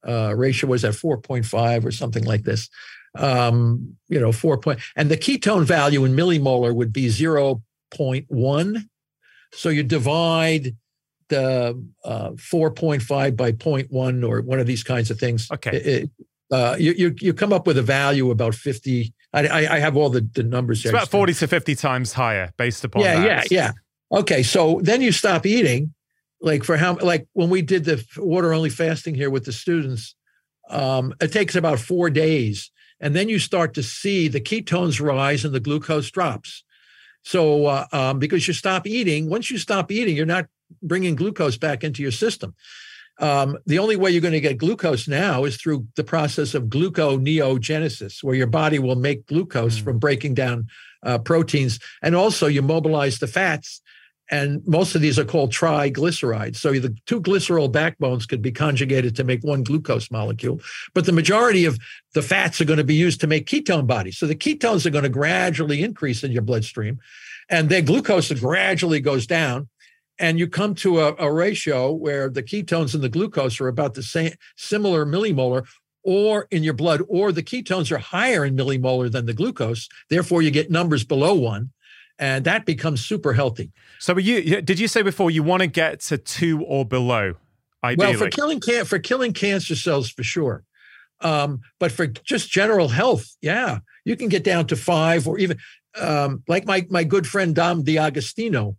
[0.06, 0.68] uh, ratio.
[0.70, 2.68] Was at 4.5 or something like this?
[3.16, 4.78] Um, you know, 4 point.
[4.96, 8.78] And the ketone value in millimolar would be 0.1.
[9.54, 10.76] So you divide
[11.32, 11.74] uh,
[12.04, 15.48] uh, 4.5 by 0.1 or one of these kinds of things.
[15.52, 15.70] Okay.
[15.72, 16.10] It,
[16.50, 19.12] uh, you, you, you come up with a value about 50.
[19.32, 22.84] I, I have all the, the numbers It's about 40 to 50 times higher based
[22.84, 23.50] upon yeah, that.
[23.50, 23.72] Yeah,
[24.12, 24.18] yeah.
[24.20, 24.42] Okay.
[24.42, 25.92] So then you stop eating.
[26.38, 30.14] Like for how, like when we did the water only fasting here with the students,
[30.68, 32.70] um, it takes about four days.
[33.00, 36.62] And then you start to see the ketones rise and the glucose drops.
[37.22, 40.46] So, uh, um, because you stop eating, once you stop eating, you're not
[40.82, 42.55] bringing glucose back into your system.
[43.18, 46.64] Um, the only way you're going to get glucose now is through the process of
[46.64, 49.84] gluconeogenesis, where your body will make glucose mm.
[49.84, 50.66] from breaking down
[51.02, 51.78] uh, proteins.
[52.02, 53.80] And also, you mobilize the fats.
[54.28, 56.56] And most of these are called triglycerides.
[56.56, 60.60] So the two glycerol backbones could be conjugated to make one glucose molecule.
[60.94, 61.78] But the majority of
[62.12, 64.18] the fats are going to be used to make ketone bodies.
[64.18, 66.98] So the ketones are going to gradually increase in your bloodstream,
[67.48, 69.68] and their glucose gradually goes down
[70.18, 73.94] and you come to a, a, ratio where the ketones and the glucose are about
[73.94, 75.66] the same similar millimolar
[76.05, 80.43] or in your blood or the ketones are higher in millimolar than the glucose therefore
[80.43, 81.70] you get numbers below one
[82.18, 86.01] and that becomes super healthy so you did you say before you want to get
[86.01, 87.34] to two or below
[87.84, 88.12] ideally?
[88.12, 90.62] well for killing can- for killing cancer cells for sure
[91.22, 95.59] um, but for just general health yeah you can get down to five or even
[95.98, 98.76] um, like my my good friend dom D'Agostino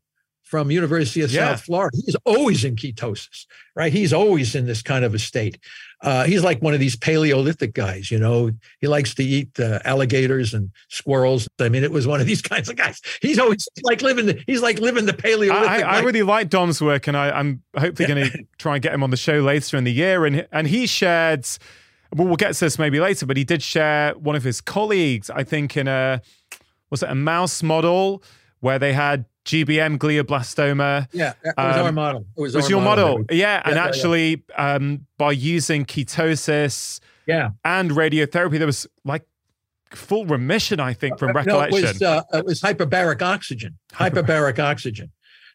[0.48, 1.50] from University of yeah.
[1.50, 1.98] South Florida.
[2.06, 3.46] He's always in ketosis,
[3.76, 3.92] right?
[3.92, 5.60] He's always in this kind of a state.
[6.02, 8.52] Uh, he's like one of these Paleolithic guys, you know.
[8.80, 11.50] He likes to eat uh, alligators and squirrels.
[11.60, 13.02] I mean, it was one of these kinds of guys.
[13.22, 14.26] He's always like living.
[14.28, 15.68] The, he's like living the Paleolithic.
[15.70, 18.82] I, I, I really like Dom's work, and I, am hopefully going to try and
[18.82, 20.24] get him on the show later in the year.
[20.26, 21.46] And and he shared.
[22.16, 25.30] Well, we'll get to this maybe later, but he did share one of his colleagues,
[25.30, 26.22] I think, in a
[26.90, 28.24] was it a mouse model
[28.62, 31.08] where they had GBM glioblastoma.
[31.14, 32.26] Yeah, it was um, our model.
[32.38, 33.20] It was, it was your model.
[33.20, 33.26] model.
[33.32, 34.74] Yeah, yeah, and yeah, actually, yeah.
[34.74, 39.24] Um, by using ketosis, yeah, and radiotherapy, there was like
[39.92, 41.86] full remission, I think, from recollection.
[41.88, 43.78] Uh, no, it, was, uh, it was hyperbaric oxygen.
[43.94, 45.12] Hyperbaric oxygen.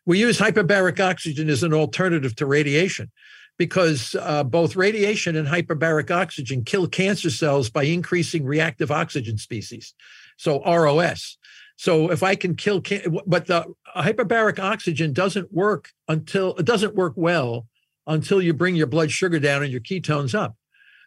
[0.07, 3.11] We use hyperbaric oxygen as an alternative to radiation
[3.59, 9.93] because uh, both radiation and hyperbaric oxygen kill cancer cells by increasing reactive oxygen species,
[10.39, 11.37] so ROS.
[11.77, 13.65] So if I can kill, can- but the
[13.97, 17.67] hyperbaric oxygen doesn't work until it doesn't work well
[18.07, 20.57] until you bring your blood sugar down and your ketones up.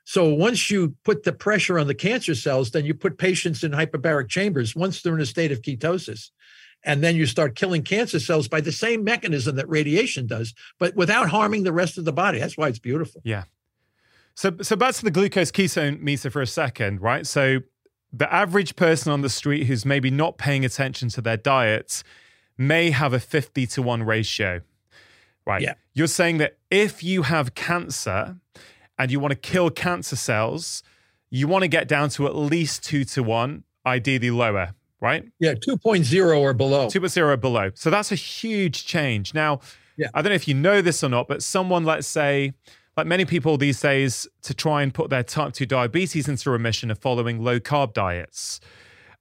[0.05, 3.71] So once you put the pressure on the cancer cells, then you put patients in
[3.71, 6.29] hyperbaric chambers once they're in a state of ketosis.
[6.83, 10.95] And then you start killing cancer cells by the same mechanism that radiation does, but
[10.95, 12.37] without harming the rest of the body.
[12.39, 13.21] That's why it's beautiful.
[13.25, 13.45] Yeah.
[14.35, 17.25] So, so back to the glucose ketone meter for a second, right?
[17.25, 17.61] So
[18.17, 22.03] the average person on the street who's maybe not paying attention to their diets
[22.57, 24.61] may have a 50 to 1 ratio.
[25.45, 25.61] Right.
[25.61, 25.73] Yeah.
[25.93, 28.37] You're saying that if you have cancer
[28.97, 30.81] and you want to kill cancer cells,
[31.29, 35.29] you want to get down to at least 2 to 1, ideally lower, right?
[35.39, 36.87] Yeah, 2.0 or below.
[36.87, 37.71] 2.0 or below.
[37.75, 39.33] So that's a huge change.
[39.33, 39.59] Now,
[39.97, 40.07] yeah.
[40.13, 42.53] I don't know if you know this or not, but someone, let's say,
[42.97, 46.89] like many people these days, to try and put their type 2 diabetes into remission
[46.91, 48.59] are following low carb diets.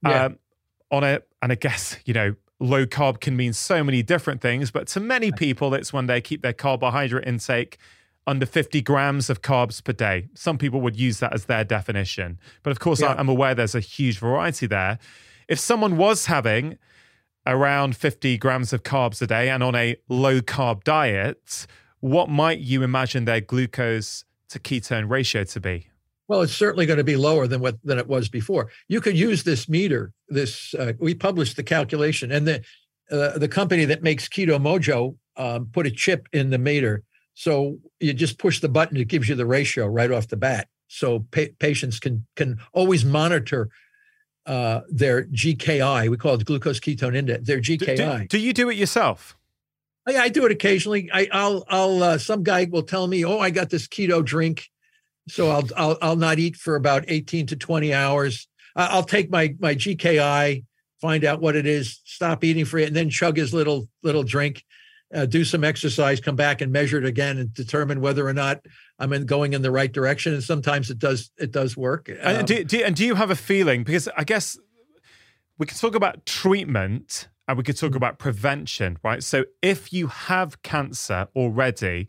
[0.04, 0.26] Yeah.
[0.26, 0.38] Um,
[0.90, 4.70] on a and I guess, you know, low carb can mean so many different things,
[4.70, 7.78] but to many people, it's when they keep their carbohydrate intake
[8.26, 10.28] under 50 grams of carbs per day.
[10.34, 12.38] Some people would use that as their definition.
[12.62, 13.16] But of course, yeah.
[13.18, 14.98] I'm aware there's a huge variety there.
[15.48, 16.78] If someone was having
[17.46, 21.66] around 50 grams of carbs a day and on a low carb diet,
[22.04, 25.88] what might you imagine their glucose to ketone ratio to be?
[26.28, 28.68] Well, it's certainly going to be lower than what than it was before.
[28.88, 30.12] You could use this meter.
[30.28, 32.62] This uh, we published the calculation, and the
[33.10, 37.02] uh, the company that makes Keto Mojo um, put a chip in the meter,
[37.32, 40.68] so you just push the button, it gives you the ratio right off the bat.
[40.88, 43.70] So pa- patients can can always monitor
[44.44, 46.08] uh, their GKI.
[46.10, 47.46] We call it glucose ketone index.
[47.46, 48.20] Their GKI.
[48.20, 49.38] Do, do, do you do it yourself?
[50.06, 51.10] Oh, I do it occasionally.
[51.12, 54.68] I, will I'll uh, some guy will tell me, oh, I got this keto drink,
[55.28, 58.46] so I'll I'll I'll not eat for about eighteen to twenty hours.
[58.76, 60.64] I'll take my my GKI,
[61.00, 64.24] find out what it is, stop eating for it, and then chug his little little
[64.24, 64.62] drink,
[65.14, 68.60] uh, do some exercise, come back and measure it again, and determine whether or not
[68.98, 70.34] I'm in, going in the right direction.
[70.34, 72.10] And sometimes it does it does work.
[72.10, 73.84] Um, and, do, do, and do you have a feeling?
[73.84, 74.58] Because I guess
[75.56, 77.96] we can talk about treatment and we could talk mm.
[77.96, 79.22] about prevention, right?
[79.22, 82.08] So if you have cancer already,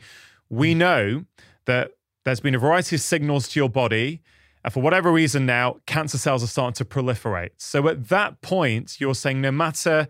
[0.49, 0.78] we mm.
[0.78, 1.26] know
[1.66, 1.91] that
[2.24, 4.22] there's been a variety of signals to your body.
[4.64, 7.52] And for whatever reason now, cancer cells are starting to proliferate.
[7.57, 10.07] So at that point, you're saying no matter,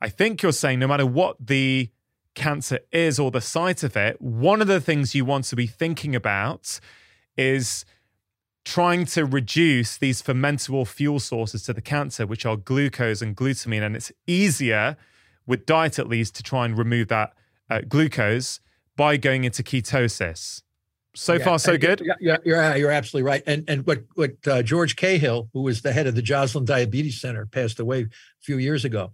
[0.00, 1.90] I think you're saying no matter what the
[2.34, 5.66] cancer is or the site of it, one of the things you want to be
[5.66, 6.78] thinking about
[7.36, 7.84] is
[8.64, 13.82] trying to reduce these fermentable fuel sources to the cancer, which are glucose and glutamine.
[13.82, 14.96] And it's easier,
[15.46, 17.32] with diet at least, to try and remove that
[17.68, 18.60] uh, glucose
[18.96, 20.62] by going into ketosis.
[21.14, 22.02] So yeah, far, so good.
[22.20, 23.42] Yeah, you're, you're absolutely right.
[23.46, 27.20] And and what what uh, George Cahill, who was the head of the Joslin Diabetes
[27.20, 28.08] Center, passed away a
[28.40, 29.12] few years ago.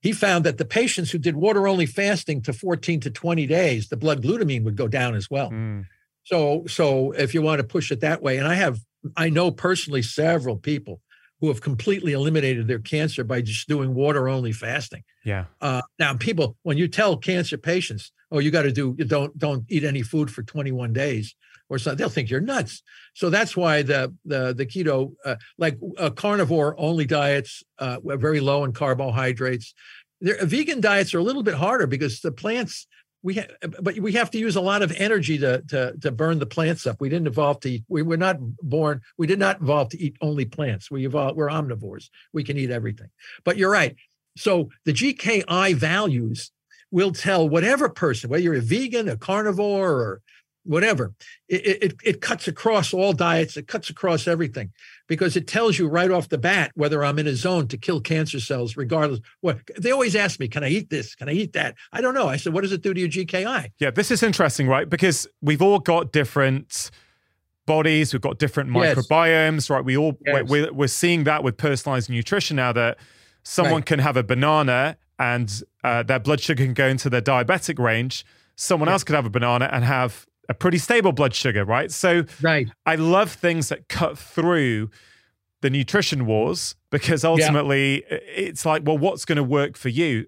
[0.00, 3.88] He found that the patients who did water only fasting to 14 to 20 days,
[3.88, 5.50] the blood glutamine would go down as well.
[5.50, 5.84] Mm.
[6.24, 8.78] So, so if you want to push it that way, and I have,
[9.16, 11.00] I know personally several people
[11.40, 15.02] who have completely eliminated their cancer by just doing water only fasting.
[15.24, 15.44] Yeah.
[15.60, 19.36] Uh, now, people, when you tell cancer patients, "Oh, you got to do, you don't
[19.36, 21.34] don't eat any food for 21 days,"
[21.68, 22.82] or something, they'll think you're nuts.
[23.14, 28.40] So that's why the the the keto, uh, like uh, carnivore only diets, uh, very
[28.40, 29.74] low in carbohydrates.
[30.22, 32.86] Their vegan diets are a little bit harder because the plants
[33.24, 33.46] we ha-
[33.80, 36.86] but we have to use a lot of energy to, to to burn the plants
[36.86, 37.00] up.
[37.00, 37.84] We didn't evolve to eat.
[37.88, 39.00] We were not born.
[39.18, 40.90] We did not evolve to eat only plants.
[40.90, 41.36] We evolved.
[41.36, 42.10] We're omnivores.
[42.34, 43.08] We can eat everything.
[43.42, 43.96] But you're right.
[44.36, 46.52] So the GKI values
[46.90, 50.20] will tell whatever person, whether you're a vegan, a carnivore, or
[50.64, 51.12] whatever.
[51.48, 54.72] It, it, it, cuts across all diets, it cuts across everything
[55.06, 58.00] because it tells you right off the bat whether I'm in a zone to kill
[58.00, 59.20] cancer cells, regardless.
[59.40, 61.14] What they always ask me, can I eat this?
[61.14, 61.76] Can I eat that?
[61.92, 62.28] I don't know.
[62.28, 63.70] I said, what does it do to your GKI?
[63.78, 64.88] Yeah, this is interesting, right?
[64.88, 66.90] Because we've all got different
[67.66, 69.70] bodies, we've got different microbiomes, yes.
[69.70, 69.84] right?
[69.84, 70.44] We all yes.
[70.48, 72.98] we're, we're seeing that with personalized nutrition now that
[73.42, 73.86] someone right.
[73.86, 78.24] can have a banana and uh, their blood sugar can go into their diabetic range.
[78.56, 78.94] Someone yes.
[78.94, 81.90] else could have a banana and have a pretty stable blood sugar, right?
[81.90, 82.68] So right.
[82.86, 84.90] I love things that cut through
[85.62, 88.18] the nutrition wars because ultimately yeah.
[88.36, 90.26] it's like, well, what's going to work for you?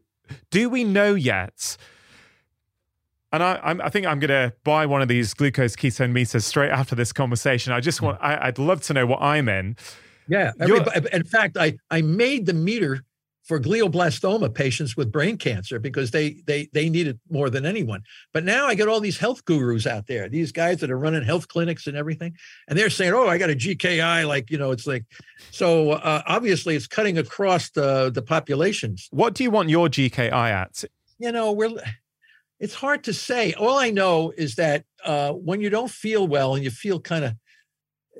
[0.50, 1.76] Do we know yet?
[3.32, 6.70] And I, i think I'm going to buy one of these glucose ketone meters straight
[6.70, 7.72] after this conversation.
[7.72, 8.06] I just hmm.
[8.06, 9.76] want, I, would love to know what I'm in.
[10.28, 10.52] Yeah.
[10.58, 10.80] Every,
[11.12, 13.02] in fact, I, I made the meter
[13.46, 18.02] for glioblastoma patients with brain cancer because they they they need it more than anyone.
[18.34, 21.22] But now I get all these health gurus out there, these guys that are running
[21.22, 22.36] health clinics and everything,
[22.68, 25.04] and they're saying, "Oh, I got a GKI," like you know, it's like
[25.52, 25.92] so.
[25.92, 29.06] Uh, obviously, it's cutting across the the populations.
[29.12, 30.84] What do you want your GKI at?
[31.18, 31.70] You know, we're
[32.58, 33.52] it's hard to say.
[33.54, 37.24] All I know is that uh, when you don't feel well and you feel kind
[37.24, 37.34] of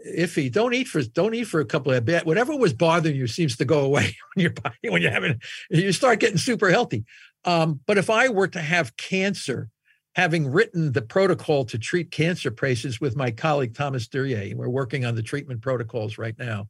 [0.06, 0.50] iffy.
[0.50, 2.26] Don't eat for don't eat for a couple of bit.
[2.26, 6.20] Whatever was bothering you seems to go away when you're when you're having you start
[6.20, 7.04] getting super healthy.
[7.44, 9.70] Um, but if I were to have cancer,
[10.16, 15.04] having written the protocol to treat cancer patients with my colleague Thomas Duraj, we're working
[15.04, 16.68] on the treatment protocols right now.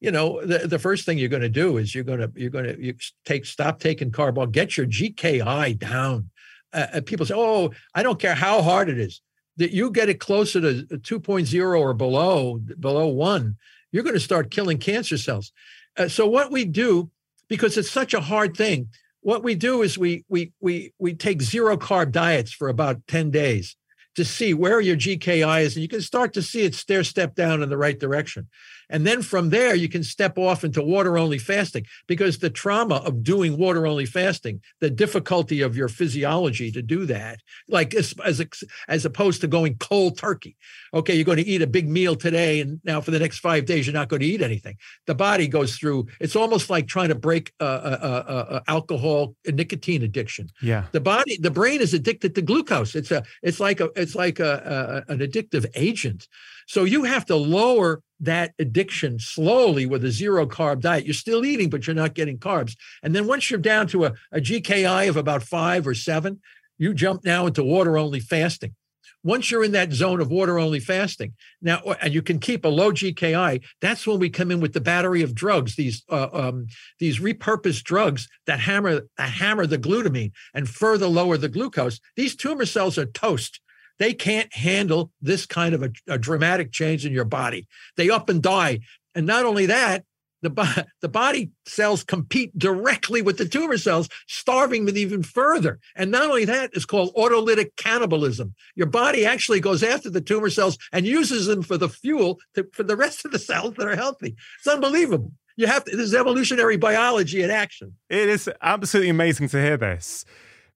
[0.00, 2.50] You know, the, the first thing you're going to do is you're going to you're
[2.50, 2.94] going to you
[3.24, 4.50] take stop taking carb.
[4.52, 6.30] get your GKI down.
[6.72, 9.20] Uh, uh, people say, "Oh, I don't care how hard it is."
[9.56, 13.56] that you get it closer to 2.0 or below, below one,
[13.90, 15.52] you're going to start killing cancer cells.
[15.96, 17.10] Uh, so what we do,
[17.48, 18.88] because it's such a hard thing,
[19.20, 23.30] what we do is we we we we take zero carb diets for about 10
[23.30, 23.76] days
[24.16, 27.34] to see where your GKI is, and you can start to see it stair step
[27.34, 28.48] down in the right direction.
[28.92, 32.96] And then from there, you can step off into water only fasting because the trauma
[32.96, 38.14] of doing water only fasting, the difficulty of your physiology to do that, like as,
[38.24, 38.42] as,
[38.86, 40.56] as opposed to going cold turkey.
[40.92, 43.64] Okay, you're going to eat a big meal today, and now for the next five
[43.64, 44.76] days, you're not going to eat anything.
[45.06, 49.56] The body goes through, it's almost like trying to break a, a, a alcohol and
[49.56, 50.50] nicotine addiction.
[50.60, 50.84] Yeah.
[50.92, 52.94] The body, the brain is addicted to glucose.
[52.94, 56.28] It's a, it's like a, it's like a, a an addictive agent.
[56.66, 61.04] So you have to lower that addiction slowly with a zero carb diet.
[61.04, 62.76] You're still eating, but you're not getting carbs.
[63.02, 66.40] And then once you're down to a, a GKI of about five or seven,
[66.78, 68.74] you jump now into water only fasting.
[69.24, 72.64] Once you're in that zone of water only fasting, now, uh, and you can keep
[72.64, 76.26] a low GKI, that's when we come in with the battery of drugs, these uh,
[76.32, 76.66] um,
[76.98, 82.00] these repurposed drugs that hammer, that hammer the glutamine and further lower the glucose.
[82.16, 83.60] These tumor cells are toast
[84.02, 87.68] they can't handle this kind of a, a dramatic change in your body.
[87.96, 88.80] They up and die.
[89.14, 90.02] And not only that,
[90.40, 95.78] the, the body cells compete directly with the tumor cells, starving them even further.
[95.94, 98.54] And not only that, it's called autolytic cannibalism.
[98.74, 102.66] Your body actually goes after the tumor cells and uses them for the fuel to,
[102.72, 104.34] for the rest of the cells that are healthy.
[104.58, 105.30] It's unbelievable.
[105.56, 107.92] You have to, this is evolutionary biology in action.
[108.10, 110.24] It is absolutely amazing to hear this.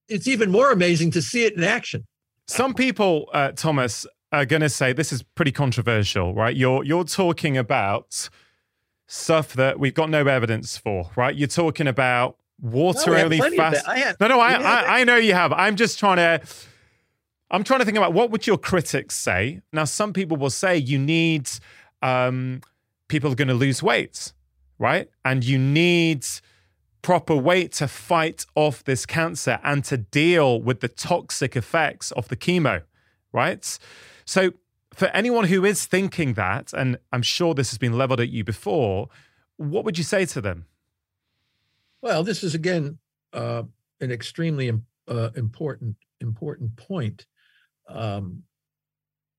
[0.08, 2.06] It's even more amazing to see it in action.
[2.48, 6.56] Some people, uh, Thomas, are going to say this is pretty controversial, right?
[6.56, 8.28] You're you're talking about
[9.08, 11.34] stuff that we've got no evidence for, right?
[11.34, 13.84] You're talking about water no, only fast.
[13.86, 15.52] Have, no, no, I, I, I know you have.
[15.52, 16.40] I'm just trying to.
[17.50, 19.60] I'm trying to think about what would your critics say.
[19.72, 21.48] Now, some people will say you need
[22.02, 22.60] um,
[23.08, 24.32] people are going to lose weight,
[24.78, 25.08] right?
[25.24, 26.26] And you need
[27.06, 32.26] proper way to fight off this cancer and to deal with the toxic effects of
[32.26, 32.82] the chemo,
[33.32, 33.78] right?
[34.24, 34.54] So,
[34.92, 38.42] for anyone who is thinking that, and I'm sure this has been leveled at you
[38.42, 39.08] before,
[39.56, 40.64] what would you say to them?
[42.02, 42.98] Well, this is again
[43.32, 43.62] uh,
[44.00, 44.68] an extremely
[45.06, 47.24] uh, important important point.
[47.88, 48.42] Um,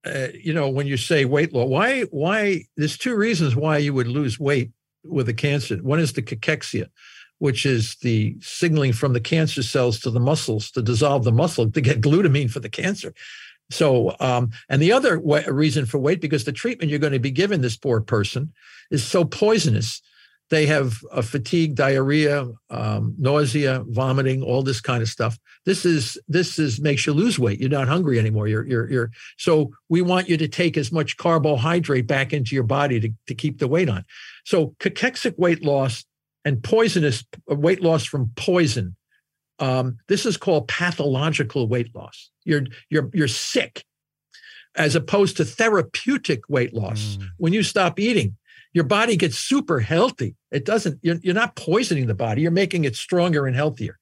[0.06, 3.94] uh, you know, when you say weight loss, why why there's two reasons why you
[3.94, 4.72] would lose weight
[5.04, 5.76] with a cancer.
[5.76, 6.86] One is the cachexia,
[7.40, 11.70] which is the signaling from the cancer cells to the muscles to dissolve the muscle
[11.72, 13.14] to get glutamine for the cancer.
[13.70, 17.20] So, um, and the other way, reason for weight, because the treatment you're going to
[17.20, 18.54] be giving this poor person
[18.92, 20.02] is so poisonous.
[20.50, 25.38] They have a uh, fatigue, diarrhea, um, nausea, vomiting, all this kind of stuff.
[25.66, 27.60] This is this is makes you lose weight.
[27.60, 28.48] You're not hungry anymore.
[28.48, 29.12] You're you're you're.
[29.38, 33.36] So we want you to take as much carbohydrate back into your body to to
[33.36, 34.06] keep the weight on.
[34.46, 36.06] So cachexic weight loss
[36.48, 38.96] and poisonous uh, weight loss from poison.
[39.60, 42.30] Um, this is called pathological weight loss.
[42.46, 43.84] You're you're you're sick,
[44.76, 47.18] as opposed to therapeutic weight loss.
[47.20, 47.28] Mm.
[47.38, 48.38] When you stop eating,
[48.72, 50.36] your body gets super healthy.
[50.50, 51.00] It doesn't.
[51.02, 52.44] You're, you're not poisoning the body.
[52.44, 53.98] You're making it stronger and healthier.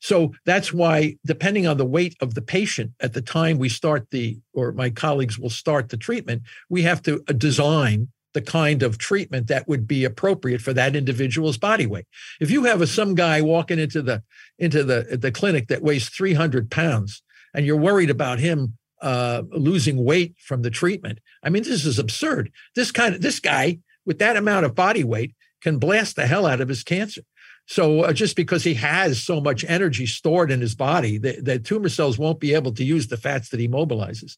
[0.00, 4.08] So that's why, depending on the weight of the patient at the time we start
[4.10, 8.82] the, or my colleagues will start the treatment, we have to uh, design the kind
[8.82, 12.06] of treatment that would be appropriate for that individual's body weight.
[12.40, 14.22] If you have a, some guy walking into the
[14.58, 17.22] into the the clinic that weighs 300 pounds,
[17.54, 21.98] and you're worried about him uh, losing weight from the treatment, I mean, this is
[21.98, 22.50] absurd.
[22.74, 26.44] This kind of this guy with that amount of body weight can blast the hell
[26.44, 27.22] out of his cancer.
[27.66, 31.58] So uh, just because he has so much energy stored in his body, the, the
[31.58, 34.36] tumor cells won't be able to use the fats that he mobilizes.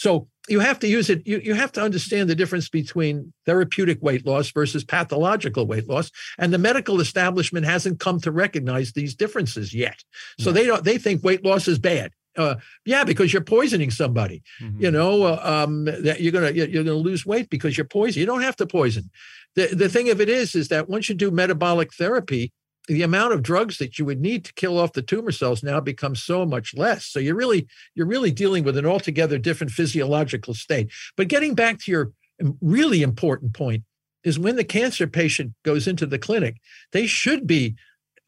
[0.00, 3.98] So you have to use it, you, you have to understand the difference between therapeutic
[4.00, 6.10] weight loss versus pathological weight loss.
[6.38, 10.02] And the medical establishment hasn't come to recognize these differences yet.
[10.38, 10.54] So yeah.
[10.54, 12.12] they don't they think weight loss is bad.
[12.38, 12.54] Uh,
[12.86, 14.42] yeah, because you're poisoning somebody.
[14.62, 14.84] Mm-hmm.
[14.84, 18.20] You know, uh, um, that you're gonna you're gonna lose weight because you're poison.
[18.20, 19.10] You don't have to poison.
[19.54, 22.52] The the thing of it is, is that once you do metabolic therapy,
[22.88, 25.80] the amount of drugs that you would need to kill off the tumor cells now
[25.80, 30.54] becomes so much less so you're really you're really dealing with an altogether different physiological
[30.54, 32.12] state but getting back to your
[32.60, 33.84] really important point
[34.24, 36.56] is when the cancer patient goes into the clinic
[36.92, 37.74] they should be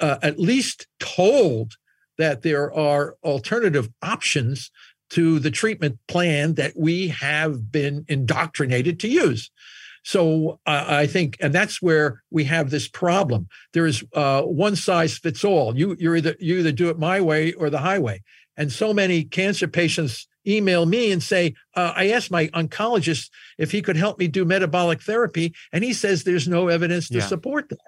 [0.01, 1.75] uh, at least told
[2.19, 4.71] that there are alternative options
[5.11, 9.51] to the treatment plan that we have been indoctrinated to use
[10.05, 13.49] so uh, I think, and that's where we have this problem.
[13.73, 15.77] There is uh, one size fits all.
[15.77, 18.23] You you're either you either do it my way or the highway.
[18.57, 23.71] And so many cancer patients email me and say, uh, I asked my oncologist if
[23.71, 27.27] he could help me do metabolic therapy, and he says there's no evidence to yeah.
[27.27, 27.79] support that.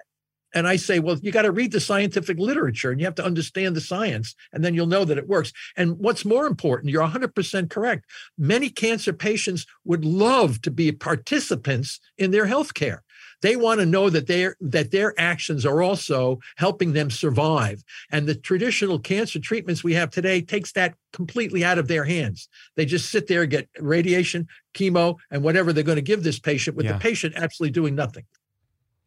[0.53, 3.25] And I say, well, you got to read the scientific literature and you have to
[3.25, 5.51] understand the science, and then you'll know that it works.
[5.75, 8.05] And what's more important, you're 100% correct.
[8.37, 13.03] Many cancer patients would love to be participants in their health care.
[13.41, 17.83] They want to know that their that their actions are also helping them survive.
[18.09, 22.47] And the traditional cancer treatments we have today takes that completely out of their hands.
[22.77, 26.77] They just sit there, get radiation, chemo, and whatever they're going to give this patient,
[26.77, 26.93] with yeah.
[26.93, 28.23] the patient absolutely doing nothing.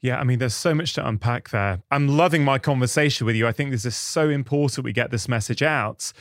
[0.01, 1.81] Yeah, I mean, there's so much to unpack there.
[1.91, 3.47] I'm loving my conversation with you.
[3.49, 6.13] I think this is so important we get this message out.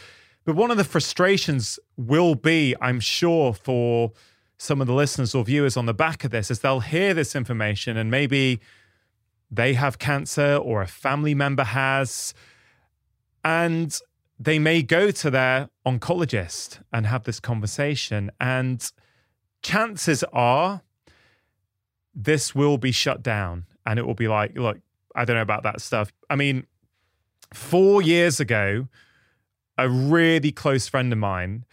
[0.46, 4.14] But one of the frustrations will be, I'm sure, for
[4.58, 7.36] some of the listeners or viewers on the back of this, is they'll hear this
[7.36, 8.60] information and maybe
[9.52, 12.34] they have cancer or a family member has,
[13.46, 14.00] and
[14.40, 18.32] they may go to their oncologist and have this conversation.
[18.42, 18.92] And
[19.62, 20.82] chances are,
[22.18, 24.80] this will be shut down and it will be like, look,
[25.16, 26.12] I don't know about that stuff.
[26.30, 26.66] I mean,
[27.54, 28.88] four years ago,
[29.78, 31.64] a really close friend of mine,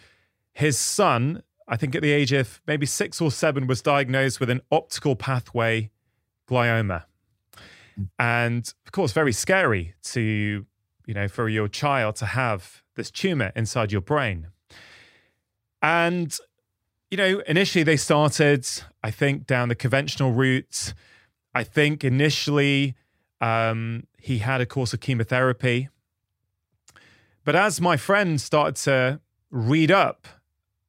[0.53, 4.51] his son, I think at the age of maybe six or seven, was diagnosed with
[4.51, 5.91] an optical pathway
[6.47, 7.05] glioma.
[8.19, 10.21] And of course, very scary to,
[11.07, 14.49] you know, for your child to have this tumor inside your brain.
[15.81, 16.37] And
[17.15, 18.67] you know, initially they started,
[19.05, 20.93] I think, down the conventional route.
[21.55, 22.97] I think initially
[23.41, 25.91] um, he had a course of chemotherapy.
[27.45, 29.21] But as my friend started to
[29.53, 30.27] read up,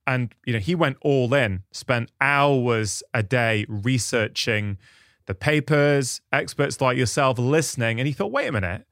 [0.07, 4.79] and you know, he went all in, spent hours a day researching
[5.27, 8.87] the papers, experts like yourself listening, and he thought, wait a minute,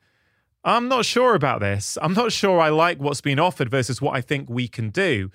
[0.64, 1.98] I'm not sure about this.
[2.00, 5.32] I'm not sure I like what's being offered versus what I think we can do.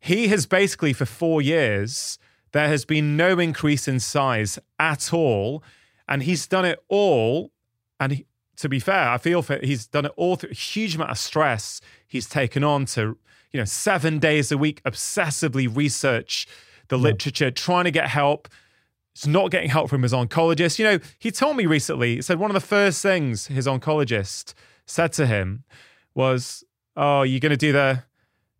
[0.00, 2.18] He has basically, for four years,
[2.52, 5.62] there has been no increase in size at all.
[6.08, 7.52] And he's done it all.
[8.00, 10.96] And he, to be fair, I feel for, he's done it all through a huge
[10.96, 13.18] amount of stress he's taken on to,
[13.52, 16.48] you know, seven days a week, obsessively research
[16.88, 17.02] the yeah.
[17.04, 18.48] literature, trying to get help.
[19.14, 20.78] It's not getting help from his oncologist.
[20.78, 24.54] You know, he told me recently, he said one of the first things his oncologist
[24.86, 25.62] said to him
[26.14, 26.64] was,
[26.96, 28.02] Oh, you're going to do the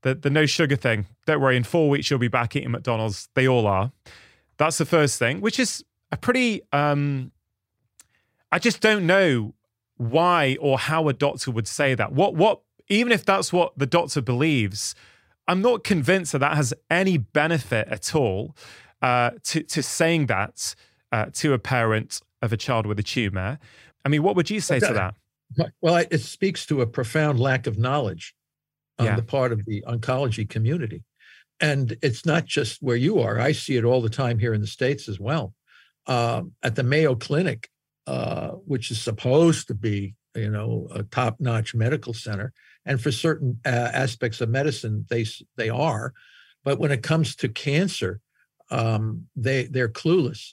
[0.03, 1.07] the, the no sugar thing.
[1.27, 3.29] Don't worry, in four weeks you'll be back eating McDonald's.
[3.35, 3.93] They all are.
[4.57, 6.63] That's the first thing, which is a pretty.
[6.73, 7.33] Um,
[8.53, 9.55] I just don't know
[9.97, 12.13] why or how a doctor would say that.
[12.13, 14.95] What what even if that's what the doctor believes,
[15.47, 18.55] I'm not convinced that that has any benefit at all
[19.03, 20.75] uh, to to saying that
[21.13, 23.59] uh, to a parent of a child with a tumor.
[24.05, 25.15] I mean, what would you say to that?
[25.83, 28.35] Well, it speaks to a profound lack of knowledge
[29.01, 29.17] on yeah.
[29.17, 31.03] the part of the oncology community.
[31.59, 33.41] And it's not just where you are.
[33.41, 35.55] I see it all the time here in the States as well.
[36.07, 37.71] Um, at the Mayo Clinic,
[38.07, 42.53] uh, which is supposed to be, you know, a top-notch medical center,
[42.87, 46.15] and for certain uh, aspects of medicine, they they are,
[46.65, 48.21] but when it comes to cancer,
[48.71, 50.49] um, they they're clueless.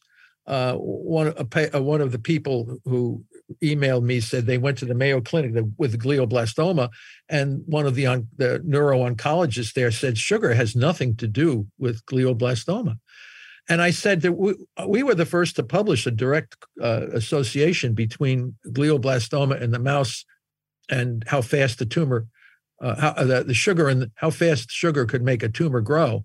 [0.45, 3.24] Uh, one a, uh, one of the people who
[3.64, 6.90] emailed me said they went to the Mayo Clinic with glioblastoma,
[7.30, 11.68] and one of the, on, the neuro oncologists there said sugar has nothing to do
[11.78, 12.98] with glioblastoma.
[13.69, 14.53] And I said that we,
[14.88, 20.26] we were the first to publish a direct uh, association between glioblastoma in the mouse
[20.90, 22.28] and how fast the tumor,
[22.82, 26.24] uh, how uh, the, the sugar and how fast sugar could make a tumor grow.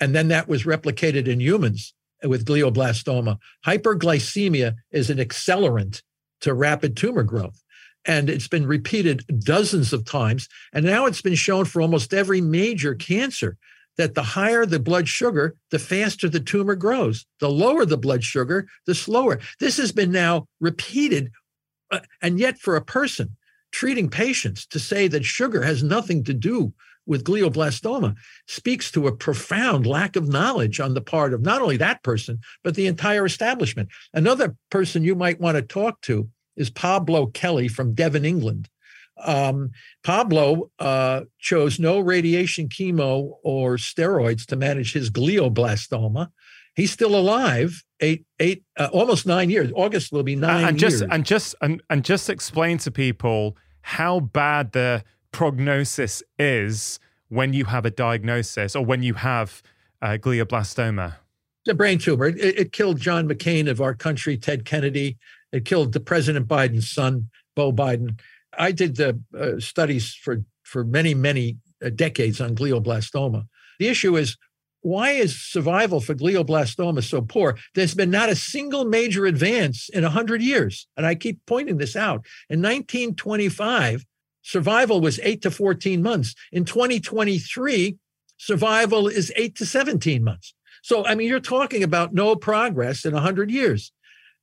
[0.00, 1.94] And then that was replicated in humans
[2.26, 3.38] with glioblastoma.
[3.64, 6.02] Hyperglycemia is an accelerant
[6.42, 7.62] to rapid tumor growth.
[8.04, 10.48] And it's been repeated dozens of times.
[10.72, 13.56] And now it's been shown for almost every major cancer
[13.96, 17.24] that the higher the blood sugar, the faster the tumor grows.
[17.40, 19.38] The lower the blood sugar, the slower.
[19.60, 21.30] This has been now repeated.
[21.90, 23.36] Uh, and yet, for a person
[23.70, 26.72] treating patients to say that sugar has nothing to do
[27.06, 28.14] with glioblastoma
[28.46, 32.38] speaks to a profound lack of knowledge on the part of not only that person,
[32.62, 33.88] but the entire establishment.
[34.14, 38.68] Another person you might want to talk to is Pablo Kelly from Devon, England.
[39.24, 39.70] Um,
[40.04, 46.28] Pablo uh, chose no radiation, chemo, or steroids to manage his glioblastoma.
[46.74, 49.70] He's still alive, eight, eight, uh, almost nine years.
[49.74, 51.08] August will be nine and just, years.
[51.10, 57.64] And just, and, and just explain to people how bad the prognosis is when you
[57.64, 59.62] have a diagnosis or when you have
[60.00, 61.14] uh, glioblastoma?
[61.64, 62.26] It's a brain tumor.
[62.26, 65.16] It, it, killed John McCain of our country, Ted Kennedy.
[65.52, 68.20] It killed the President Biden's son, Bo Biden.
[68.58, 73.46] I did the uh, studies for for many many uh, decades on glioblastoma.
[73.78, 74.36] The issue is
[74.80, 77.56] why is survival for glioblastoma so poor?
[77.76, 80.88] There's been not a single major advance in 100 years.
[80.96, 82.26] And I keep pointing this out.
[82.50, 84.04] In 1925,
[84.42, 86.34] survival was eight to 14 months.
[86.50, 87.96] In 2023,
[88.36, 90.54] survival is eight to 17 months.
[90.82, 93.92] So, I mean, you're talking about no progress in 100 years.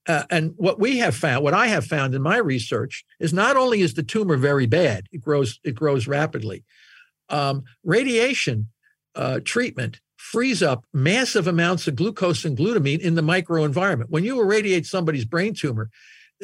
[0.07, 3.57] Uh, and what we have found, what I have found in my research, is not
[3.57, 6.63] only is the tumor very bad, it grows, it grows rapidly.
[7.27, 8.69] Um, radiation
[9.15, 14.05] uh, treatment frees up massive amounts of glucose and glutamine in the microenvironment.
[14.09, 15.89] When you irradiate somebody's brain tumor,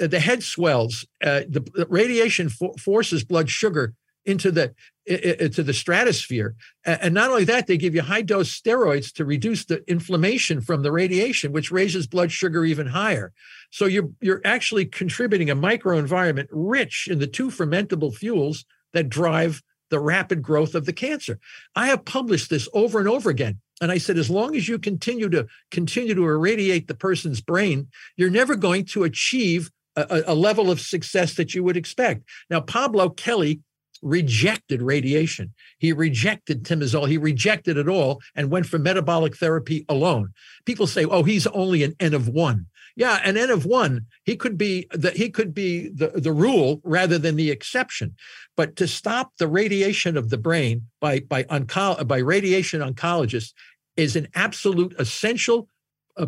[0.01, 1.05] uh, the head swells.
[1.23, 3.93] Uh, the radiation forces blood sugar
[4.26, 4.73] into the
[5.05, 6.55] into the stratosphere.
[6.84, 10.81] And not only that, they give you high dose steroids to reduce the inflammation from
[10.81, 13.31] the radiation, which raises blood sugar even higher.
[13.69, 19.61] So you're you're actually contributing a microenvironment rich in the two fermentable fuels that drive
[19.91, 21.38] the rapid growth of the cancer.
[21.76, 23.59] I have published this over and over again.
[23.81, 27.89] And I said, as long as you continue to continue to irradiate the person's brain,
[28.17, 32.23] you're never going to achieve a, a level of success that you would expect.
[32.49, 33.61] Now, Pablo Kelly
[34.01, 35.53] rejected radiation.
[35.80, 37.09] He rejected temozolomide.
[37.09, 40.30] He rejected it all and went for metabolic therapy alone.
[40.65, 42.67] People say, "Oh, he's only an N of one."
[42.97, 44.05] Yeah, an N of one.
[44.26, 48.15] He could be the he could be the, the rule rather than the exception.
[48.57, 53.53] But to stop the radiation of the brain by by onco- by radiation oncologists
[53.97, 55.69] is an absolute essential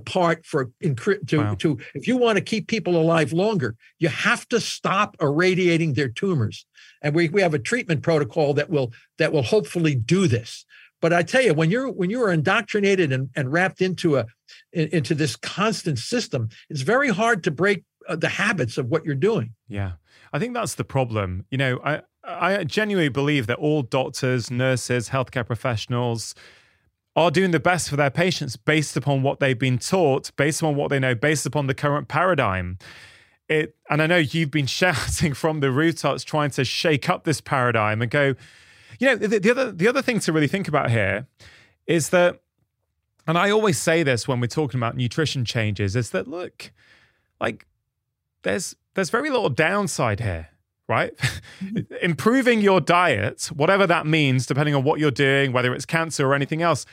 [0.06, 1.56] part for to, wow.
[1.56, 6.10] to if you want to keep people alive longer you have to stop irradiating their
[6.10, 6.66] tumors
[7.02, 10.66] and we, we have a treatment protocol that will that will hopefully do this
[11.02, 14.26] but i tell you when you're when you're indoctrinated and, and wrapped into a
[14.74, 19.06] in, into this constant system it's very hard to break uh, the habits of what
[19.06, 19.94] you're doing yeah
[20.34, 25.08] i think that's the problem you know i I genuinely believe that all doctors, nurses,
[25.08, 26.36] healthcare professionals,
[27.18, 30.76] are doing the best for their patients based upon what they've been taught, based upon
[30.76, 32.78] what they know, based upon the current paradigm.
[33.50, 37.42] It, and I know you've been shouting from the rooftops trying to shake up this
[37.42, 38.36] paradigm and go,
[39.00, 41.26] you know, the, the other the other thing to really think about here
[41.88, 42.40] is that,
[43.28, 46.72] and I always say this when we're talking about nutrition changes, is that look,
[47.42, 47.66] like
[48.44, 50.50] there's there's very little downside here
[50.90, 51.18] right?
[51.60, 51.94] Mm-hmm.
[52.02, 56.34] Improving your diet, whatever that means, depending on what you're doing, whether it's cancer or
[56.34, 56.86] anything else,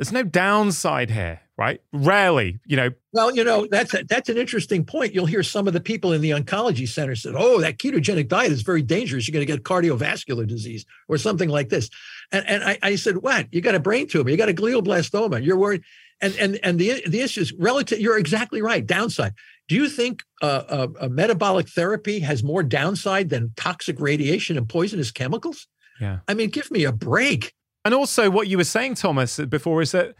[0.00, 1.78] there's no downside here, right?
[1.92, 2.88] Rarely, you know.
[3.12, 5.12] Well, you know that's a, that's an interesting point.
[5.14, 8.50] You'll hear some of the people in the oncology center said, "Oh, that ketogenic diet
[8.50, 9.28] is very dangerous.
[9.28, 11.90] You're going to get cardiovascular disease or something like this."
[12.32, 13.52] And and I, I said, "What?
[13.52, 14.30] You got a brain tumor?
[14.30, 15.44] You got a glioblastoma?
[15.44, 15.82] You're worried?"
[16.22, 18.00] And and and the the issue is relative.
[18.00, 18.86] You're exactly right.
[18.86, 19.34] Downside.
[19.68, 24.56] Do you think uh, a, uh, a metabolic therapy has more downside than toxic radiation
[24.56, 25.68] and poisonous chemicals?
[26.00, 26.20] Yeah.
[26.26, 27.52] I mean, give me a break.
[27.84, 30.14] And also, what you were saying, Thomas, before is that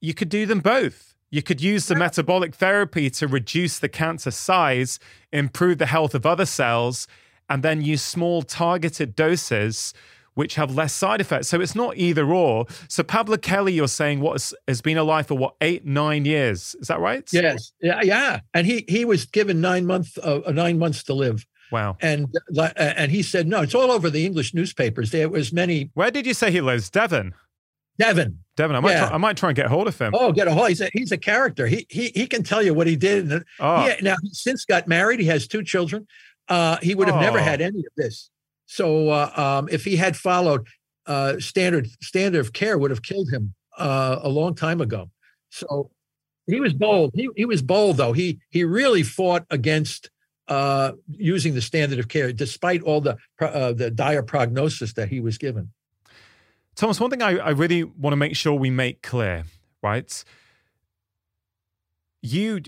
[0.00, 1.16] you could do them both.
[1.32, 4.98] You could use the metabolic therapy to reduce the cancer size,
[5.32, 7.06] improve the health of other cells,
[7.48, 9.92] and then use small targeted doses
[10.34, 11.48] which have less side effects.
[11.48, 12.66] So it's not either or.
[12.88, 16.76] So Pablo Kelly, you're saying what has, has been alive for what eight nine years?
[16.80, 17.28] Is that right?
[17.32, 17.72] Yes.
[17.82, 18.00] Yeah.
[18.02, 18.40] Yeah.
[18.54, 21.44] And he he was given nine months uh, nine months to live.
[21.70, 21.96] Wow.
[22.00, 22.26] And
[22.58, 25.10] uh, and he said, no, it's all over the English newspapers.
[25.10, 25.90] There was many.
[25.94, 26.90] Where did you say he lives?
[26.90, 27.34] Devon.
[27.98, 28.38] Devon.
[28.56, 28.76] Devon.
[28.76, 29.06] I might, yeah.
[29.08, 30.14] try, I might try and get hold of him.
[30.16, 30.68] Oh, get a hold.
[30.68, 31.66] He's a, he's a character.
[31.66, 33.32] He, he he can tell you what he did.
[33.32, 33.80] Uh, oh.
[33.88, 35.20] He, now, he's since got married.
[35.20, 36.06] He has two children.
[36.48, 37.20] Uh, he would have oh.
[37.20, 38.30] never had any of this.
[38.66, 40.66] So uh, um, if he had followed
[41.06, 45.10] uh, standard standard of care, would have killed him uh, a long time ago.
[45.50, 45.90] So
[46.46, 47.12] he was bold.
[47.14, 48.12] He, he was bold though.
[48.12, 50.10] He he really fought against
[50.50, 55.20] uh, using the standard of care, despite all the uh, the dire prognosis that he
[55.20, 55.70] was given.
[56.74, 59.44] Thomas, one thing I, I really want to make sure we make clear,
[59.80, 60.24] right?
[62.20, 62.60] You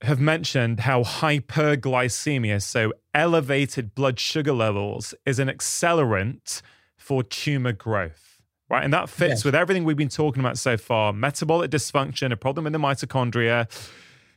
[0.00, 6.62] have mentioned how hyperglycemia, so elevated blood sugar levels, is an accelerant
[6.96, 8.40] for tumor growth,
[8.70, 8.82] right?
[8.82, 9.44] And that fits yes.
[9.44, 13.68] with everything we've been talking about so far metabolic dysfunction, a problem in the mitochondria,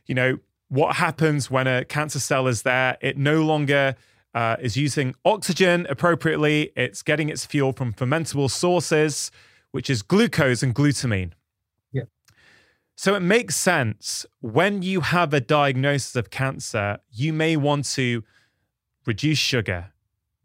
[0.04, 0.36] you know,
[0.70, 2.96] what happens when a cancer cell is there.
[3.02, 3.96] It no longer
[4.34, 9.30] uh, is using oxygen appropriately, it's getting its fuel from fermentable sources,
[9.72, 11.32] which is glucose and glutamine.
[11.92, 12.04] Yeah.
[12.96, 18.22] So it makes sense when you have a diagnosis of cancer, you may want to
[19.04, 19.92] reduce sugar,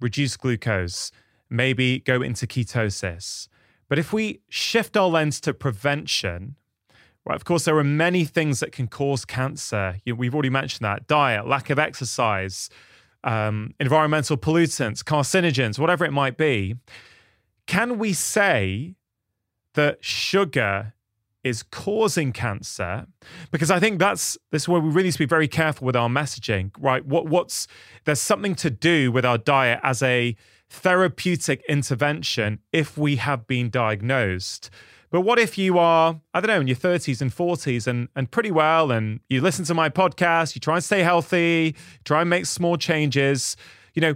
[0.01, 1.11] reduce glucose,
[1.51, 3.47] maybe go into ketosis.
[3.87, 6.55] But if we shift our lens to prevention,
[7.27, 9.97] Right, of course, there are many things that can cause cancer.
[10.05, 12.69] we've already mentioned that diet, lack of exercise,
[13.23, 16.75] um, environmental pollutants, carcinogens, whatever it might be.
[17.65, 18.93] Can we say
[19.73, 20.93] that sugar
[21.43, 23.07] is causing cancer?
[23.49, 25.95] Because I think that's this is where we really need to be very careful with
[25.95, 27.03] our messaging, right?
[27.07, 27.67] What what's
[28.03, 30.35] there's something to do with our diet as a
[30.69, 34.69] therapeutic intervention if we have been diagnosed.
[35.11, 38.29] But what if you are, I don't know, in your 30s and 40s and, and
[38.29, 42.29] pretty well, and you listen to my podcast, you try and stay healthy, try and
[42.29, 43.55] make small changes.
[43.93, 44.15] You know,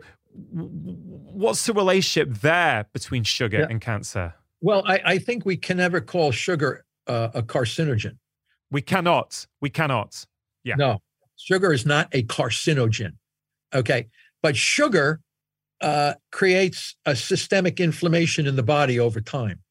[0.52, 3.68] what's the relationship there between sugar yeah.
[3.70, 4.34] and cancer?
[4.62, 8.18] Well, I, I, think we can never call sugar uh, a carcinogen.
[8.72, 9.48] We cannot.
[9.62, 10.26] We cannot.
[10.66, 10.76] Yeah.
[10.76, 11.02] No,
[11.38, 13.14] sugar is not a carcinogen.
[13.74, 14.08] Okay.
[14.42, 15.22] But sugar
[15.82, 19.62] uh, creates a systemic inflammation in the body over time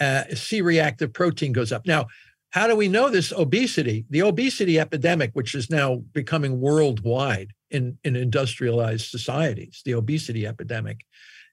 [0.00, 1.86] uh, C reactive protein goes up.
[1.86, 2.06] Now,
[2.50, 4.06] how do we know this obesity?
[4.10, 11.00] The obesity epidemic, which is now becoming worldwide in, in industrialized societies, the obesity epidemic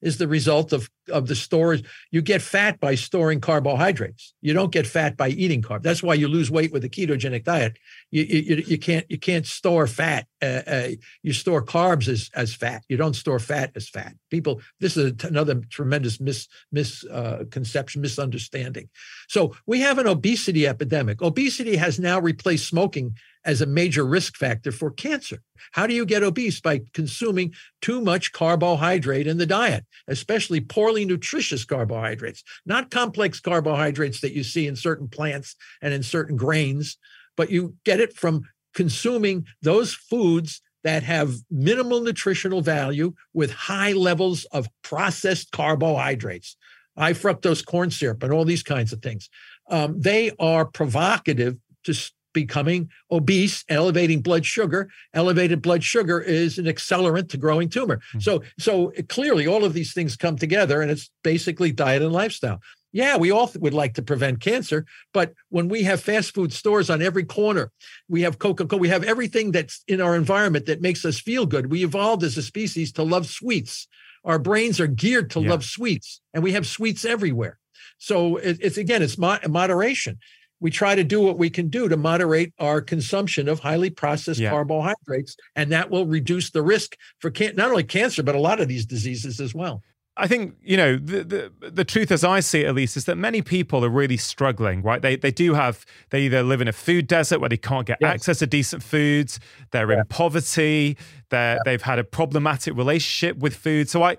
[0.01, 1.83] is the result of, of the storage.
[2.11, 4.33] You get fat by storing carbohydrates.
[4.41, 5.81] You don't get fat by eating carb.
[5.81, 7.77] That's why you lose weight with a ketogenic diet.
[8.11, 10.27] You, you, you can't you can't store fat.
[10.41, 10.87] Uh, uh,
[11.23, 12.83] you store carbs as, as fat.
[12.89, 14.13] You don't store fat as fat.
[14.29, 18.89] People, this is another tremendous mis, misconception, uh, misunderstanding.
[19.29, 21.21] So we have an obesity epidemic.
[21.21, 23.15] Obesity has now replaced smoking
[23.47, 25.37] as a major risk factor for cancer.
[25.71, 26.59] How do you get obese?
[26.59, 34.19] By consuming too much carbohydrate in the diet, especially poorly nutritious carbohydrates, not complex carbohydrates
[34.19, 36.97] that you see in certain plants and in certain grains,
[37.37, 38.43] but you get it from
[38.75, 46.57] consuming those foods that have minimal nutritional value with high levels of processed carbohydrates,
[46.97, 49.29] high fructose corn syrup, and all these kinds of things.
[49.69, 51.55] Um, they are provocative
[51.85, 51.93] to
[52.37, 54.87] becoming obese, elevating blood sugar.
[55.15, 57.95] Elevated blood sugar is an accelerant to growing tumor.
[57.97, 58.19] Mm-hmm.
[58.19, 62.59] So, so clearly, all of these things come together, and it's basically diet and lifestyle.
[62.91, 64.85] Yeah, we all would like to prevent cancer,
[65.15, 67.71] but when we have fast food stores on every corner,
[68.07, 71.47] we have Coca Cola, we have everything that's in our environment that makes us feel
[71.47, 71.71] good.
[71.71, 73.87] We evolved as a species to love sweets.
[74.23, 75.49] Our brains are geared to yeah.
[75.49, 77.57] love sweets, and we have sweets everywhere.
[77.99, 80.19] So it's again, it's moderation
[80.59, 84.39] we try to do what we can do to moderate our consumption of highly processed
[84.39, 84.49] yeah.
[84.49, 88.59] carbohydrates, and that will reduce the risk for can- not only cancer but a lot
[88.59, 89.81] of these diseases as well.
[90.19, 91.23] I think you know the,
[91.59, 94.17] the, the truth, as I see it, at least, is that many people are really
[94.17, 94.81] struggling.
[94.81, 94.99] Right?
[95.01, 97.99] They they do have they either live in a food desert where they can't get
[98.01, 98.11] yes.
[98.15, 99.39] access to decent foods.
[99.71, 99.99] They're yeah.
[99.99, 100.97] in poverty.
[101.29, 101.57] They yeah.
[101.65, 103.89] they've had a problematic relationship with food.
[103.89, 104.17] So I,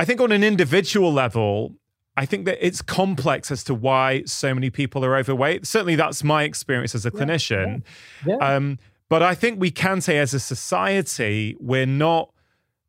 [0.00, 1.76] I think on an individual level,
[2.20, 5.66] I think that it's complex as to why so many people are overweight.
[5.66, 7.82] Certainly, that's my experience as a yeah, clinician.
[8.26, 8.56] Yeah, yeah.
[8.56, 8.78] Um,
[9.08, 12.30] but I think we can say, as a society, we're not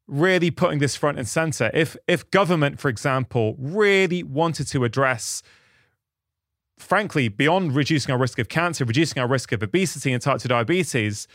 [0.06, 1.72] really putting this front and center.
[1.74, 5.42] If if government, for example, really wanted to address,
[6.78, 10.50] frankly, beyond reducing our risk of cancer, reducing our risk of obesity and type two
[10.50, 11.30] diabetes,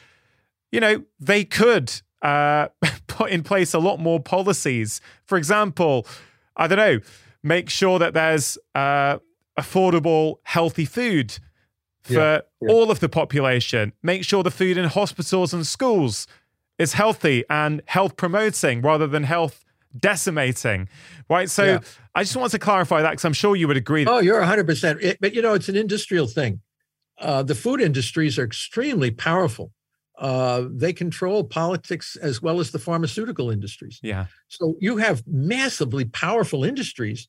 [0.71, 2.69] you know, they could uh,
[3.07, 5.01] put in place a lot more policies.
[5.25, 6.07] For example,
[6.59, 7.01] I don't know
[7.47, 9.19] make sure that there's uh,
[9.59, 11.39] affordable, healthy food
[12.03, 12.69] for yeah, yeah.
[12.73, 13.93] all of the population.
[14.03, 16.27] Make sure the food in hospitals and schools
[16.79, 19.65] is healthy and health promoting rather than health
[19.99, 20.89] decimating,
[21.31, 21.49] right?
[21.49, 21.79] So yeah.
[22.17, 24.05] I just want to clarify that because I'm sure you would agree.
[24.07, 25.01] oh, you're 100%.
[25.03, 26.61] It, but you know, it's an industrial thing.
[27.19, 29.73] Uh, the food industries are extremely powerful.
[30.19, 34.01] Uh, they control politics as well as the pharmaceutical industries.
[34.03, 34.27] Yeah.
[34.49, 37.29] So you have massively powerful industries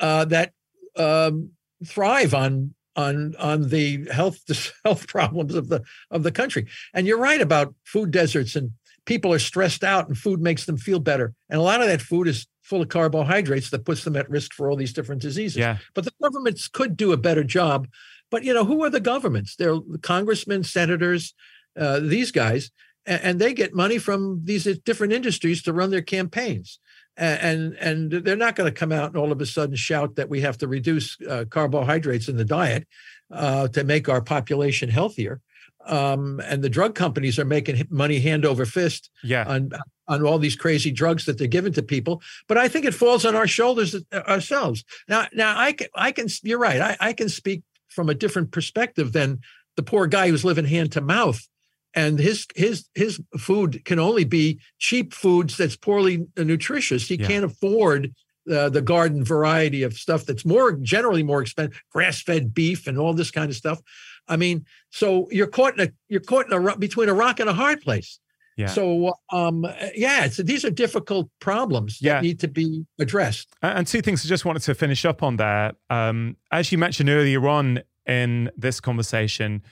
[0.00, 0.52] uh, that
[0.96, 1.50] um,
[1.86, 4.40] thrive on on on the health
[4.84, 6.66] health problems of the of the country.
[6.92, 8.72] And you're right about food deserts and
[9.06, 11.32] people are stressed out and food makes them feel better.
[11.48, 14.52] And a lot of that food is full of carbohydrates that puts them at risk
[14.52, 15.56] for all these different diseases.
[15.56, 15.78] Yeah.
[15.94, 17.88] But the governments could do a better job.
[18.30, 19.56] But you know, who are the governments?
[19.56, 21.34] They're congressmen, senators,
[21.78, 22.70] uh, these guys,
[23.06, 26.78] and, and, they get money from these different industries to run their campaigns
[27.20, 30.28] and and they're not going to come out and all of a sudden shout that
[30.28, 32.86] we have to reduce uh, carbohydrates in the diet
[33.30, 35.40] uh, to make our population healthier.
[35.86, 39.44] Um, and the drug companies are making money hand over fist yeah.
[39.46, 39.70] on
[40.08, 42.20] on all these crazy drugs that they're giving to people.
[42.48, 44.84] But I think it falls on our shoulders uh, ourselves.
[45.08, 46.80] Now, now I can, I can you're right.
[46.80, 49.40] I, I can speak from a different perspective than
[49.76, 51.46] the poor guy who's living hand to mouth
[51.94, 57.08] and his his his food can only be cheap foods that's poorly nutritious.
[57.08, 57.26] He yeah.
[57.26, 58.14] can't afford
[58.50, 62.98] uh, the garden variety of stuff that's more generally more expensive, grass fed beef and
[62.98, 63.80] all this kind of stuff.
[64.28, 67.50] I mean, so you're caught in a you're caught in a between a rock and
[67.50, 68.18] a hard place.
[68.56, 68.66] Yeah.
[68.66, 69.64] So um,
[69.94, 72.14] yeah, these are difficult problems yeah.
[72.16, 73.48] that need to be addressed.
[73.62, 75.72] And two things I just wanted to finish up on there.
[75.88, 79.62] Um, as you mentioned earlier on in this conversation,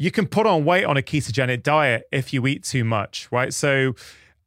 [0.00, 3.52] you can put on weight on a ketogenic diet if you eat too much, right?
[3.52, 3.94] So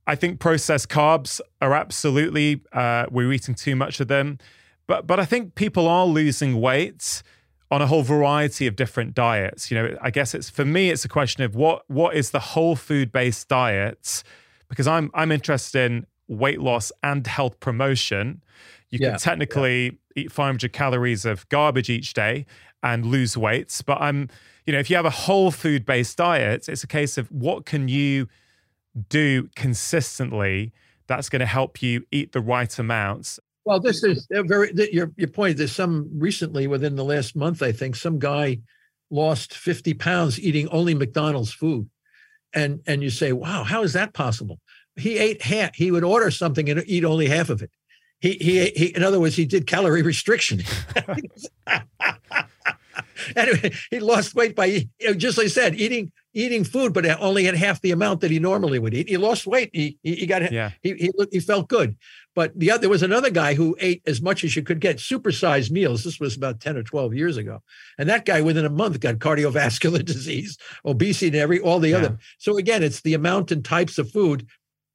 [0.07, 4.39] I think processed carbs are absolutely uh, we're eating too much of them,
[4.87, 7.21] but but I think people are losing weight
[7.69, 9.69] on a whole variety of different diets.
[9.69, 12.39] You know, I guess it's for me it's a question of what what is the
[12.39, 14.23] whole food based diet
[14.69, 18.41] because I'm I'm interested in weight loss and health promotion.
[18.89, 20.23] You yeah, can technically yeah.
[20.23, 22.47] eat 500 calories of garbage each day
[22.81, 24.29] and lose weight, but I'm
[24.65, 27.65] you know, if you have a whole food based diet, it's a case of what
[27.65, 28.27] can you
[29.09, 30.71] do consistently
[31.07, 33.37] that's going to help you eat the right amounts.
[33.65, 35.57] Well, this is very your your point.
[35.57, 38.59] There's some recently within the last month, I think, some guy
[39.09, 41.89] lost 50 pounds eating only McDonald's food,
[42.53, 44.59] and and you say, wow, how is that possible?
[44.97, 45.75] He ate half.
[45.75, 47.71] He would order something and eat only half of it.
[48.19, 50.63] He he, he in other words, he did calorie restriction.
[53.35, 54.87] anyway, he lost weight by
[55.17, 58.39] just like I said, eating eating food, but only at half the amount that he
[58.39, 59.07] normally would eat.
[59.07, 59.69] He lost weight.
[59.73, 60.71] He he, got yeah.
[60.81, 61.95] he, he he felt good.
[62.35, 64.97] But the other there was another guy who ate as much as you could get,
[64.97, 66.03] supersized meals.
[66.03, 67.61] This was about ten or twelve years ago,
[67.97, 71.97] and that guy within a month got cardiovascular disease, obesity, and every all the yeah.
[71.97, 72.17] other.
[72.39, 74.47] So again, it's the amount and types of food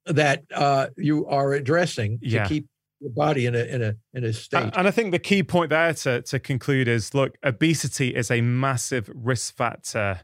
[0.07, 2.45] that uh, you are addressing yeah.
[2.45, 2.66] to keep
[3.01, 4.73] your body in a in a in a state.
[4.77, 8.41] And I think the key point there to to conclude is look, obesity is a
[8.41, 10.20] massive risk factor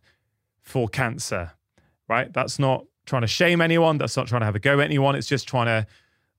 [0.61, 1.53] for cancer.
[2.09, 2.33] Right?
[2.33, 5.15] That's not trying to shame anyone, that's not trying to have a go at anyone,
[5.15, 5.87] it's just trying to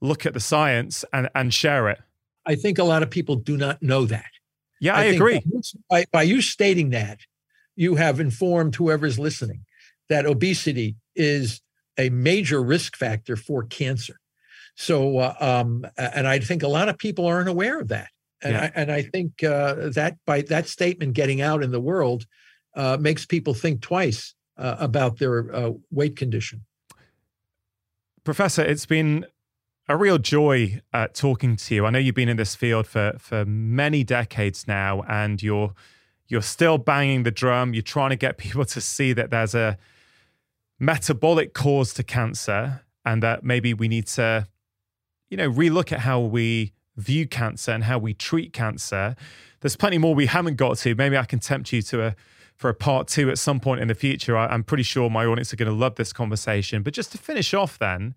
[0.02, 1.99] look at the science and and share it.
[2.45, 4.26] I think a lot of people do not know that.
[4.80, 5.41] Yeah, I, I agree.
[5.90, 7.20] By, by you stating that,
[7.76, 9.62] you have informed whoever's listening
[10.10, 11.62] that obesity is
[11.98, 14.18] a major risk factor for cancer.
[14.76, 18.10] So, uh, um, and I think a lot of people aren't aware of that.
[18.43, 18.61] And, yeah.
[18.64, 22.26] I, and I think uh, that by that statement getting out in the world
[22.76, 26.65] uh, makes people think twice uh, about their uh, weight condition.
[28.26, 29.26] Professor, it's been
[29.88, 31.85] a real joy uh, talking to you.
[31.85, 35.73] I know you've been in this field for for many decades now, and you're
[36.27, 37.73] you're still banging the drum.
[37.73, 39.77] You're trying to get people to see that there's a
[40.77, 44.45] metabolic cause to cancer and that maybe we need to
[45.30, 49.15] you know, relook at how we view cancer and how we treat cancer.
[49.61, 50.95] There's plenty more we haven't got to.
[50.95, 52.15] Maybe I can tempt you to a
[52.56, 54.38] for a part two at some point in the future.
[54.38, 56.84] I, am pretty sure my audience are going to love this conversation.
[56.84, 58.15] But just to finish off, then,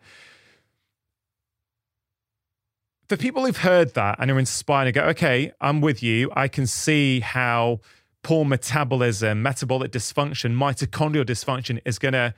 [3.09, 6.31] for people who've heard that and are inspired to go, okay, I'm with you.
[6.37, 7.81] I can see how
[8.23, 12.33] poor metabolism, metabolic dysfunction, mitochondrial dysfunction is going to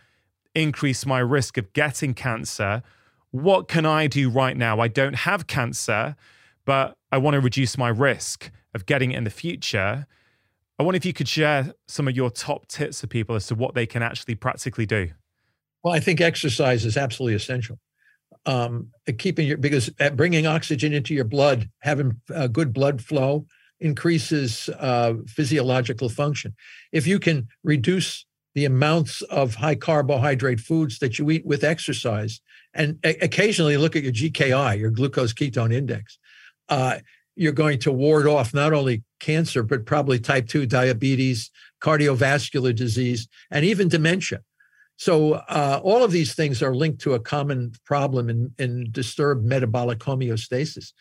[0.55, 2.83] increase my risk of getting cancer
[3.31, 4.81] what can I do right now?
[4.81, 6.17] I don't have cancer,
[6.65, 10.07] but I want to reduce my risk of getting it in the future.
[10.79, 13.55] I wonder if you could share some of your top tips for people as to
[13.55, 15.11] what they can actually practically do.
[15.83, 17.79] Well, I think exercise is absolutely essential.
[18.47, 18.89] Um,
[19.19, 23.45] keeping your because uh, bringing oxygen into your blood, having a uh, good blood flow,
[23.81, 26.55] increases uh, physiological function.
[26.91, 28.25] If you can reduce
[28.55, 32.41] the amounts of high carbohydrate foods that you eat with exercise,
[32.75, 36.19] and occasionally look at your GKI, your glucose ketone index.
[36.69, 36.99] Uh,
[37.37, 41.51] you're going to ward off not only cancer, but probably type 2 diabetes,
[41.83, 44.41] cardiovascular disease, and even dementia.
[44.97, 49.45] So, uh, all of these things are linked to a common problem in, in disturbed
[49.47, 50.93] metabolic homeostasis.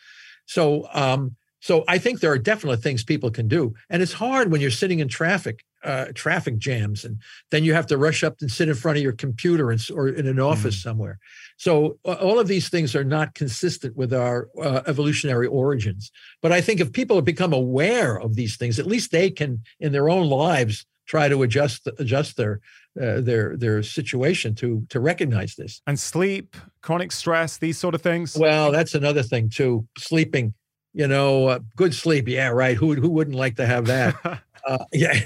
[0.46, 3.74] So, um, so I think there are definitely things people can do.
[3.90, 7.18] And it's hard when you're sitting in traffic uh, traffic jams, and
[7.50, 10.08] then you have to rush up and sit in front of your computer and, or
[10.08, 10.82] in an office mm.
[10.82, 11.18] somewhere.
[11.56, 16.10] So uh, all of these things are not consistent with our uh, evolutionary origins.
[16.42, 19.60] But I think if people have become aware of these things, at least they can,
[19.78, 22.60] in their own lives, try to adjust adjust their
[23.00, 25.80] uh, their their situation to to recognize this.
[25.86, 28.36] And sleep, chronic stress, these sort of things.
[28.36, 29.88] Well, that's another thing too.
[29.98, 30.54] Sleeping,
[30.92, 32.28] you know, uh, good sleep.
[32.28, 32.76] Yeah, right.
[32.76, 34.42] Who who wouldn't like to have that?
[34.66, 35.18] Uh, yeah,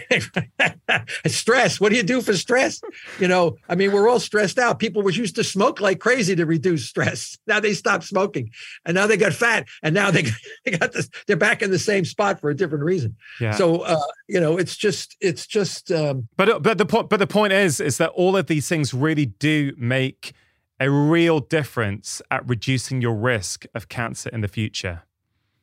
[1.26, 1.80] stress.
[1.80, 2.80] What do you do for stress?
[3.20, 4.78] You know, I mean, we're all stressed out.
[4.78, 7.38] People were used to smoke like crazy to reduce stress.
[7.46, 8.50] Now they stopped smoking,
[8.86, 10.24] and now they got fat, and now they
[10.64, 11.08] they got this.
[11.26, 13.16] They're back in the same spot for a different reason.
[13.40, 13.52] Yeah.
[13.52, 15.90] So uh, you know, it's just it's just.
[15.92, 18.66] Um, but uh, but the point but the point is is that all of these
[18.68, 20.32] things really do make
[20.80, 25.02] a real difference at reducing your risk of cancer in the future.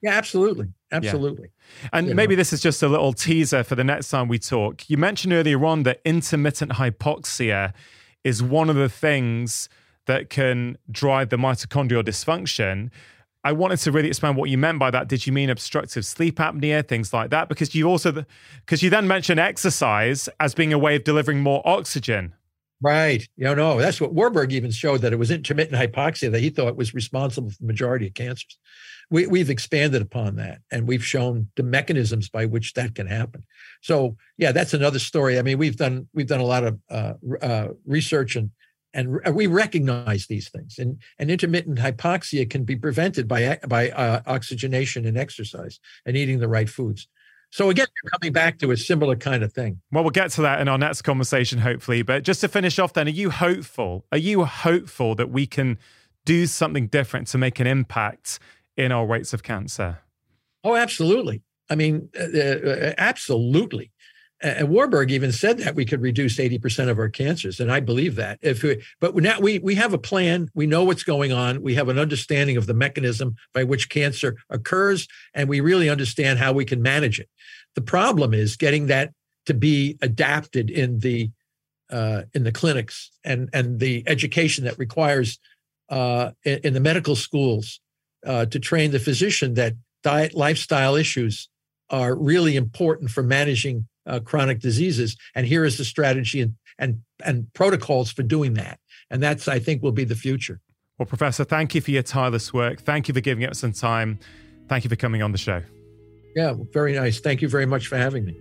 [0.01, 0.67] Yeah, absolutely.
[0.91, 1.49] Absolutely.
[1.83, 1.89] Yeah.
[1.93, 2.39] And you maybe know.
[2.39, 4.89] this is just a little teaser for the next time we talk.
[4.89, 7.73] You mentioned earlier on that intermittent hypoxia
[8.23, 9.69] is one of the things
[10.05, 12.89] that can drive the mitochondrial dysfunction.
[13.43, 15.07] I wanted to really expand what you meant by that.
[15.07, 17.49] Did you mean obstructive sleep apnea, things like that?
[17.49, 18.25] Because you also,
[18.63, 22.33] because you then mentioned exercise as being a way of delivering more oxygen
[22.83, 23.27] Right.
[23.37, 26.75] You know, that's what Warburg even showed that it was intermittent hypoxia that he thought
[26.75, 28.57] was responsible for the majority of cancers.
[29.11, 33.43] We, we've expanded upon that and we've shown the mechanisms by which that can happen.
[33.83, 35.37] So yeah, that's another story.
[35.37, 37.13] I mean, we've done we've done a lot of uh,
[37.43, 38.49] uh, research and
[38.95, 40.79] and we recognize these things.
[40.79, 46.39] And and intermittent hypoxia can be prevented by by uh, oxygenation and exercise and eating
[46.39, 47.07] the right foods.
[47.51, 49.81] So again, you're coming back to a similar kind of thing.
[49.91, 52.01] Well, we'll get to that in our next conversation, hopefully.
[52.01, 54.05] But just to finish off, then, are you hopeful?
[54.11, 55.77] Are you hopeful that we can
[56.23, 58.39] do something different to make an impact
[58.77, 59.99] in our rates of cancer?
[60.63, 61.41] Oh, absolutely.
[61.69, 63.91] I mean, uh, uh, uh absolutely
[64.41, 67.59] and Warburg even said that we could reduce 80% of our cancers.
[67.59, 68.39] And I believe that.
[68.41, 70.49] If we, but now we, we have a plan.
[70.55, 71.61] We know what's going on.
[71.61, 76.39] We have an understanding of the mechanism by which cancer occurs, and we really understand
[76.39, 77.29] how we can manage it.
[77.75, 79.11] The problem is getting that
[79.45, 81.31] to be adapted in the
[81.91, 85.39] uh, in the clinics and and the education that requires
[85.89, 87.81] uh, in, in, the medical schools
[88.25, 89.73] uh, to train the physician that
[90.03, 91.49] diet lifestyle issues
[91.89, 95.15] are really important for managing uh, chronic diseases.
[95.35, 98.79] And here is the strategy and, and, and protocols for doing that.
[99.09, 100.59] And that's, I think, will be the future.
[100.97, 102.81] Well, Professor, thank you for your tireless work.
[102.81, 104.19] Thank you for giving up some time.
[104.69, 105.61] Thank you for coming on the show.
[106.35, 107.19] Yeah, very nice.
[107.19, 108.37] Thank you very much for having me.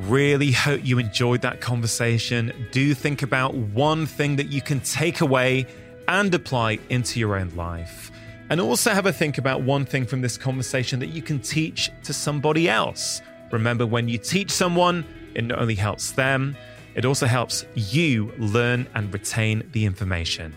[0.00, 2.68] Really hope you enjoyed that conversation.
[2.72, 5.66] Do think about one thing that you can take away
[6.06, 8.10] and apply into your own life.
[8.50, 11.90] And also have a think about one thing from this conversation that you can teach
[12.04, 13.20] to somebody else.
[13.52, 15.04] Remember, when you teach someone,
[15.34, 16.56] it not only helps them,
[16.94, 20.54] it also helps you learn and retain the information.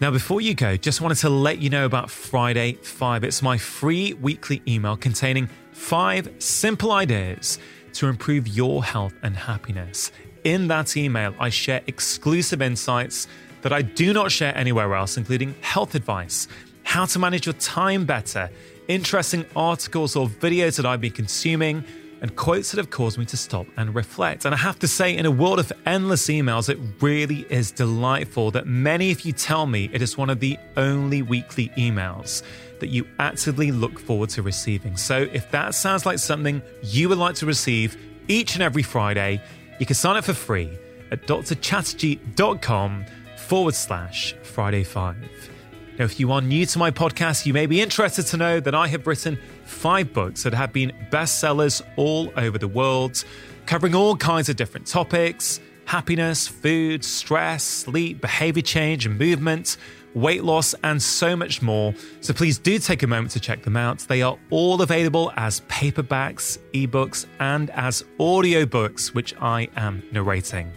[0.00, 3.22] Now, before you go, just wanted to let you know about Friday 5.
[3.24, 7.58] It's my free weekly email containing five simple ideas
[7.92, 10.10] to improve your health and happiness.
[10.44, 13.28] In that email, I share exclusive insights
[13.60, 16.48] that I do not share anywhere else, including health advice
[16.90, 18.50] how to manage your time better,
[18.88, 21.84] interesting articles or videos that I've been consuming,
[22.20, 24.44] and quotes that have caused me to stop and reflect.
[24.44, 28.50] And I have to say, in a world of endless emails, it really is delightful
[28.50, 32.42] that many of you tell me it is one of the only weekly emails
[32.80, 34.96] that you actively look forward to receiving.
[34.96, 37.96] So if that sounds like something you would like to receive
[38.26, 39.40] each and every Friday,
[39.78, 40.68] you can sign up for free
[41.12, 43.04] at drchatterjee.com
[43.36, 45.54] forward slash Friday 5.
[46.00, 48.74] Now, if you are new to my podcast, you may be interested to know that
[48.74, 53.22] I have written five books that have been bestsellers all over the world,
[53.66, 59.76] covering all kinds of different topics happiness, food, stress, sleep, behavior change, and movement,
[60.14, 61.92] weight loss, and so much more.
[62.22, 63.98] So please do take a moment to check them out.
[63.98, 70.70] They are all available as paperbacks, ebooks, and as audiobooks, which I am narrating.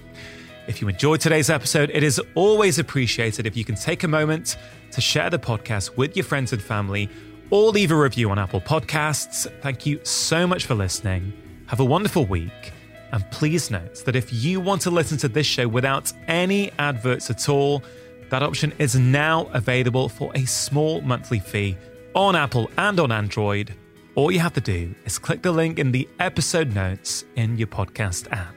[0.68, 4.58] If you enjoyed today's episode, it is always appreciated if you can take a moment
[4.94, 7.10] to share the podcast with your friends and family
[7.50, 9.48] or leave a review on Apple Podcasts.
[9.62, 11.34] Thank you so much for listening.
[11.68, 12.72] Have a wonderful week.
[13.12, 17.30] And please note that if you want to listen to this show without any adverts
[17.30, 17.84] at all,
[18.30, 21.78] that option is now available for a small monthly fee
[22.16, 23.74] on Apple and on Android.
[24.16, 27.68] All you have to do is click the link in the episode notes in your
[27.68, 28.56] podcast app.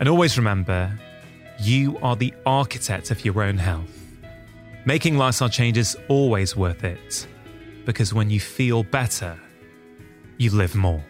[0.00, 0.98] And always remember,
[1.60, 3.93] you are the architect of your own health.
[4.86, 7.26] Making lifestyle changes always worth it
[7.86, 9.38] because when you feel better,
[10.36, 11.04] you live more.